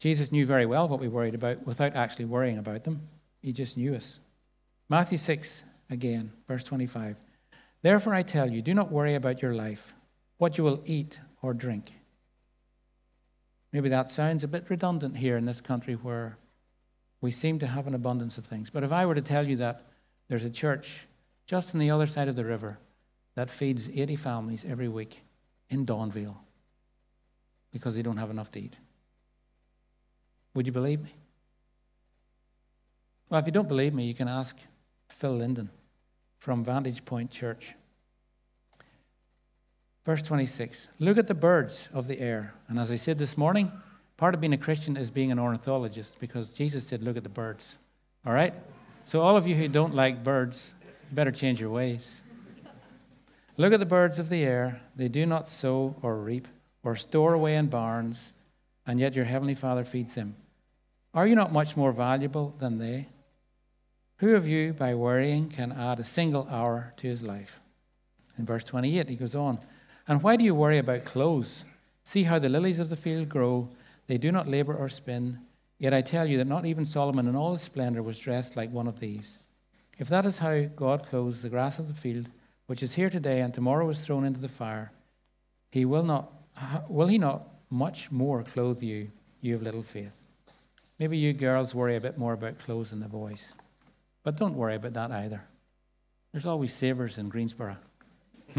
Jesus 0.00 0.32
knew 0.32 0.44
very 0.44 0.66
well 0.66 0.86
what 0.86 1.00
we 1.00 1.08
worried 1.08 1.34
about 1.34 1.66
without 1.66 1.96
actually 1.96 2.26
worrying 2.26 2.58
about 2.58 2.82
them. 2.82 3.08
He 3.40 3.54
just 3.54 3.78
knew 3.78 3.94
us. 3.94 4.20
Matthew 4.90 5.16
6, 5.16 5.64
again, 5.88 6.30
verse 6.46 6.64
25. 6.64 7.16
Therefore 7.82 8.14
I 8.14 8.22
tell 8.22 8.50
you, 8.50 8.62
do 8.62 8.74
not 8.74 8.92
worry 8.92 9.14
about 9.14 9.42
your 9.42 9.54
life, 9.54 9.92
what 10.38 10.56
you 10.56 10.64
will 10.64 10.82
eat 10.84 11.18
or 11.42 11.52
drink. 11.52 11.92
Maybe 13.72 13.88
that 13.88 14.08
sounds 14.08 14.44
a 14.44 14.48
bit 14.48 14.70
redundant 14.70 15.16
here 15.16 15.36
in 15.36 15.46
this 15.46 15.60
country 15.60 15.94
where 15.94 16.38
we 17.20 17.32
seem 17.32 17.58
to 17.58 17.66
have 17.66 17.86
an 17.86 17.94
abundance 17.94 18.38
of 18.38 18.44
things. 18.44 18.70
But 18.70 18.84
if 18.84 18.92
I 18.92 19.04
were 19.06 19.14
to 19.14 19.22
tell 19.22 19.46
you 19.46 19.56
that 19.56 19.84
there's 20.28 20.44
a 20.44 20.50
church 20.50 21.06
just 21.46 21.74
on 21.74 21.80
the 21.80 21.90
other 21.90 22.06
side 22.06 22.28
of 22.28 22.36
the 22.36 22.44
river 22.44 22.78
that 23.34 23.50
feeds 23.50 23.90
80 23.90 24.16
families 24.16 24.64
every 24.68 24.88
week 24.88 25.22
in 25.68 25.84
Donvale 25.84 26.36
because 27.72 27.96
they 27.96 28.02
don't 28.02 28.18
have 28.18 28.30
enough 28.30 28.52
to 28.52 28.60
eat, 28.60 28.76
would 30.54 30.66
you 30.66 30.72
believe 30.72 31.02
me? 31.02 31.14
Well, 33.28 33.40
if 33.40 33.46
you 33.46 33.52
don't 33.52 33.68
believe 33.68 33.94
me, 33.94 34.04
you 34.04 34.14
can 34.14 34.28
ask 34.28 34.56
Phil 35.08 35.32
Linden 35.32 35.70
from 36.42 36.64
Vantage 36.64 37.04
Point 37.04 37.30
Church. 37.30 37.76
Verse 40.04 40.22
26 40.22 40.88
Look 40.98 41.16
at 41.16 41.26
the 41.26 41.34
birds 41.34 41.88
of 41.94 42.08
the 42.08 42.18
air. 42.18 42.52
And 42.66 42.80
as 42.80 42.90
I 42.90 42.96
said 42.96 43.16
this 43.16 43.38
morning, 43.38 43.70
part 44.16 44.34
of 44.34 44.40
being 44.40 44.52
a 44.52 44.58
Christian 44.58 44.96
is 44.96 45.08
being 45.08 45.30
an 45.30 45.38
ornithologist 45.38 46.18
because 46.18 46.54
Jesus 46.54 46.84
said, 46.84 47.00
Look 47.00 47.16
at 47.16 47.22
the 47.22 47.28
birds. 47.28 47.78
All 48.26 48.32
right? 48.32 48.52
So, 49.04 49.20
all 49.20 49.36
of 49.36 49.46
you 49.46 49.54
who 49.54 49.68
don't 49.68 49.94
like 49.94 50.24
birds, 50.24 50.74
you 50.82 51.14
better 51.14 51.30
change 51.30 51.60
your 51.60 51.70
ways. 51.70 52.20
Look 53.56 53.72
at 53.72 53.78
the 53.78 53.86
birds 53.86 54.18
of 54.18 54.28
the 54.28 54.42
air. 54.42 54.80
They 54.96 55.08
do 55.08 55.24
not 55.24 55.46
sow 55.46 55.94
or 56.02 56.16
reap 56.16 56.48
or 56.82 56.96
store 56.96 57.34
away 57.34 57.54
in 57.54 57.68
barns, 57.68 58.32
and 58.84 58.98
yet 58.98 59.14
your 59.14 59.26
heavenly 59.26 59.54
Father 59.54 59.84
feeds 59.84 60.16
them. 60.16 60.34
Are 61.14 61.24
you 61.24 61.36
not 61.36 61.52
much 61.52 61.76
more 61.76 61.92
valuable 61.92 62.52
than 62.58 62.78
they? 62.78 63.06
Who 64.22 64.36
of 64.36 64.46
you, 64.46 64.72
by 64.72 64.94
worrying, 64.94 65.48
can 65.48 65.72
add 65.72 65.98
a 65.98 66.04
single 66.04 66.46
hour 66.48 66.94
to 66.98 67.08
his 67.08 67.24
life? 67.24 67.58
In 68.38 68.46
verse 68.46 68.62
28, 68.62 69.08
he 69.08 69.16
goes 69.16 69.34
on, 69.34 69.58
And 70.06 70.22
why 70.22 70.36
do 70.36 70.44
you 70.44 70.54
worry 70.54 70.78
about 70.78 71.04
clothes? 71.04 71.64
See 72.04 72.22
how 72.22 72.38
the 72.38 72.48
lilies 72.48 72.78
of 72.78 72.88
the 72.88 72.94
field 72.94 73.28
grow. 73.28 73.68
They 74.06 74.18
do 74.18 74.30
not 74.30 74.46
labor 74.46 74.76
or 74.76 74.88
spin. 74.88 75.40
Yet 75.76 75.92
I 75.92 76.02
tell 76.02 76.28
you 76.28 76.38
that 76.38 76.46
not 76.46 76.66
even 76.66 76.84
Solomon 76.84 77.26
in 77.26 77.34
all 77.34 77.52
his 77.52 77.62
splendor 77.62 78.00
was 78.00 78.20
dressed 78.20 78.56
like 78.56 78.70
one 78.70 78.86
of 78.86 79.00
these. 79.00 79.40
If 79.98 80.08
that 80.10 80.24
is 80.24 80.38
how 80.38 80.66
God 80.66 81.04
clothes 81.04 81.42
the 81.42 81.48
grass 81.48 81.80
of 81.80 81.88
the 81.88 82.00
field, 82.00 82.30
which 82.68 82.84
is 82.84 82.94
here 82.94 83.10
today 83.10 83.40
and 83.40 83.52
tomorrow 83.52 83.90
is 83.90 83.98
thrown 83.98 84.24
into 84.24 84.38
the 84.38 84.48
fire, 84.48 84.92
he 85.72 85.84
will 85.84 86.04
not 86.04 86.32
will 86.88 87.08
he 87.08 87.18
not 87.18 87.48
much 87.70 88.12
more 88.12 88.44
clothe 88.44 88.84
you, 88.84 89.10
you 89.40 89.56
of 89.56 89.62
little 89.62 89.82
faith? 89.82 90.14
Maybe 91.00 91.18
you 91.18 91.32
girls 91.32 91.74
worry 91.74 91.96
a 91.96 92.00
bit 92.00 92.18
more 92.18 92.34
about 92.34 92.60
clothes 92.60 92.90
than 92.90 93.00
the 93.00 93.08
boys. 93.08 93.52
But 94.22 94.36
don't 94.36 94.54
worry 94.54 94.76
about 94.76 94.92
that 94.94 95.10
either. 95.10 95.42
There's 96.32 96.46
always 96.46 96.72
savers 96.72 97.18
in 97.18 97.28
Greensborough. 97.28 97.76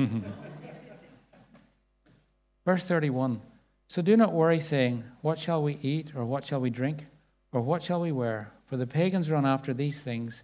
Verse 2.65 2.83
31 2.85 3.41
So 3.87 4.01
do 4.01 4.17
not 4.17 4.33
worry, 4.33 4.59
saying, 4.59 5.03
What 5.21 5.39
shall 5.39 5.63
we 5.63 5.77
eat, 5.81 6.11
or 6.15 6.25
what 6.25 6.45
shall 6.45 6.59
we 6.59 6.69
drink, 6.69 7.05
or 7.51 7.61
what 7.61 7.81
shall 7.83 8.01
we 8.01 8.11
wear? 8.11 8.51
For 8.65 8.77
the 8.77 8.87
pagans 8.87 9.31
run 9.31 9.45
after 9.45 9.73
these 9.73 10.01
things, 10.01 10.43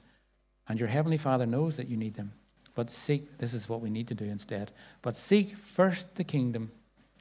and 0.68 0.80
your 0.80 0.90
heavenly 0.90 1.18
Father 1.18 1.46
knows 1.46 1.78
that 1.78 1.88
you 1.88 1.98
need 1.98 2.16
them. 2.16 2.34
But 2.76 2.92
seek, 2.92 3.38
this 3.40 3.54
is 3.54 3.68
what 3.68 3.82
we 3.82 3.90
need 3.90 4.08
to 4.10 4.16
do 4.16 4.26
instead. 4.26 4.72
But 5.02 5.18
seek 5.18 5.58
first 5.58 6.16
the 6.16 6.24
kingdom 6.24 6.72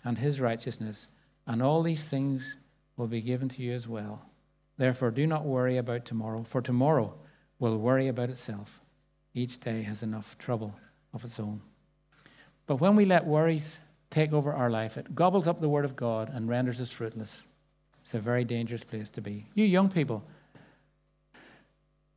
and 0.05 0.18
his 0.18 0.40
righteousness, 0.40 1.09
and 1.46 1.62
all 1.62 1.82
these 1.82 2.07
things 2.07 2.57
will 2.96 3.07
be 3.07 3.20
given 3.20 3.49
to 3.49 3.62
you 3.62 3.72
as 3.72 3.88
well. 3.88 4.22
Therefore, 4.76 5.11
do 5.11 5.26
not 5.26 5.44
worry 5.44 5.76
about 5.76 6.05
tomorrow, 6.05 6.44
for 6.44 6.61
tomorrow 6.61 7.14
will 7.59 7.78
worry 7.78 8.09
about 8.09 8.30
itself. 8.30 8.80
Each 9.34 9.59
day 9.59 9.82
has 9.82 10.02
enough 10.02 10.36
trouble 10.38 10.74
of 11.12 11.24
its 11.24 11.38
own. 11.40 11.61
But 12.66 12.76
when 12.76 12.96
we 12.96 13.04
let 13.04 13.26
worries 13.26 13.80
take 14.11 14.32
over 14.32 14.52
our 14.52 14.70
life, 14.70 14.96
it 14.96 15.14
gobbles 15.14 15.46
up 15.46 15.61
the 15.61 15.68
Word 15.68 15.84
of 15.84 15.96
God 15.96 16.30
and 16.32 16.48
renders 16.48 16.80
us 16.80 16.90
fruitless. 16.90 17.44
It's 18.02 18.14
a 18.14 18.20
very 18.20 18.44
dangerous 18.44 18.84
place 18.84 19.11
to 19.11 19.20
be. 19.20 19.46
You 19.54 19.64
young 19.64 19.88
people, 19.90 20.24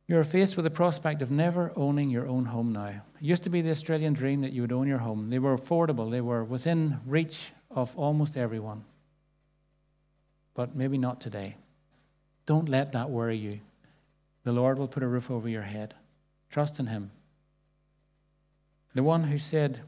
you're 0.06 0.24
faced 0.24 0.56
with 0.56 0.64
the 0.64 0.70
prospect 0.70 1.22
of 1.22 1.30
never 1.30 1.72
owning 1.76 2.10
your 2.10 2.26
own 2.26 2.46
home 2.46 2.72
now. 2.72 2.86
It 2.88 3.02
used 3.20 3.44
to 3.44 3.50
be 3.50 3.62
the 3.62 3.70
Australian 3.70 4.12
dream 4.12 4.40
that 4.42 4.52
you 4.52 4.62
would 4.62 4.72
own 4.72 4.86
your 4.86 4.98
home. 4.98 5.30
They 5.30 5.38
were 5.38 5.56
affordable, 5.56 6.10
they 6.10 6.20
were 6.20 6.44
within 6.44 7.00
reach 7.06 7.52
of 7.70 7.96
almost 7.96 8.36
everyone. 8.36 8.84
But 10.54 10.76
maybe 10.76 10.98
not 10.98 11.20
today. 11.20 11.56
Don't 12.44 12.68
let 12.68 12.92
that 12.92 13.08
worry 13.08 13.36
you. 13.36 13.60
The 14.44 14.52
Lord 14.52 14.78
will 14.78 14.88
put 14.88 15.02
a 15.02 15.08
roof 15.08 15.30
over 15.30 15.48
your 15.48 15.62
head. 15.62 15.94
Trust 16.50 16.80
in 16.80 16.86
Him. 16.86 17.10
The 18.94 19.02
one 19.02 19.24
who 19.24 19.38
said, 19.38 19.80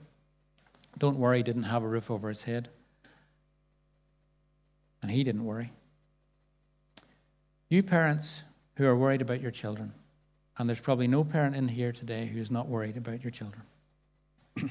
Don't 0.98 1.18
worry, 1.18 1.42
didn't 1.42 1.64
have 1.64 1.82
a 1.82 1.88
roof 1.88 2.11
over 2.11 2.28
his 2.28 2.44
head. 2.44 2.68
And 5.02 5.11
he 5.11 5.22
didn't 5.22 5.44
worry. 5.44 5.72
You 7.68 7.82
parents 7.82 8.44
who 8.76 8.86
are 8.86 8.96
worried 8.96 9.20
about 9.20 9.42
your 9.42 9.50
children, 9.50 9.92
and 10.57 10.68
there's 10.68 10.80
probably 10.80 11.07
no 11.07 11.24
parent 11.24 11.55
in 11.55 11.68
here 11.68 11.92
today 11.92 12.26
who 12.26 12.40
is 12.40 12.50
not 12.50 12.68
worried 12.68 12.96
about 12.96 13.22
your 13.22 13.30
children. 13.30 13.62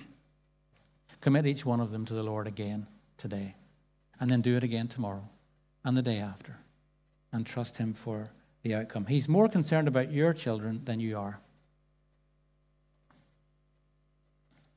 Commit 1.22 1.46
each 1.46 1.66
one 1.66 1.80
of 1.80 1.92
them 1.92 2.06
to 2.06 2.14
the 2.14 2.24
Lord 2.24 2.48
again 2.48 2.88
today, 3.18 3.54
and 4.20 4.30
then 4.32 4.42
do 4.42 4.58
it 4.58 4.64
again 4.64 4.88
tomorrow 4.88 5.28
and 5.84 5.96
the 5.96 6.02
day 6.02 6.18
after, 6.18 6.58
and 7.32 7.46
trust 7.46 7.78
Him 7.78 7.94
for 7.94 8.30
the 8.64 8.76
outcome. 8.76 9.06
He's 9.06 9.30
more 9.30 9.48
concerned 9.48 9.88
about 9.88 10.12
your 10.12 10.34
children 10.34 10.82
than 10.86 11.00
you 11.00 11.18
are. 11.18 11.40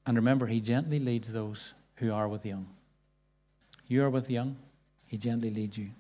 And 0.05 0.17
remember, 0.17 0.47
He 0.47 0.61
gently 0.61 0.99
leads 0.99 1.33
those 1.33 1.73
who 1.97 2.13
are 2.13 2.29
with 2.29 2.45
young. 2.45 2.67
You 3.89 4.05
are 4.05 4.11
with 4.11 4.31
young, 4.31 4.57
He 5.07 5.17
gently 5.17 5.51
leads 5.51 5.79
you. 5.79 5.91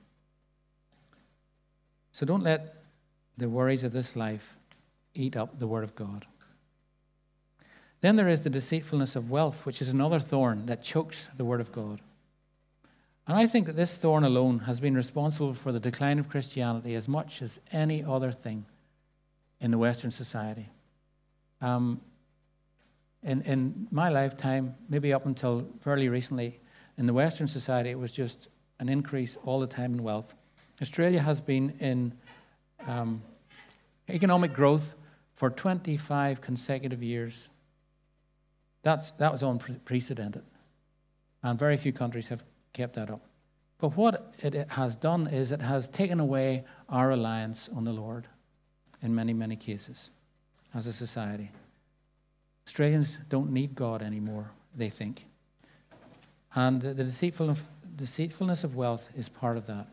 So 2.13 2.27
don't 2.27 2.43
let 2.43 2.75
the 3.37 3.49
worries 3.49 3.85
of 3.85 3.93
this 3.93 4.17
life 4.17 4.57
eat 5.15 5.37
up 5.37 5.59
the 5.59 5.67
Word 5.67 5.85
of 5.85 5.95
God. 5.95 6.27
Then 8.01 8.17
there 8.17 8.29
is 8.29 8.43
the 8.43 8.51
deceitfulness 8.51 9.17
of 9.17 9.31
wealth, 9.31 9.65
which 9.65 9.81
is 9.81 9.89
another 9.89 10.21
thorn 10.21 10.67
that 10.67 10.83
chokes 10.83 11.29
the 11.37 11.45
Word 11.45 11.61
of 11.61 11.73
God. 11.73 12.01
And 13.29 13.37
I 13.37 13.47
think 13.47 13.67
that 13.67 13.75
this 13.75 13.97
thorn 13.97 14.23
alone 14.23 14.61
has 14.61 14.81
been 14.81 14.95
responsible 14.95 15.53
for 15.53 15.73
the 15.73 15.81
decline 15.81 16.19
of 16.19 16.29
Christianity 16.29 16.95
as 16.95 17.09
much 17.09 17.43
as 17.43 17.59
any 17.73 18.05
other 18.05 18.31
thing 18.31 18.67
in 19.61 19.73
the 19.73 19.79
Western 19.79 20.13
society. 20.13 20.69
Um, 21.61 22.01
in, 23.25 23.43
in 23.43 23.89
my 23.91 24.09
lifetime, 24.09 24.77
maybe 24.89 25.13
up 25.13 25.27
until 25.27 25.67
fairly 25.81 26.09
recently, 26.09 26.61
in 26.97 27.07
the 27.07 27.13
Western 27.13 27.49
society, 27.49 27.91
it 27.91 27.99
was 27.99 28.13
just 28.13 28.49
an 28.79 28.89
increase 28.89 29.37
all 29.45 29.59
the 29.59 29.67
time 29.67 29.95
in 29.95 30.03
wealth. 30.03 30.35
Australia 30.81 31.21
has 31.21 31.41
been 31.41 31.75
in 31.81 32.13
um, 32.87 33.23
economic 34.09 34.53
growth 34.53 34.95
for 35.35 35.51
25 35.51 36.41
consecutive 36.41 37.03
years. 37.03 37.49
That's, 38.83 39.11
that 39.13 39.33
was 39.33 39.43
unprecedented. 39.43 40.45
And 41.43 41.59
very 41.59 41.77
few 41.77 41.93
countries 41.93 42.29
have 42.29 42.45
kept 42.77 42.95
that 42.95 43.11
up. 43.11 43.23
But 43.79 43.97
what 43.97 44.35
it 44.39 44.71
has 44.71 44.97
done 44.97 45.27
is 45.27 45.51
it 45.51 45.63
has 45.63 45.89
taken 45.89 46.21
away 46.21 46.65
our 46.89 47.09
reliance 47.09 47.69
on 47.75 47.85
the 47.85 47.93
Lord. 47.93 48.27
in 49.03 49.15
many, 49.15 49.33
many 49.33 49.57
cases 49.57 50.11
as 50.75 50.87
a 50.87 50.93
society. 50.93 51.51
Australians 52.67 53.19
don't 53.29 53.53
need 53.53 53.75
God 53.75 54.03
anymore, 54.03 54.51
they 54.75 54.89
think. 54.89 55.27
And 56.55 56.81
the 56.81 56.95
deceitfulness, 56.95 57.61
deceitfulness 57.95 58.65
of 58.65 58.75
wealth 58.75 59.11
is 59.15 59.29
part 59.29 59.57
of 59.57 59.67
that. 59.67 59.87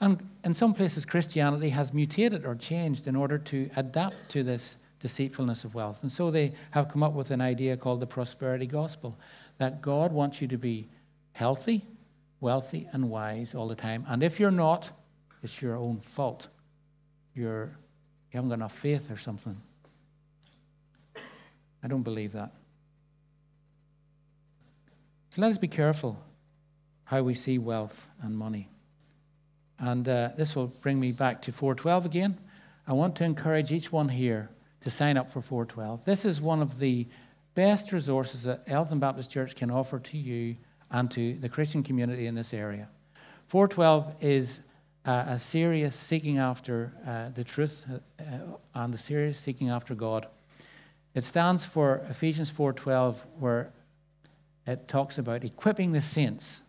And 0.00 0.26
in 0.44 0.54
some 0.54 0.74
places, 0.74 1.04
Christianity 1.04 1.70
has 1.70 1.92
mutated 1.92 2.44
or 2.44 2.54
changed 2.54 3.06
in 3.06 3.16
order 3.16 3.38
to 3.38 3.68
adapt 3.76 4.28
to 4.30 4.42
this 4.42 4.76
deceitfulness 5.00 5.64
of 5.64 5.74
wealth. 5.74 6.02
And 6.02 6.10
so 6.10 6.30
they 6.30 6.52
have 6.70 6.88
come 6.88 7.02
up 7.02 7.12
with 7.12 7.30
an 7.30 7.40
idea 7.40 7.76
called 7.76 8.00
the 8.00 8.06
prosperity 8.06 8.66
gospel 8.66 9.18
that 9.58 9.82
God 9.82 10.12
wants 10.12 10.40
you 10.40 10.48
to 10.48 10.56
be 10.56 10.88
healthy, 11.34 11.84
wealthy, 12.40 12.88
and 12.92 13.10
wise 13.10 13.54
all 13.54 13.68
the 13.68 13.74
time. 13.74 14.06
And 14.08 14.22
if 14.22 14.40
you're 14.40 14.50
not, 14.50 14.90
it's 15.42 15.60
your 15.60 15.76
own 15.76 16.00
fault. 16.00 16.48
You're, 17.34 17.66
you 18.30 18.38
haven't 18.38 18.48
got 18.48 18.54
enough 18.54 18.76
faith 18.76 19.10
or 19.10 19.18
something. 19.18 19.60
I 21.82 21.88
don't 21.88 22.02
believe 22.02 22.32
that. 22.32 22.52
So 25.30 25.42
let 25.42 25.50
us 25.50 25.58
be 25.58 25.68
careful 25.68 26.18
how 27.04 27.22
we 27.22 27.34
see 27.34 27.58
wealth 27.58 28.08
and 28.22 28.36
money. 28.36 28.70
And 29.78 30.08
uh, 30.08 30.30
this 30.36 30.54
will 30.54 30.68
bring 30.68 30.98
me 30.98 31.12
back 31.12 31.42
to 31.42 31.52
412 31.52 32.06
again. 32.06 32.38
I 32.86 32.92
want 32.92 33.16
to 33.16 33.24
encourage 33.24 33.72
each 33.72 33.90
one 33.90 34.08
here 34.08 34.48
to 34.80 34.90
sign 34.90 35.16
up 35.16 35.30
for 35.30 35.42
412. 35.42 36.04
This 36.04 36.24
is 36.24 36.40
one 36.40 36.62
of 36.62 36.78
the 36.78 37.08
best 37.54 37.92
resources 37.92 38.44
that 38.44 38.62
Eltham 38.68 39.00
Baptist 39.00 39.30
Church 39.30 39.56
can 39.56 39.70
offer 39.70 39.98
to 39.98 40.16
you 40.16 40.56
and 40.94 41.10
to 41.10 41.34
the 41.40 41.48
Christian 41.48 41.82
community 41.82 42.28
in 42.28 42.36
this 42.36 42.54
area. 42.54 42.88
412 43.48 44.14
is 44.20 44.60
uh, 45.04 45.24
a 45.26 45.38
serious 45.40 45.94
seeking 45.94 46.38
after 46.38 46.92
uh, 47.04 47.30
the 47.34 47.42
truth 47.42 47.84
uh, 47.90 48.22
and 48.74 48.94
a 48.94 48.96
serious 48.96 49.36
seeking 49.36 49.70
after 49.70 49.96
God. 49.96 50.28
It 51.12 51.24
stands 51.24 51.64
for 51.64 51.96
Ephesians 52.08 52.50
4:12 52.50 53.16
where 53.40 53.72
it 54.68 54.86
talks 54.86 55.18
about 55.18 55.44
equipping 55.44 55.90
the 55.90 56.00
saints. 56.00 56.62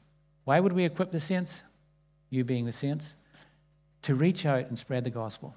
Why 0.43 0.59
would 0.59 0.73
we 0.73 0.85
equip 0.85 1.11
the 1.11 1.19
saints? 1.19 1.61
You 2.31 2.43
being 2.43 2.65
the 2.65 2.73
saints 2.73 3.15
to 4.01 4.15
reach 4.15 4.45
out 4.45 4.65
and 4.69 4.77
spread 4.77 5.03
the 5.03 5.11
gospel. 5.11 5.53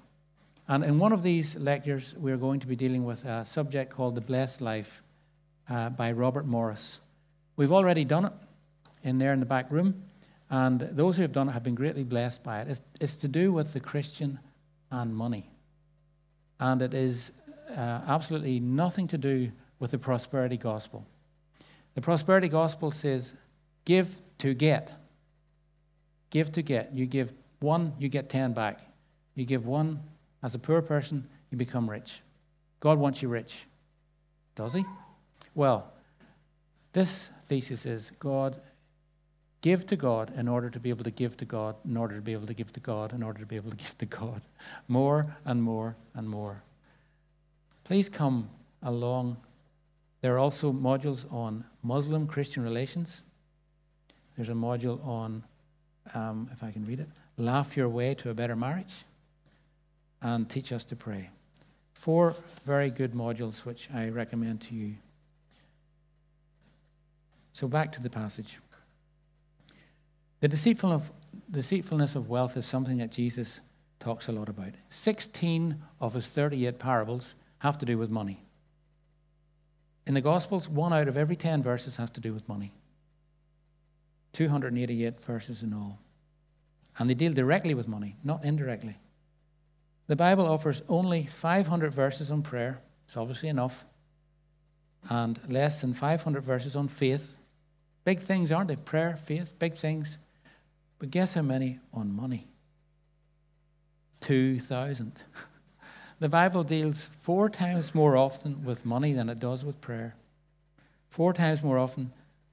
And 0.67 0.83
in 0.83 0.99
one 0.99 1.11
of 1.11 1.23
these 1.23 1.55
lectures, 1.55 2.13
we're 2.15 2.37
going 2.37 2.59
to 2.59 2.67
be 2.67 2.75
dealing 2.75 3.03
with 3.03 3.25
a 3.25 3.45
subject 3.45 3.91
called 3.91 4.13
The 4.13 4.21
Blessed 4.21 4.61
Life 4.61 5.01
uh, 5.67 5.89
by 5.89 6.11
Robert 6.11 6.45
Morris. 6.45 6.99
We've 7.55 7.71
already 7.71 8.05
done 8.05 8.25
it 8.25 8.33
in 9.03 9.17
there 9.17 9.33
in 9.33 9.39
the 9.39 9.45
back 9.45 9.71
room, 9.71 10.03
and 10.49 10.79
those 10.79 11.15
who 11.15 11.21
have 11.21 11.31
done 11.31 11.49
it 11.49 11.51
have 11.51 11.63
been 11.63 11.75
greatly 11.75 12.03
blessed 12.03 12.43
by 12.43 12.61
it. 12.61 12.67
It's, 12.67 12.81
it's 12.99 13.15
to 13.15 13.27
do 13.27 13.53
with 13.53 13.73
the 13.73 13.79
Christian 13.79 14.39
and 14.91 15.15
money. 15.15 15.49
And 16.59 16.81
it 16.81 16.93
is 16.93 17.31
uh, 17.69 18.01
absolutely 18.07 18.59
nothing 18.59 19.07
to 19.09 19.17
do 19.17 19.51
with 19.79 19.91
the 19.91 19.97
prosperity 19.97 20.57
gospel. 20.57 21.05
The 21.95 22.01
prosperity 22.01 22.47
gospel 22.47 22.91
says, 22.91 23.33
give 23.85 24.21
to 24.39 24.53
get. 24.53 24.91
Give 26.31 26.51
to 26.51 26.61
get. 26.61 26.93
You 26.93 27.05
give 27.05 27.33
one, 27.59 27.93
you 27.99 28.09
get 28.09 28.29
10 28.29 28.53
back. 28.53 28.81
You 29.35 29.45
give 29.45 29.65
one 29.65 30.01
as 30.41 30.55
a 30.55 30.59
poor 30.59 30.81
person, 30.81 31.27
you 31.51 31.57
become 31.57 31.89
rich. 31.89 32.21
God 32.79 32.97
wants 32.97 33.21
you 33.21 33.29
rich. 33.29 33.65
Does 34.55 34.73
He? 34.73 34.85
Well, 35.53 35.91
this 36.93 37.29
thesis 37.43 37.85
is 37.85 38.11
God 38.19 38.59
give 39.61 39.85
to 39.87 39.95
God 39.95 40.31
in 40.37 40.47
order 40.47 40.69
to 40.69 40.79
be 40.79 40.89
able 40.89 41.03
to 41.03 41.11
give 41.11 41.35
to 41.37 41.45
God, 41.45 41.75
in 41.85 41.97
order 41.97 42.15
to 42.15 42.21
be 42.21 42.33
able 42.33 42.47
to 42.47 42.53
give 42.53 42.71
to 42.73 42.79
God, 42.79 43.13
in 43.13 43.23
order 43.23 43.39
to 43.39 43.45
be 43.45 43.55
able 43.55 43.71
to 43.71 43.77
give 43.77 43.97
to 43.97 44.05
God. 44.05 44.41
More 44.87 45.35
and 45.45 45.61
more 45.61 45.95
and 46.13 46.29
more. 46.29 46.63
Please 47.83 48.09
come 48.09 48.49
along. 48.83 49.37
There 50.21 50.35
are 50.35 50.39
also 50.39 50.71
modules 50.71 51.31
on 51.33 51.65
Muslim 51.83 52.27
Christian 52.27 52.63
relations. 52.63 53.23
There's 54.35 54.49
a 54.49 54.53
module 54.53 55.05
on, 55.05 55.43
um, 56.13 56.49
if 56.53 56.63
I 56.63 56.71
can 56.71 56.85
read 56.85 56.99
it, 56.99 57.09
Laugh 57.37 57.75
Your 57.75 57.89
Way 57.89 58.13
to 58.15 58.29
a 58.29 58.33
Better 58.33 58.55
Marriage 58.55 59.05
and 60.21 60.49
Teach 60.49 60.71
Us 60.71 60.85
to 60.85 60.95
Pray. 60.95 61.29
Four 61.93 62.35
very 62.65 62.89
good 62.89 63.13
modules 63.13 63.65
which 63.65 63.89
I 63.93 64.07
recommend 64.09 64.61
to 64.61 64.75
you. 64.75 64.95
So 67.53 67.67
back 67.67 67.91
to 67.93 68.01
the 68.01 68.09
passage. 68.09 68.57
The 70.41 70.47
deceitfulness 70.47 72.15
of 72.15 72.29
wealth 72.29 72.55
is 72.55 72.65
something 72.65 72.97
that 72.97 73.11
Jesus 73.11 73.61
talks 73.99 74.29
a 74.29 74.31
lot 74.31 74.47
about. 74.47 74.71
16 74.89 75.81
of 75.99 76.13
his 76.13 76.29
38 76.29 76.79
parables 76.79 77.35
have 77.59 77.77
to 77.79 77.85
do 77.85 77.97
with 77.97 78.09
money. 78.09 78.41
In 80.07 80.13
the 80.13 80.21
Gospels, 80.21 80.69
one 80.69 80.93
out 80.93 81.07
of 81.07 81.17
every 81.17 81.35
10 81.35 81.61
verses 81.61 81.97
has 81.97 82.09
to 82.11 82.21
do 82.21 82.33
with 82.33 82.47
money. 82.47 82.71
288 84.33 85.19
verses 85.19 85.61
in 85.61 85.73
all. 85.73 85.99
And 86.97 87.09
they 87.09 87.13
deal 87.13 87.33
directly 87.33 87.73
with 87.73 87.87
money, 87.87 88.15
not 88.23 88.45
indirectly. 88.45 88.97
The 90.07 90.15
Bible 90.15 90.47
offers 90.47 90.81
only 90.87 91.25
500 91.25 91.93
verses 91.93 92.31
on 92.31 92.41
prayer. 92.41 92.79
It's 93.05 93.17
obviously 93.17 93.49
enough. 93.49 93.83
And 95.09 95.39
less 95.47 95.81
than 95.81 95.93
500 95.93 96.43
verses 96.43 96.75
on 96.75 96.87
faith. 96.87 97.35
Big 98.05 98.19
things, 98.19 98.51
aren't 98.51 98.69
they? 98.69 98.77
Prayer, 98.77 99.15
faith, 99.15 99.53
big 99.59 99.75
things. 99.75 100.17
But 100.99 101.11
guess 101.11 101.33
how 101.33 101.41
many 101.41 101.79
on 101.93 102.13
money? 102.13 102.47
2,000. 104.19 105.13
the 106.19 106.29
Bible 106.29 106.63
deals 106.63 107.09
four 107.21 107.49
times 107.49 107.95
more 107.95 108.17
often 108.17 108.63
with 108.63 108.85
money 108.85 109.13
than 109.13 109.29
it 109.29 109.39
does 109.39 109.63
with 109.63 109.79
prayer. 109.79 110.15
Four 111.07 111.33
times 111.33 111.63
more 111.63 111.77
often 111.77 112.11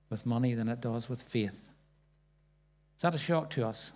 with 0.08 0.24
money 0.24 0.54
than 0.54 0.68
it 0.68 0.80
does 0.80 1.08
with 1.08 1.22
faith. 1.22 1.68
Is 2.96 3.02
that 3.02 3.14
a 3.14 3.18
shock 3.18 3.50
to 3.50 3.66
us? 3.66 3.92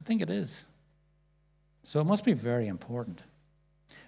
I 0.00 0.04
think 0.04 0.20
it 0.20 0.30
is. 0.30 0.64
So 1.84 2.00
it 2.00 2.04
must 2.04 2.24
be 2.24 2.32
very 2.32 2.66
important. 2.66 3.22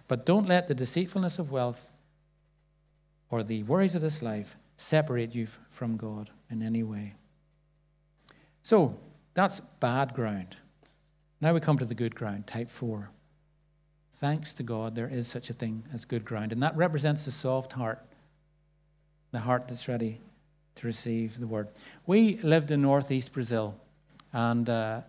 But 0.08 0.26
don't 0.26 0.48
let 0.48 0.66
the 0.66 0.74
deceitfulness 0.74 1.38
of 1.38 1.50
wealth 1.50 1.90
or 3.30 3.42
the 3.42 3.62
worries 3.62 3.94
of 3.94 4.02
this 4.02 4.22
life 4.22 4.56
separate 4.76 5.34
you 5.34 5.48
from 5.70 5.96
God 5.96 6.30
in 6.50 6.62
any 6.62 6.82
way. 6.82 7.14
So 8.62 8.98
that's 9.36 9.60
bad 9.60 10.14
ground. 10.14 10.56
Now 11.42 11.52
we 11.52 11.60
come 11.60 11.76
to 11.78 11.84
the 11.84 11.94
good 11.94 12.14
ground, 12.14 12.46
type 12.46 12.70
4. 12.70 13.10
Thanks 14.12 14.54
to 14.54 14.62
God, 14.62 14.94
there 14.94 15.08
is 15.08 15.28
such 15.28 15.50
a 15.50 15.52
thing 15.52 15.84
as 15.92 16.06
good 16.06 16.24
ground. 16.24 16.52
And 16.52 16.62
that 16.62 16.74
represents 16.74 17.26
the 17.26 17.30
soft 17.30 17.74
heart, 17.74 18.02
the 19.32 19.40
heart 19.40 19.68
that's 19.68 19.88
ready 19.88 20.22
to 20.76 20.86
receive 20.86 21.38
the 21.38 21.46
word. 21.46 21.68
We 22.06 22.38
lived 22.38 22.70
in 22.70 22.80
northeast 22.80 23.34
Brazil, 23.34 23.76
and 24.32 24.70
uh, 24.70 25.02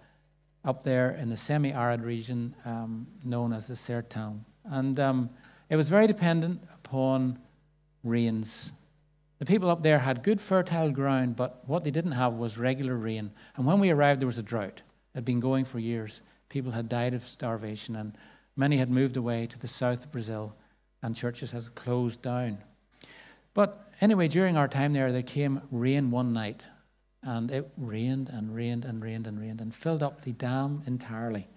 up 0.66 0.84
there 0.84 1.12
in 1.12 1.30
the 1.30 1.38
semi 1.38 1.72
arid 1.72 2.02
region 2.02 2.54
um, 2.66 3.08
known 3.24 3.54
as 3.54 3.68
the 3.68 3.76
Sertão. 3.76 4.40
And 4.66 5.00
um, 5.00 5.30
it 5.70 5.78
was 5.78 5.88
very 5.88 6.06
dependent 6.06 6.62
upon 6.74 7.40
rains. 8.04 8.74
The 9.40 9.46
people 9.46 9.70
up 9.70 9.84
there 9.84 10.00
had 10.00 10.24
good 10.24 10.42
fertile 10.42 10.92
ground, 10.92 11.36
but 11.36 11.62
what 11.68 11.84
they 11.84 11.92
didn't 11.92 12.14
have 12.14 12.34
was 12.34 12.58
regular 12.58 12.96
rain. 12.96 13.32
And 13.56 13.66
when 13.66 13.80
we 13.80 13.92
arrived, 13.92 14.20
there 14.20 14.28
was 14.28 14.40
a 14.40 14.44
drought. 14.44 14.82
It 15.14 15.16
had 15.16 15.26
been 15.26 15.40
going 15.40 15.66
for 15.66 15.80
years. 15.80 16.22
People 16.50 16.72
had 16.72 16.90
died 16.90 17.14
of 17.14 17.24
starvation, 17.24 17.96
and 17.96 18.18
many 18.56 18.78
had 18.78 18.90
moved 18.90 19.16
away 19.16 19.46
to 19.48 19.60
the 19.60 19.68
south 19.68 20.06
of 20.06 20.12
Brazil, 20.12 20.56
and 21.04 21.16
churches 21.16 21.52
had 21.52 21.76
closed 21.76 22.22
down. 22.22 22.58
But 23.54 23.92
anyway, 24.02 24.28
during 24.28 24.58
our 24.58 24.68
time 24.68 24.94
there, 24.94 25.12
there 25.12 25.22
came 25.22 25.62
rain 25.72 26.10
one 26.10 26.34
night, 26.34 26.64
and 27.22 27.52
it 27.52 27.70
rained 27.78 28.30
and 28.30 28.56
rained 28.56 28.86
and 28.86 29.04
rained 29.04 29.28
and 29.28 29.40
rained 29.40 29.62
and 29.62 29.74
filled 29.74 30.02
up 30.02 30.22
the 30.22 30.32
dam 30.32 30.82
entirely. 30.88 31.48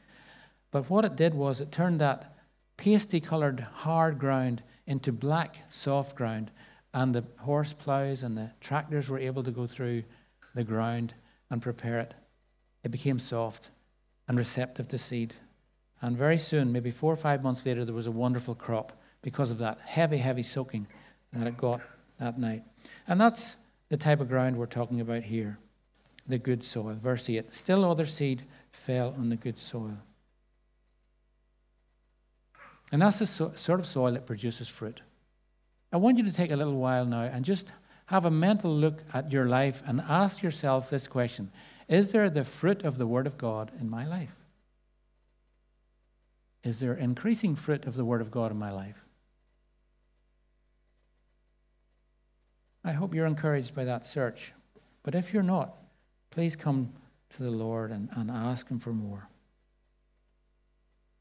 But 0.71 0.91
what 0.91 1.05
it 1.05 1.17
did 1.17 1.35
was 1.35 1.61
it 1.61 1.73
turned 1.73 2.01
that 2.01 2.37
pasty 2.77 3.21
coloured 3.21 3.61
hard 3.61 4.19
ground 4.19 4.63
into 4.87 5.13
black 5.13 5.61
soft 5.69 6.17
ground, 6.17 6.51
and 6.93 7.15
the 7.15 7.25
horse 7.39 7.73
ploughs 7.73 8.23
and 8.23 8.37
the 8.37 8.51
tractors 8.61 9.09
were 9.09 9.19
able 9.19 9.43
to 9.43 9.51
go 9.51 9.67
through 9.67 10.03
the 10.55 10.65
ground 10.65 11.15
and 11.51 11.63
prepare 11.63 12.01
it. 12.01 12.15
It 12.83 12.91
became 12.91 13.19
soft 13.19 13.71
and 14.29 14.37
receptive 14.37 14.89
to 14.89 14.99
seed. 14.99 15.35
And 16.03 16.17
very 16.17 16.39
soon, 16.39 16.73
maybe 16.73 16.91
four 16.91 17.13
or 17.13 17.17
five 17.17 17.43
months 17.43 17.65
later, 17.67 17.85
there 17.85 17.95
was 17.95 18.07
a 18.07 18.13
wonderful 18.13 18.55
crop 18.55 18.93
because 19.23 19.51
of 19.51 19.59
that 19.59 19.79
heavy, 19.85 20.19
heavy 20.19 20.43
soaking 20.43 20.87
that 21.33 21.47
it 21.47 21.57
got 21.57 21.81
that 22.19 22.39
night. 22.39 22.63
And 23.07 23.21
that's 23.21 23.57
the 23.89 23.97
type 23.97 24.21
of 24.21 24.29
ground 24.29 24.57
we're 24.57 24.67
talking 24.67 25.01
about 25.01 25.25
here 25.25 25.59
the 26.29 26.39
good 26.39 26.63
soil. 26.63 26.97
Verse 27.03 27.29
8 27.29 27.53
Still 27.53 27.85
other 27.85 28.07
seed 28.07 28.45
fell 28.71 29.15
on 29.19 29.29
the 29.29 29.37
good 29.37 29.59
soil. 29.59 29.99
And 32.93 33.03
that's 33.03 33.19
the 33.19 33.27
so, 33.27 33.53
sort 33.55 33.81
of 33.81 33.87
soil 33.87 34.13
that 34.13 34.27
produces 34.27 34.69
fruit. 34.69 35.01
I 35.93 35.97
want 35.97 36.19
you 36.19 36.25
to 36.25 36.33
take 36.33 36.51
a 36.51 36.57
little 36.57 36.77
while 36.77 37.05
now 37.05 37.23
and 37.23 37.45
just 37.45 37.73
have 38.07 38.25
a 38.25 38.31
mental 38.31 38.75
look 38.75 39.03
at 39.13 39.33
your 39.33 39.47
life 39.47 39.83
and 39.87 40.01
ask 40.01 40.43
yourself 40.43 40.91
this 40.91 41.07
question 41.07 41.51
Is 41.89 42.13
there 42.13 42.31
the 42.31 42.45
fruit 42.45 42.85
of 42.85 42.99
the 42.99 43.07
Word 43.07 43.27
of 43.27 43.39
God 43.39 43.71
in 43.81 43.89
my 43.89 44.07
life? 44.07 44.35
Is 46.63 46.81
there 46.81 46.95
increasing 46.95 47.57
fruit 47.57 47.87
of 47.87 47.95
the 47.95 48.05
Word 48.05 48.21
of 48.21 48.31
God 48.31 48.51
in 48.51 48.59
my 48.59 48.71
life? 48.71 49.05
I 52.85 52.93
hope 52.93 53.15
you're 53.15 53.27
encouraged 53.27 53.75
by 53.75 53.85
that 53.85 54.07
search. 54.07 54.53
But 55.03 55.15
if 55.15 55.33
you're 55.33 55.43
not, 55.43 55.77
please 56.31 56.57
come 56.57 56.93
to 57.31 57.43
the 57.43 57.51
Lord 57.51 57.91
and, 57.91 58.09
and 58.13 58.31
ask 58.31 58.69
Him 58.69 58.79
for 58.79 58.93
more. 58.93 59.29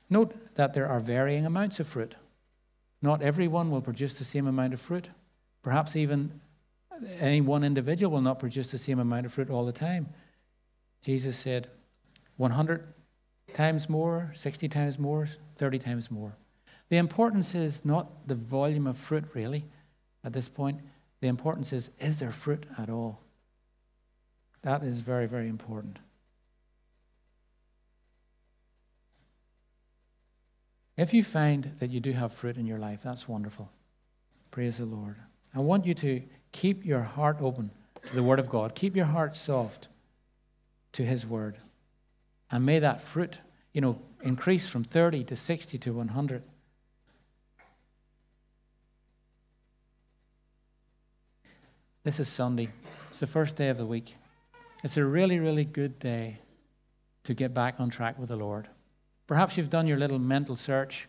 Note 0.09 0.55
that 0.55 0.73
there 0.73 0.87
are 0.87 0.99
varying 0.99 1.45
amounts 1.45 1.79
of 1.79 1.87
fruit. 1.87 2.15
Not 3.01 3.21
everyone 3.21 3.71
will 3.71 3.81
produce 3.81 4.15
the 4.15 4.25
same 4.25 4.47
amount 4.47 4.73
of 4.73 4.81
fruit. 4.81 5.07
Perhaps 5.61 5.95
even 5.95 6.39
any 7.19 7.41
one 7.41 7.63
individual 7.63 8.11
will 8.11 8.21
not 8.21 8.39
produce 8.39 8.71
the 8.71 8.77
same 8.77 8.99
amount 8.99 9.25
of 9.25 9.33
fruit 9.33 9.49
all 9.49 9.65
the 9.65 9.71
time. 9.71 10.07
Jesus 11.01 11.37
said 11.37 11.69
100 12.37 12.93
times 13.53 13.89
more, 13.89 14.31
60 14.33 14.67
times 14.67 14.99
more, 14.99 15.27
30 15.55 15.79
times 15.79 16.11
more. 16.11 16.35
The 16.89 16.97
importance 16.97 17.55
is 17.55 17.85
not 17.85 18.27
the 18.27 18.35
volume 18.35 18.87
of 18.87 18.97
fruit, 18.97 19.25
really, 19.33 19.65
at 20.23 20.33
this 20.33 20.49
point. 20.49 20.81
The 21.21 21.27
importance 21.27 21.71
is 21.71 21.89
is 21.99 22.19
there 22.19 22.31
fruit 22.31 22.65
at 22.77 22.89
all? 22.89 23.21
That 24.61 24.83
is 24.83 24.99
very, 24.99 25.27
very 25.27 25.47
important. 25.47 25.99
If 30.99 31.13
you 31.13 31.23
find 31.23 31.77
that 31.79 31.91
you 31.91 32.01
do 32.01 32.11
have 32.11 32.33
fruit 32.33 32.57
in 32.57 32.65
your 32.65 32.77
life, 32.77 32.99
that's 33.01 33.25
wonderful. 33.25 33.71
Praise 34.51 34.79
the 34.79 34.85
Lord. 34.85 35.15
I 35.55 35.59
want 35.59 35.85
you 35.85 35.93
to 35.93 36.21
keep 36.51 36.85
your 36.85 37.03
heart 37.03 37.37
open 37.39 37.71
to 38.03 38.15
the 38.17 38.21
Word 38.21 38.37
of 38.37 38.49
God. 38.49 38.75
Keep 38.75 38.97
your 38.97 39.05
heart 39.05 39.33
soft 39.33 39.87
to 40.91 41.05
His 41.05 41.25
Word. 41.25 41.55
And 42.51 42.65
may 42.65 42.79
that 42.79 43.01
fruit, 43.01 43.39
you 43.71 43.79
know, 43.79 43.97
increase 44.23 44.67
from 44.67 44.83
30 44.83 45.23
to 45.23 45.37
60 45.37 45.77
to 45.77 45.93
100. 45.93 46.43
This 52.03 52.19
is 52.19 52.27
Sunday. 52.27 52.67
It's 53.09 53.21
the 53.21 53.27
first 53.27 53.55
day 53.55 53.69
of 53.69 53.77
the 53.77 53.85
week. 53.85 54.15
It's 54.83 54.97
a 54.97 55.05
really, 55.05 55.39
really 55.39 55.63
good 55.63 55.97
day 55.97 56.39
to 57.23 57.33
get 57.33 57.53
back 57.53 57.75
on 57.79 57.89
track 57.89 58.19
with 58.19 58.27
the 58.27 58.35
Lord. 58.35 58.67
Perhaps 59.29 59.57
you've 59.57 59.69
done 59.69 59.85
your 59.85 59.99
little 59.99 60.17
mental 60.17 60.55
search 60.55 61.07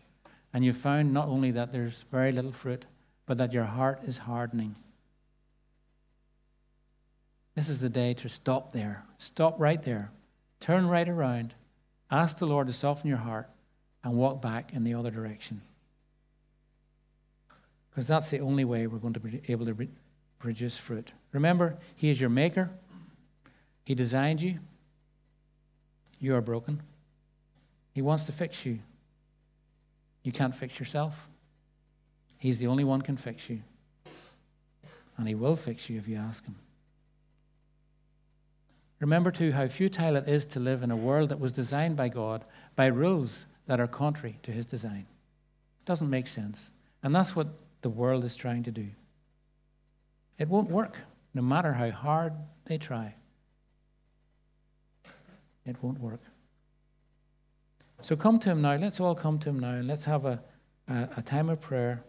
and 0.53 0.63
you've 0.63 0.77
found 0.77 1.11
not 1.11 1.27
only 1.27 1.49
that 1.49 1.71
there's 1.71 2.03
very 2.11 2.31
little 2.31 2.51
fruit, 2.51 2.85
but 3.25 3.37
that 3.39 3.51
your 3.51 3.63
heart 3.63 4.03
is 4.03 4.19
hardening. 4.19 4.75
This 7.55 7.67
is 7.67 7.79
the 7.79 7.89
day 7.89 8.13
to 8.13 8.29
stop 8.29 8.73
there. 8.73 9.05
Stop 9.17 9.59
right 9.59 9.81
there. 9.81 10.11
Turn 10.59 10.87
right 10.87 11.09
around. 11.09 11.55
Ask 12.11 12.37
the 12.37 12.45
Lord 12.45 12.67
to 12.67 12.73
soften 12.73 13.09
your 13.09 13.17
heart 13.17 13.49
and 14.03 14.13
walk 14.13 14.39
back 14.39 14.71
in 14.71 14.83
the 14.83 14.93
other 14.93 15.09
direction. 15.09 15.63
Because 17.89 18.05
that's 18.05 18.29
the 18.29 18.41
only 18.41 18.65
way 18.65 18.85
we're 18.85 18.99
going 18.99 19.15
to 19.15 19.19
be 19.19 19.41
able 19.47 19.65
to 19.65 19.87
produce 20.37 20.77
fruit. 20.77 21.11
Remember, 21.31 21.79
He 21.95 22.11
is 22.11 22.21
your 22.21 22.29
maker, 22.29 22.69
He 23.83 23.95
designed 23.95 24.43
you. 24.43 24.59
You 26.19 26.35
are 26.35 26.41
broken. 26.41 26.83
He 27.93 28.01
wants 28.01 28.25
to 28.25 28.31
fix 28.31 28.65
you. 28.65 28.79
You 30.23 30.31
can't 30.31 30.55
fix 30.55 30.79
yourself. 30.79 31.27
He's 32.37 32.59
the 32.59 32.67
only 32.67 32.83
one 32.83 33.01
can 33.01 33.17
fix 33.17 33.49
you. 33.49 33.61
And 35.17 35.27
he 35.27 35.35
will 35.35 35.55
fix 35.55 35.89
you 35.89 35.97
if 35.97 36.07
you 36.07 36.15
ask 36.15 36.45
him. 36.45 36.55
Remember, 38.99 39.31
too, 39.31 39.51
how 39.51 39.67
futile 39.67 40.15
it 40.15 40.27
is 40.27 40.45
to 40.47 40.59
live 40.59 40.83
in 40.83 40.91
a 40.91 40.95
world 40.95 41.29
that 41.29 41.39
was 41.39 41.53
designed 41.53 41.97
by 41.97 42.07
God 42.07 42.45
by 42.75 42.85
rules 42.85 43.45
that 43.65 43.79
are 43.79 43.87
contrary 43.87 44.37
to 44.43 44.51
his 44.51 44.65
design. 44.65 45.07
It 45.81 45.85
doesn't 45.85 46.09
make 46.09 46.27
sense. 46.27 46.71
And 47.03 47.13
that's 47.13 47.35
what 47.35 47.47
the 47.81 47.89
world 47.89 48.23
is 48.23 48.35
trying 48.35 48.63
to 48.63 48.71
do. 48.71 48.87
It 50.37 50.47
won't 50.47 50.69
work, 50.69 50.97
no 51.33 51.41
matter 51.41 51.73
how 51.73 51.89
hard 51.89 52.33
they 52.65 52.77
try. 52.77 53.15
It 55.65 55.75
won't 55.81 55.99
work. 55.99 56.21
So 58.01 58.15
come 58.15 58.39
to 58.39 58.49
Him 58.49 58.61
now. 58.61 58.75
Let's 58.75 58.99
all 58.99 59.15
come 59.15 59.39
to 59.39 59.49
Him 59.49 59.59
now 59.59 59.73
and 59.73 59.87
let's 59.87 60.05
have 60.05 60.25
a, 60.25 60.41
a, 60.87 61.09
a 61.17 61.21
time 61.21 61.49
of 61.49 61.61
prayer, 61.61 62.03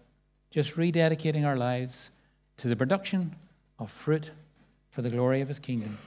just 0.51 0.77
rededicating 0.77 1.47
our 1.47 1.57
lives 1.57 2.11
to 2.59 2.69
the 2.69 2.77
production 2.77 3.37
of 3.79 3.91
fruit 3.91 4.31
for 4.91 5.03
the 5.03 5.11
glory 5.11 5.41
of 5.41 5.49
His 5.49 5.59
kingdom. 5.59 5.99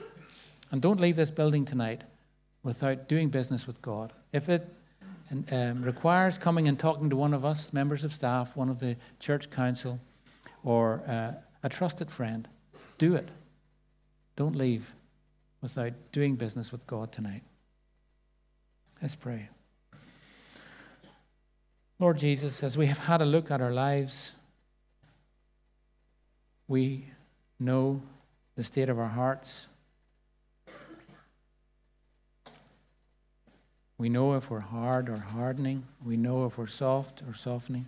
And 0.72 0.82
don't 0.82 1.00
leave 1.00 1.16
this 1.16 1.32
building 1.32 1.66
tonight 1.66 2.02
without 2.64 3.08
doing 3.08 3.30
business 3.30 3.68
with 3.68 3.82
God. 3.82 4.12
If 4.34 4.50
it 4.50 4.68
um, 5.52 5.84
requires 5.84 6.38
coming 6.38 6.68
and 6.68 6.80
talking 6.80 7.10
to 7.10 7.16
one 7.16 7.34
of 7.34 7.46
us, 7.46 7.72
members 7.72 8.04
of 8.04 8.14
staff, 8.14 8.56
one 8.56 8.70
of 8.70 8.80
the 8.80 8.98
church 9.20 9.50
council, 9.50 10.00
or 10.64 11.04
uh, 11.08 11.34
a 11.64 11.70
trusted 11.70 12.10
friend, 12.10 12.48
do 12.98 13.16
it. 13.16 13.30
Don't 14.36 14.56
leave 14.56 14.94
without 15.62 15.94
doing 16.12 16.36
business 16.36 16.72
with 16.72 16.86
God 16.88 17.12
tonight. 17.12 17.44
Let's 19.02 19.16
pray. 19.16 19.50
Lord 21.98 22.18
Jesus, 22.18 22.62
as 22.62 22.78
we 22.78 22.88
have 22.88 22.98
had 22.98 23.22
a 23.22 23.26
look 23.26 23.50
at 23.50 23.62
our 23.62 23.72
lives, 23.72 24.34
we 26.68 27.06
know 27.58 28.02
the 28.56 28.64
state 28.64 28.90
of 28.90 29.00
our 29.00 29.08
hearts. 29.08 29.68
We 33.98 34.10
know 34.10 34.34
if 34.34 34.50
we're 34.50 34.60
hard 34.60 35.08
or 35.08 35.18
hardening. 35.18 35.86
We 36.06 36.18
know 36.18 36.46
if 36.46 36.58
we're 36.58 36.68
soft 36.68 37.22
or 37.30 37.34
softening. 37.34 37.86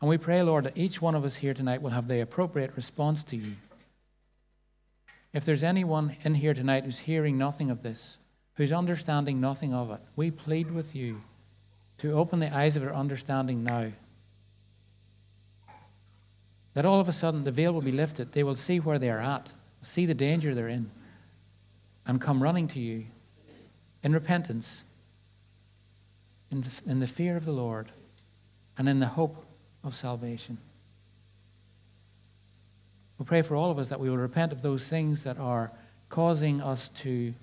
And 0.00 0.10
we 0.10 0.18
pray, 0.18 0.42
Lord, 0.42 0.64
that 0.64 0.76
each 0.76 1.00
one 1.00 1.14
of 1.14 1.24
us 1.24 1.36
here 1.36 1.54
tonight 1.54 1.80
will 1.80 1.90
have 1.90 2.08
the 2.08 2.20
appropriate 2.20 2.72
response 2.74 3.22
to 3.24 3.36
you. 3.36 3.52
If 5.32 5.44
there's 5.44 5.62
anyone 5.62 6.16
in 6.24 6.34
here 6.34 6.54
tonight 6.54 6.84
who's 6.84 6.98
hearing 7.00 7.38
nothing 7.38 7.70
of 7.70 7.82
this, 7.82 8.18
who's 8.56 8.72
understanding 8.72 9.40
nothing 9.40 9.72
of 9.72 9.90
it, 9.90 10.00
we 10.16 10.30
plead 10.30 10.70
with 10.70 10.94
you 10.94 11.20
to 11.98 12.12
open 12.12 12.40
the 12.40 12.54
eyes 12.54 12.76
of 12.76 12.82
their 12.82 12.94
understanding 12.94 13.62
now. 13.62 13.92
That 16.74 16.84
all 16.84 17.00
of 17.00 17.08
a 17.08 17.12
sudden 17.12 17.44
the 17.44 17.50
veil 17.50 17.72
will 17.72 17.80
be 17.82 17.92
lifted. 17.92 18.32
They 18.32 18.42
will 18.42 18.54
see 18.54 18.80
where 18.80 18.98
they 18.98 19.10
are 19.10 19.20
at, 19.20 19.52
see 19.82 20.04
the 20.04 20.14
danger 20.14 20.54
they're 20.54 20.68
in, 20.68 20.90
and 22.06 22.20
come 22.20 22.42
running 22.42 22.68
to 22.68 22.80
you 22.80 23.06
in 24.02 24.12
repentance, 24.12 24.84
in, 26.50 26.64
in 26.86 27.00
the 27.00 27.06
fear 27.06 27.36
of 27.36 27.44
the 27.44 27.52
Lord, 27.52 27.92
and 28.78 28.88
in 28.88 29.00
the 29.00 29.06
hope 29.06 29.44
of 29.82 29.94
salvation. 29.94 30.58
We 33.18 33.24
pray 33.24 33.42
for 33.42 33.56
all 33.56 33.70
of 33.70 33.78
us 33.78 33.88
that 33.88 34.00
we 34.00 34.10
will 34.10 34.18
repent 34.18 34.52
of 34.52 34.62
those 34.62 34.86
things 34.86 35.24
that 35.24 35.38
are 35.38 35.72
causing 36.10 36.60
us 36.60 36.90
to 36.90 37.34